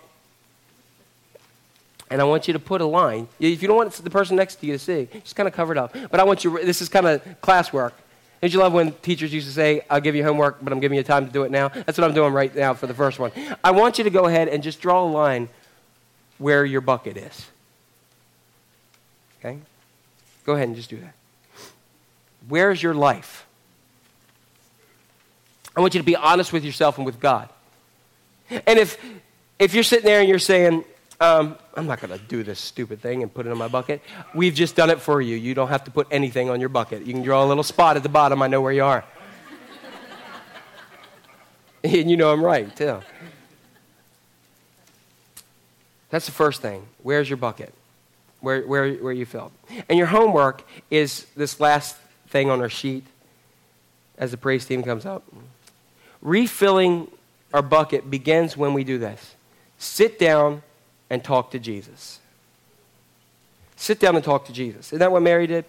And 2.09 2.21
I 2.21 2.25
want 2.25 2.47
you 2.47 2.53
to 2.53 2.59
put 2.59 2.81
a 2.81 2.87
line. 2.87 3.29
If 3.41 3.61
you 3.61 3.69
don't 3.69 3.77
want 3.77 3.93
the 3.93 4.11
person 4.11 4.37
next 4.37 4.57
to 4.57 4.67
you 4.67 4.73
to 4.75 4.79
see, 4.79 5.09
just 5.13 5.37
kind 5.37 5.49
of 5.49 5.55
cover 5.55 5.73
it 5.73 5.79
up. 5.79 5.95
But 6.11 6.21
I 6.21 6.25
want 6.25 6.45
you, 6.45 6.59
this 6.65 6.81
is 6.81 6.89
kind 6.89 7.07
of 7.07 7.23
classwork. 7.43 7.93
Did 8.41 8.53
you 8.53 8.59
love 8.61 8.73
when 8.73 8.93
teachers 8.93 9.33
used 9.33 9.47
to 9.47 9.53
say, 9.53 9.83
I'll 9.89 10.01
give 10.01 10.15
you 10.15 10.23
homework, 10.23 10.59
but 10.63 10.73
I'm 10.73 10.81
giving 10.81 10.99
you 10.99 11.05
time 11.05 11.27
to 11.27 11.33
do 11.33 11.43
it 11.45 11.51
now? 11.51 11.69
That's 11.69 11.99
what 11.99 12.05
I'm 12.05 12.15
doing 12.15 12.33
right 12.33 12.55
now 12.55 12.75
for 12.75 12.87
the 12.87 12.95
first 12.95 13.19
one. 13.19 13.33
I 13.65 13.71
want 13.71 13.99
you 13.99 14.05
to 14.05 14.11
go 14.11 14.27
ahead 14.27 14.49
and 14.49 14.63
just 14.63 14.81
draw 14.81 15.03
a 15.03 15.09
line 15.09 15.49
where 16.39 16.65
your 16.65 16.81
bucket 16.81 17.17
is. 17.17 17.47
Okay? 19.41 19.59
Go 20.45 20.55
ahead 20.55 20.69
and 20.69 20.77
just 20.77 20.91
do 20.91 20.99
that. 20.99 21.15
Where's 22.49 22.83
your 22.83 22.95
life? 22.95 23.47
I 25.77 25.81
want 25.81 25.95
you 25.95 26.01
to 26.01 26.07
be 26.07 26.17
honest 26.17 26.53
with 26.53 26.65
yourself 26.65 26.97
and 26.99 27.07
with 27.07 27.21
God. 27.21 27.49
And 28.51 28.79
if, 28.79 28.99
if 29.59 29.75
you're 29.75 29.83
sitting 29.83 30.05
there 30.05 30.21
and 30.21 30.29
you're 30.29 30.39
saying, 30.39 30.85
um, 31.21 31.57
I'm 31.75 31.87
not 31.87 32.01
going 32.01 32.19
to 32.19 32.25
do 32.27 32.43
this 32.43 32.61
stupid 32.61 33.01
thing 33.01 33.23
and 33.23 33.33
put 33.33 33.47
it 33.47 33.51
in 33.51 33.57
my 33.57 33.69
bucket. 33.69 34.03
We've 34.35 34.55
just 34.55 34.77
done 34.77 34.91
it 34.91 35.01
for 35.01 35.21
you. 35.21 35.37
You 35.37 35.55
don't 35.55 35.69
have 35.69 35.85
to 35.85 35.91
put 35.91 36.07
anything 36.11 36.51
on 36.51 36.61
your 36.61 36.69
bucket. 36.69 37.07
You 37.07 37.15
can 37.15 37.23
draw 37.23 37.45
a 37.45 37.47
little 37.47 37.63
spot 37.63 37.97
at 37.97 38.03
the 38.03 38.09
bottom. 38.09 38.43
I 38.43 38.49
know 38.49 38.61
where 38.61 38.73
you 38.73 38.85
are. 38.85 39.05
and 41.85 42.11
you 42.11 42.17
know 42.17 42.33
I'm 42.33 42.45
right, 42.45 42.75
too. 42.77 43.01
That's 46.11 46.27
the 46.27 46.33
first 46.33 46.61
thing. 46.61 46.87
Where's 47.03 47.31
your 47.31 47.39
bucket? 47.39 47.73
Where, 48.41 48.63
where, 48.63 48.93
where 48.95 49.13
you 49.13 49.25
filled? 49.25 49.53
And 49.89 49.97
your 49.97 50.09
homework 50.09 50.63
is 50.91 51.27
this 51.35 51.59
last 51.61 51.97
thing 52.29 52.51
on 52.51 52.61
our 52.61 52.69
sheet 52.69 53.05
as 54.19 54.31
the 54.31 54.37
praise 54.37 54.67
team 54.67 54.83
comes 54.83 55.07
up. 55.07 55.25
Refilling 56.21 57.11
our 57.55 57.63
bucket 57.63 58.11
begins 58.11 58.57
when 58.57 58.75
we 58.75 58.85
do 58.85 58.99
this. 58.99 59.35
Sit 59.79 60.19
down 60.19 60.63
and 61.11 61.23
talk 61.23 61.51
to 61.53 61.59
Jesus. 61.59 62.21
Sit 63.77 64.01
down 64.01 64.17
and 64.17 64.25
talk 64.25 64.47
to 64.47 64.53
Jesus. 64.53 64.89
Isn't 64.89 64.99
that 64.99 65.13
what 65.13 65.23
Mary 65.23 65.47
did? 65.47 65.65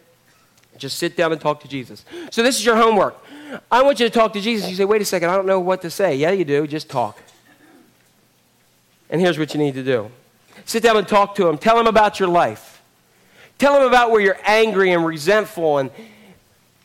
Just 0.77 0.97
sit 0.97 1.17
down 1.17 1.31
and 1.31 1.41
talk 1.41 1.61
to 1.61 1.67
Jesus. 1.67 2.05
So, 2.31 2.43
this 2.43 2.59
is 2.59 2.65
your 2.65 2.75
homework. 2.75 3.17
I 3.71 3.81
want 3.81 3.99
you 3.99 4.05
to 4.05 4.13
talk 4.13 4.33
to 4.33 4.41
Jesus. 4.41 4.69
You 4.69 4.75
say, 4.75 4.85
wait 4.85 5.01
a 5.01 5.05
second, 5.05 5.29
I 5.29 5.35
don't 5.35 5.47
know 5.47 5.59
what 5.59 5.81
to 5.81 5.89
say. 5.89 6.15
Yeah, 6.15 6.31
you 6.31 6.45
do. 6.45 6.67
Just 6.67 6.89
talk. 6.89 7.17
And 9.09 9.21
here's 9.21 9.39
what 9.39 9.53
you 9.53 9.59
need 9.59 9.73
to 9.75 9.83
do 9.83 10.11
sit 10.65 10.83
down 10.83 10.97
and 10.97 11.07
talk 11.07 11.35
to 11.35 11.47
him. 11.47 11.57
Tell 11.57 11.79
him 11.79 11.87
about 11.87 12.19
your 12.19 12.29
life. 12.29 12.81
Tell 13.57 13.81
him 13.81 13.87
about 13.87 14.11
where 14.11 14.21
you're 14.21 14.39
angry 14.45 14.91
and 14.91 15.05
resentful 15.05 15.79
and, 15.79 15.89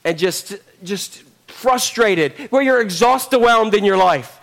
and 0.05 0.18
just, 0.18 0.55
just 0.82 1.22
frustrated, 1.46 2.32
where 2.50 2.62
you're 2.62 2.80
exhausted, 2.80 3.36
overwhelmed 3.36 3.74
in 3.74 3.84
your 3.84 3.96
life. 3.96 4.40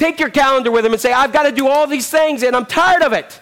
Take 0.00 0.18
your 0.18 0.30
calendar 0.30 0.70
with 0.70 0.86
him 0.86 0.92
and 0.92 1.00
say, 1.00 1.12
I've 1.12 1.30
got 1.30 1.42
to 1.42 1.52
do 1.52 1.68
all 1.68 1.86
these 1.86 2.08
things 2.08 2.42
and 2.42 2.56
I'm 2.56 2.64
tired 2.64 3.02
of 3.02 3.12
it. 3.12 3.38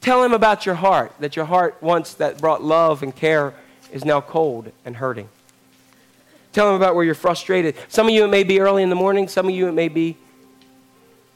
Tell 0.00 0.24
him 0.24 0.32
about 0.32 0.64
your 0.64 0.76
heart, 0.76 1.12
that 1.20 1.36
your 1.36 1.44
heart 1.44 1.76
once 1.82 2.14
that 2.14 2.40
brought 2.40 2.64
love 2.64 3.02
and 3.02 3.14
care 3.14 3.52
is 3.92 4.06
now 4.06 4.22
cold 4.22 4.72
and 4.86 4.96
hurting. 4.96 5.28
Tell 6.54 6.70
him 6.70 6.76
about 6.76 6.94
where 6.94 7.04
you're 7.04 7.14
frustrated. 7.14 7.74
Some 7.88 8.06
of 8.06 8.14
you, 8.14 8.24
it 8.24 8.28
may 8.28 8.44
be 8.44 8.60
early 8.60 8.82
in 8.82 8.88
the 8.88 8.96
morning. 8.96 9.28
Some 9.28 9.46
of 9.46 9.54
you, 9.54 9.68
it 9.68 9.72
may 9.72 9.88
be 9.88 10.16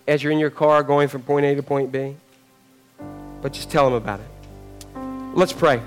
as 0.09 0.23
you're 0.23 0.33
in 0.33 0.39
your 0.39 0.49
car 0.49 0.83
going 0.83 1.09
from 1.09 1.21
point 1.25 1.45
A 1.45 1.55
to 1.55 1.63
point 1.63 1.93
B. 1.93 2.17
But 3.43 3.53
just 3.53 3.71
tell 3.71 3.87
him 3.87 3.93
about 3.93 4.21
it. 4.21 4.99
Let's 5.35 5.53
pray. 5.53 5.83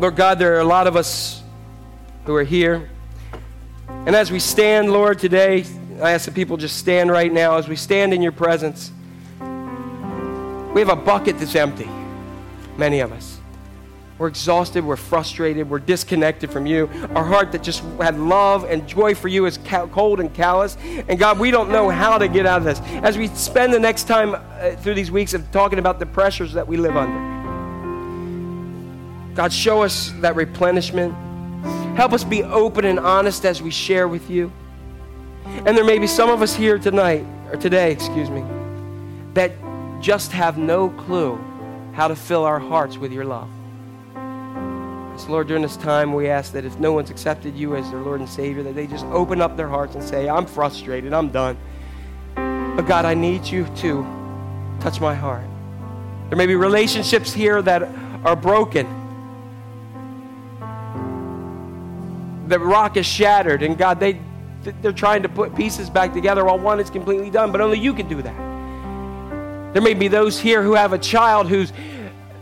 Lord 0.00 0.16
God, 0.16 0.40
there 0.40 0.56
are 0.56 0.60
a 0.60 0.64
lot 0.64 0.88
of 0.88 0.96
us 0.96 1.40
who 2.24 2.34
are 2.34 2.42
here 2.42 2.88
and 4.04 4.16
as 4.16 4.32
we 4.32 4.38
stand, 4.38 4.92
Lord, 4.92 5.18
today, 5.18 5.64
I 6.00 6.12
ask 6.12 6.24
that 6.24 6.34
people 6.34 6.56
just 6.56 6.76
stand 6.76 7.10
right 7.10 7.32
now 7.32 7.56
as 7.56 7.68
we 7.68 7.76
stand 7.76 8.12
in 8.12 8.20
your 8.20 8.32
presence. 8.32 8.90
We 9.40 10.80
have 10.80 10.88
a 10.88 10.96
bucket 10.96 11.38
that's 11.38 11.54
empty, 11.54 11.88
many 12.76 13.00
of 13.00 13.12
us. 13.12 13.38
We're 14.18 14.28
exhausted, 14.28 14.84
we're 14.84 14.96
frustrated, 14.96 15.68
we're 15.68 15.78
disconnected 15.78 16.50
from 16.50 16.66
you. 16.66 16.88
Our 17.14 17.24
heart 17.24 17.52
that 17.52 17.62
just 17.62 17.82
had 18.00 18.18
love 18.18 18.64
and 18.64 18.86
joy 18.86 19.14
for 19.14 19.28
you 19.28 19.46
is 19.46 19.58
cold 19.92 20.20
and 20.20 20.32
callous. 20.32 20.76
And 21.08 21.18
God, 21.18 21.38
we 21.38 21.50
don't 21.50 21.70
know 21.70 21.88
how 21.88 22.18
to 22.18 22.28
get 22.28 22.46
out 22.46 22.58
of 22.58 22.64
this. 22.64 22.80
As 23.02 23.16
we 23.18 23.28
spend 23.28 23.72
the 23.72 23.80
next 23.80 24.04
time 24.04 24.34
uh, 24.34 24.76
through 24.76 24.94
these 24.94 25.10
weeks 25.10 25.34
of 25.34 25.50
talking 25.50 25.78
about 25.78 25.98
the 25.98 26.06
pressures 26.06 26.52
that 26.52 26.66
we 26.66 26.76
live 26.76 26.96
under, 26.96 27.32
God, 29.34 29.52
show 29.52 29.82
us 29.82 30.12
that 30.20 30.36
replenishment 30.36 31.14
Help 31.96 32.12
us 32.12 32.24
be 32.24 32.42
open 32.42 32.84
and 32.84 32.98
honest 32.98 33.44
as 33.44 33.60
we 33.60 33.70
share 33.70 34.08
with 34.08 34.30
you. 34.30 34.50
And 35.44 35.76
there 35.76 35.84
may 35.84 35.98
be 35.98 36.06
some 36.06 36.30
of 36.30 36.40
us 36.40 36.54
here 36.54 36.78
tonight, 36.78 37.24
or 37.50 37.56
today, 37.56 37.92
excuse 37.92 38.30
me, 38.30 38.42
that 39.34 39.52
just 40.00 40.32
have 40.32 40.56
no 40.56 40.88
clue 40.88 41.38
how 41.92 42.08
to 42.08 42.16
fill 42.16 42.44
our 42.44 42.58
hearts 42.58 42.96
with 42.96 43.12
your 43.12 43.24
love. 43.24 43.48
So, 45.20 45.30
Lord, 45.30 45.48
during 45.48 45.62
this 45.62 45.76
time, 45.76 46.14
we 46.14 46.28
ask 46.28 46.52
that 46.52 46.64
if 46.64 46.78
no 46.80 46.92
one's 46.92 47.10
accepted 47.10 47.54
you 47.54 47.76
as 47.76 47.90
their 47.90 48.00
Lord 48.00 48.20
and 48.20 48.28
Savior, 48.28 48.62
that 48.62 48.74
they 48.74 48.86
just 48.86 49.04
open 49.06 49.42
up 49.42 49.58
their 49.58 49.68
hearts 49.68 49.94
and 49.94 50.02
say, 50.02 50.28
I'm 50.28 50.46
frustrated, 50.46 51.12
I'm 51.12 51.28
done. 51.28 51.58
But 52.34 52.82
God, 52.82 53.04
I 53.04 53.12
need 53.12 53.44
you 53.44 53.66
to 53.76 54.02
touch 54.80 55.00
my 55.00 55.14
heart. 55.14 55.44
There 56.30 56.38
may 56.38 56.46
be 56.46 56.56
relationships 56.56 57.34
here 57.34 57.60
that 57.60 57.82
are 58.24 58.34
broken. 58.34 58.86
The 62.52 62.58
rock 62.58 62.98
is 62.98 63.06
shattered, 63.06 63.62
and 63.62 63.78
God, 63.78 63.98
they, 63.98 64.20
they're 64.82 64.92
trying 64.92 65.22
to 65.22 65.28
put 65.30 65.56
pieces 65.56 65.88
back 65.88 66.12
together 66.12 66.44
while 66.44 66.58
one 66.58 66.80
is 66.80 66.90
completely 66.90 67.30
done, 67.30 67.50
but 67.50 67.62
only 67.62 67.78
you 67.78 67.94
can 67.94 68.06
do 68.08 68.20
that. 68.20 69.72
There 69.72 69.80
may 69.80 69.94
be 69.94 70.08
those 70.08 70.38
here 70.38 70.62
who 70.62 70.74
have 70.74 70.92
a 70.92 70.98
child 70.98 71.48
who's 71.48 71.72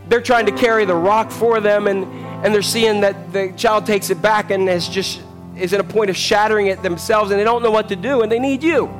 they're 0.09 0.19
trying 0.19 0.47
to 0.47 0.51
carry 0.51 0.83
the 0.83 0.95
rock 0.95 1.31
for 1.31 1.61
them 1.61 1.87
and, 1.87 2.03
and 2.45 2.53
they're 2.53 2.61
seeing 2.61 2.99
that 3.01 3.31
the 3.31 3.53
child 3.55 3.85
takes 3.85 4.09
it 4.09 4.21
back 4.21 4.51
and 4.51 4.67
is 4.67 4.89
just 4.89 5.21
is 5.55 5.71
at 5.71 5.79
a 5.79 5.83
point 5.85 6.09
of 6.09 6.17
shattering 6.17 6.67
it 6.67 6.83
themselves 6.83 7.31
and 7.31 7.39
they 7.39 7.45
don't 7.45 7.63
know 7.63 7.71
what 7.71 7.87
to 7.87 7.95
do 7.95 8.21
and 8.21 8.29
they 8.29 8.39
need 8.39 8.61
you 8.61 8.93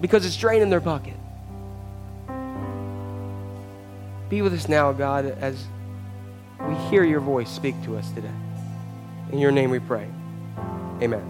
because 0.00 0.24
it's 0.24 0.38
draining 0.38 0.70
their 0.70 0.80
bucket. 0.80 1.12
Be 4.30 4.40
with 4.40 4.54
us 4.54 4.66
now, 4.66 4.92
God, 4.92 5.26
as 5.26 5.62
we 6.66 6.74
hear 6.88 7.04
your 7.04 7.20
voice 7.20 7.50
speak 7.50 7.74
to 7.84 7.98
us 7.98 8.10
today. 8.12 8.32
In 9.32 9.38
your 9.38 9.52
name 9.52 9.70
we 9.70 9.78
pray. 9.78 10.08
Amen. 11.00 11.22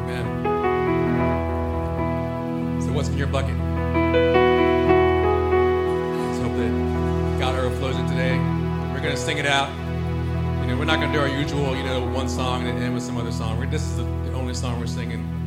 Amen. 0.00 0.26
So, 2.82 2.92
what's 2.92 3.08
in 3.08 3.16
your 3.16 3.28
bucket? 3.28 3.56
Let's 3.56 3.58
hope 6.40 6.52
that 6.56 7.36
God 7.40 7.54
overflows 7.54 7.96
today. 8.10 8.36
We're 8.92 9.00
going 9.00 9.14
to 9.14 9.16
sing 9.16 9.38
it 9.38 9.46
out. 9.46 9.70
You 10.60 10.66
know, 10.66 10.76
we're 10.78 10.84
not 10.84 11.00
going 11.00 11.10
to 11.10 11.16
do 11.16 11.22
our 11.22 11.28
usual, 11.28 11.74
you 11.74 11.84
know, 11.84 12.06
one 12.10 12.28
song 12.28 12.68
and 12.68 12.78
end 12.82 12.92
with 12.92 13.02
some 13.02 13.16
other 13.16 13.32
song. 13.32 13.58
This 13.70 13.82
is 13.82 13.96
the 13.96 14.04
only 14.34 14.52
song 14.52 14.78
we're 14.78 14.86
singing. 14.86 15.37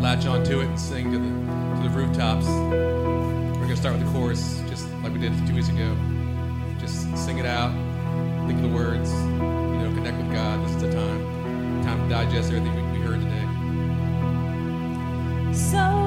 Latch 0.00 0.26
onto 0.26 0.60
it 0.60 0.66
and 0.66 0.78
sing 0.78 1.10
to 1.12 1.18
the 1.18 1.28
to 1.82 1.88
the 1.88 1.94
rooftops. 1.94 2.46
We're 2.46 3.54
going 3.54 3.68
to 3.68 3.76
start 3.76 3.96
with 3.96 4.06
the 4.06 4.12
chorus, 4.12 4.60
just 4.68 4.88
like 5.02 5.12
we 5.12 5.18
did 5.18 5.32
two 5.46 5.54
weeks 5.54 5.68
ago. 5.68 5.96
Just 6.78 7.16
sing 7.16 7.38
it 7.38 7.46
out. 7.46 7.72
Think 8.46 8.58
of 8.62 8.70
the 8.70 8.74
words. 8.74 9.12
You 9.12 9.18
know, 9.28 9.92
connect 9.94 10.16
with 10.16 10.32
God. 10.32 10.64
This 10.66 10.76
is 10.76 10.82
the 10.82 10.92
time. 10.92 11.82
Time 11.82 12.02
to 12.02 12.08
digest 12.08 12.52
everything 12.52 12.74
we, 12.74 12.98
we 12.98 13.04
heard 13.04 13.20
today. 13.20 13.46
So 15.54 15.99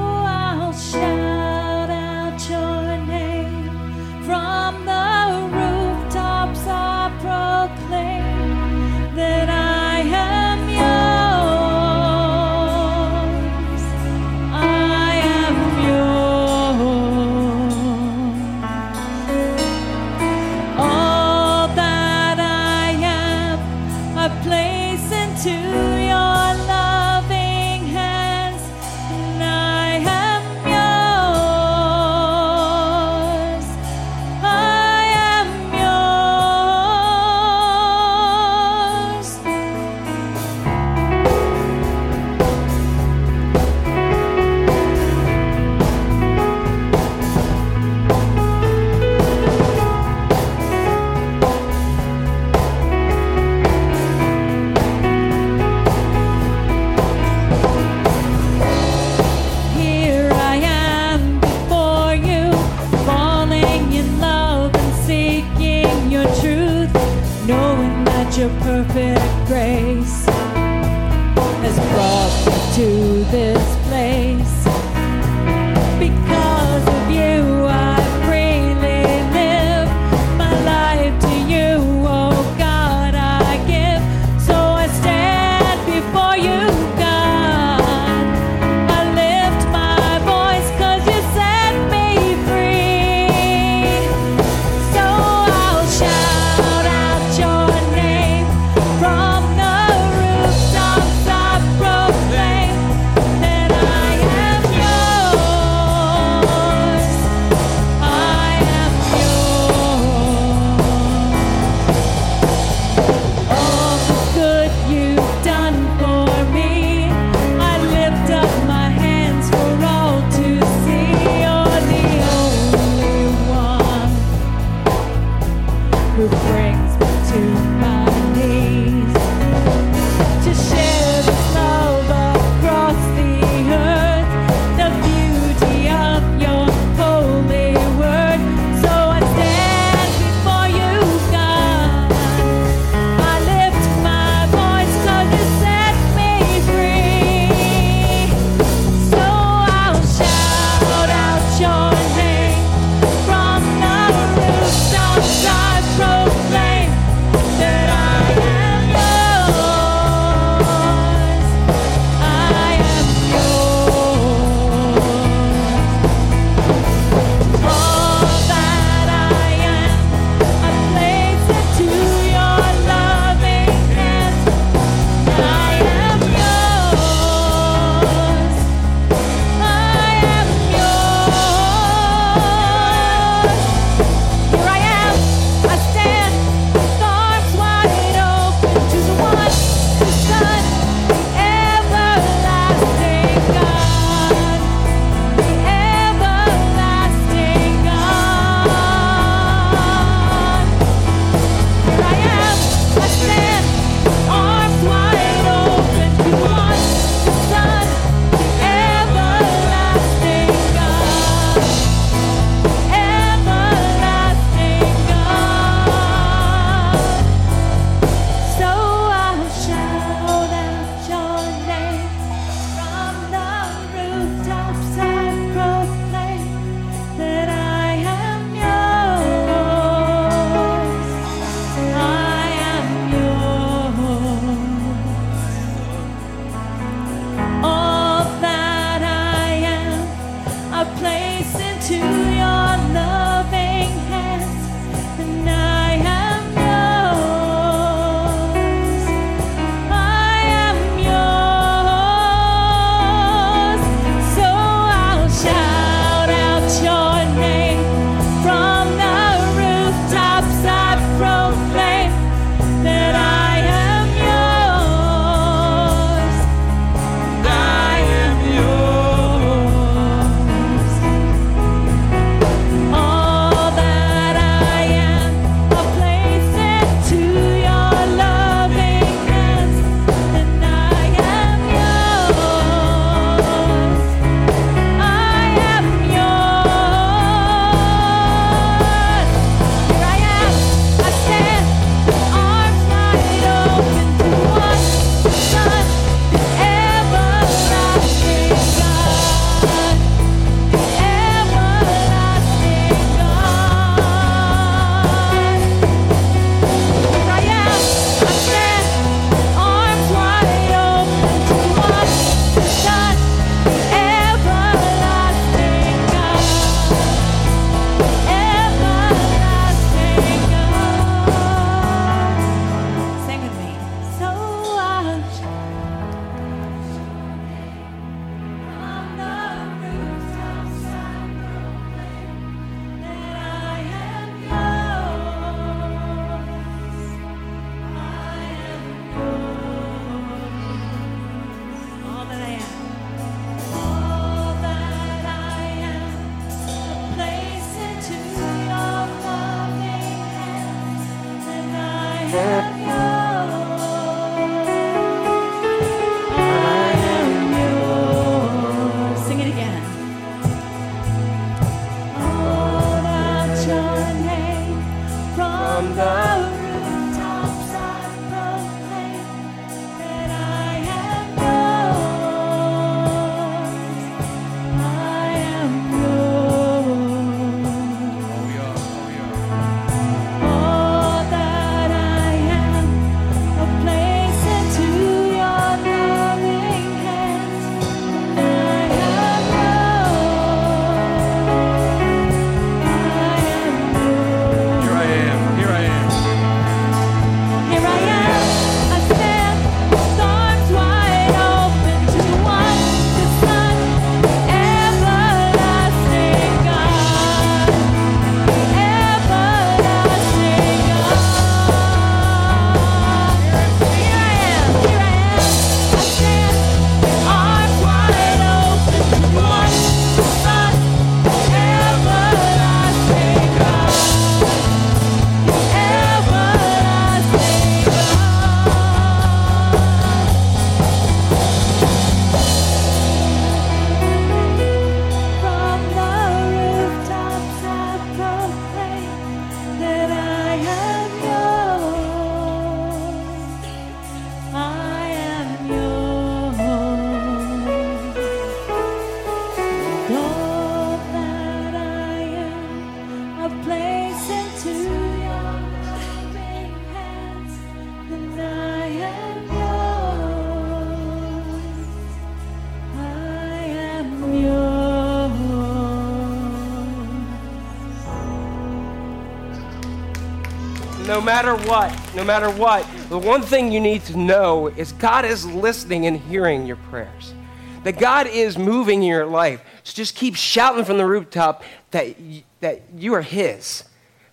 no 471.14 471.22
matter 471.22 471.56
what, 471.68 472.16
no 472.16 472.24
matter 472.24 472.50
what, 472.50 472.88
the 473.10 473.20
one 473.20 473.44
thing 473.44 473.72
you 473.72 473.80
need 473.80 474.04
to 474.04 474.18
know 474.18 474.70
is 474.70 474.94
God 474.94 475.26
is 475.26 475.46
listening 475.46 476.08
and 476.08 476.18
hearing 476.18 476.66
your 476.66 476.78
prayers. 476.78 477.36
That 477.84 478.00
God 478.00 478.26
is 478.26 478.58
moving 478.58 479.04
in 479.04 479.10
your 479.10 479.28
life. 479.28 479.62
So 479.84 479.94
just 479.94 480.16
keep 480.16 480.34
shouting 480.34 480.86
from 480.86 480.98
the 480.98 481.06
rooftop 481.06 481.64
that, 481.92 482.20
y- 482.20 482.44
that 482.62 482.82
you 482.98 483.14
are 483.14 483.22
His. 483.22 483.84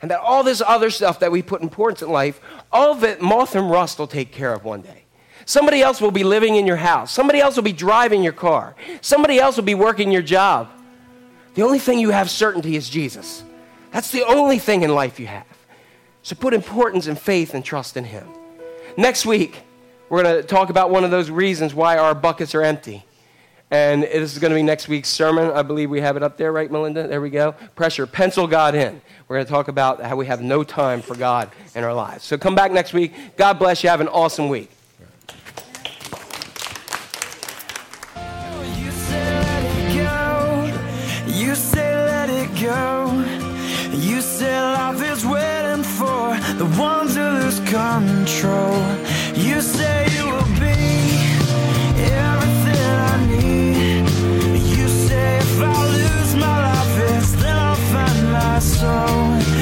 And 0.01 0.11
that 0.11 0.21
all 0.21 0.43
this 0.43 0.63
other 0.67 0.89
stuff 0.89 1.21
that 1.21 1.31
we 1.31 1.43
put 1.43 1.61
importance 1.61 2.01
in 2.01 2.09
life, 2.09 2.41
all 2.73 2.93
of 2.93 3.05
it, 3.05 3.21
moth 3.21 3.55
and 3.55 3.71
rust 3.71 3.99
will 3.99 4.07
take 4.07 4.33
care 4.33 4.55
of 4.55 4.65
one 4.65 4.81
day. 4.81 5.05
Somebody 5.45 5.83
else 5.83 6.01
will 6.01 6.11
be 6.11 6.25
living 6.25 6.57
in 6.57 6.67
your 6.67 6.77
house. 6.77 7.13
Somebody 7.13 7.41
else 7.41 7.57
will 7.57 7.63
be 7.63 7.75
driving 7.75 8.23
your 8.23 8.33
car. 8.33 8.75
Somebody 9.03 9.39
else 9.39 9.57
will 9.57 9.65
be 9.65 9.75
working 9.75 10.11
your 10.11 10.23
job. 10.23 10.71
The 11.57 11.63
only 11.63 11.79
thing 11.79 11.99
you 11.99 12.09
have 12.09 12.31
certainty 12.31 12.75
is 12.75 12.89
Jesus. 12.89 13.45
That's 13.91 14.11
the 14.11 14.25
only 14.25 14.59
thing 14.59 14.83
in 14.83 14.95
life 14.95 15.21
you 15.21 15.27
have. 15.27 15.50
So 16.23 16.37
put 16.37 16.55
importance 16.55 17.07
and 17.07 17.19
faith 17.19 17.55
and 17.55 17.65
trust 17.65 17.97
in 17.97 18.05
Him. 18.05 18.29
Next 18.97 19.25
week, 19.25 19.63
we're 20.09 20.23
going 20.23 20.37
to 20.37 20.43
talk 20.43 20.71
about 20.71 20.91
one 20.91 21.05
of 21.05 21.11
those 21.11 21.31
reasons 21.31 21.75
why 21.75 21.97
our 21.97 22.15
buckets 22.15 22.55
are 22.55 22.63
empty. 22.63 23.05
And 23.71 24.03
this 24.03 24.33
is 24.33 24.39
going 24.41 24.51
to 24.51 24.57
be 24.57 24.63
next 24.65 24.89
week's 24.89 25.09
sermon. 25.09 25.51
I 25.53 25.63
believe 25.63 25.91
we 25.91 26.01
have 26.01 26.17
it 26.17 26.25
up 26.25 26.37
there, 26.37 26.51
right, 26.51 26.69
Melinda? 26.71 27.07
There 27.07 27.21
we 27.21 27.31
go. 27.31 27.53
Pressure, 27.77 28.05
pencil 28.05 28.49
God 28.49 28.75
in. 28.75 29.01
We're 29.29 29.37
going 29.37 29.47
to 29.47 29.53
talk 29.53 29.69
about 29.69 30.03
how 30.03 30.17
we 30.17 30.27
have 30.27 30.43
no 30.43 30.65
time 30.65 31.03
for 31.03 31.15
God 31.15 31.51
in 31.77 31.85
our 31.85 31.95
lives. 31.95 32.25
So 32.25 32.37
come 32.37 32.57
back 32.57 32.73
next 32.73 32.93
week. 32.93 33.15
God 33.37 33.61
bless 33.61 33.85
you. 33.85 33.91
Have 33.91 34.01
an 34.01 34.09
awesome 34.09 34.49
week. 34.49 34.71
You 41.29 41.55
say 41.55 41.95
let 41.95 42.29
it 42.29 42.61
go 42.61 43.40
that 44.41 44.63
life 44.79 45.03
is 45.13 45.25
waiting 45.27 45.83
for 45.83 46.35
the 46.57 46.65
ones 46.81 47.15
who 47.15 47.23
lose 47.23 47.61
control. 47.61 48.81
You 49.35 49.61
say 49.61 50.09
you 50.17 50.25
will 50.25 50.53
be 50.59 50.81
everything 52.25 52.89
I 53.13 53.27
need. 53.29 54.09
You 54.77 54.89
say 54.89 55.39
if 55.39 55.61
I 55.61 55.87
lose 55.99 56.35
my 56.37 56.57
life, 56.69 57.17
it's 57.17 57.33
then 57.33 57.57
I'll 57.57 57.77
find 57.93 58.33
my 58.33 58.59
soul. 58.61 59.60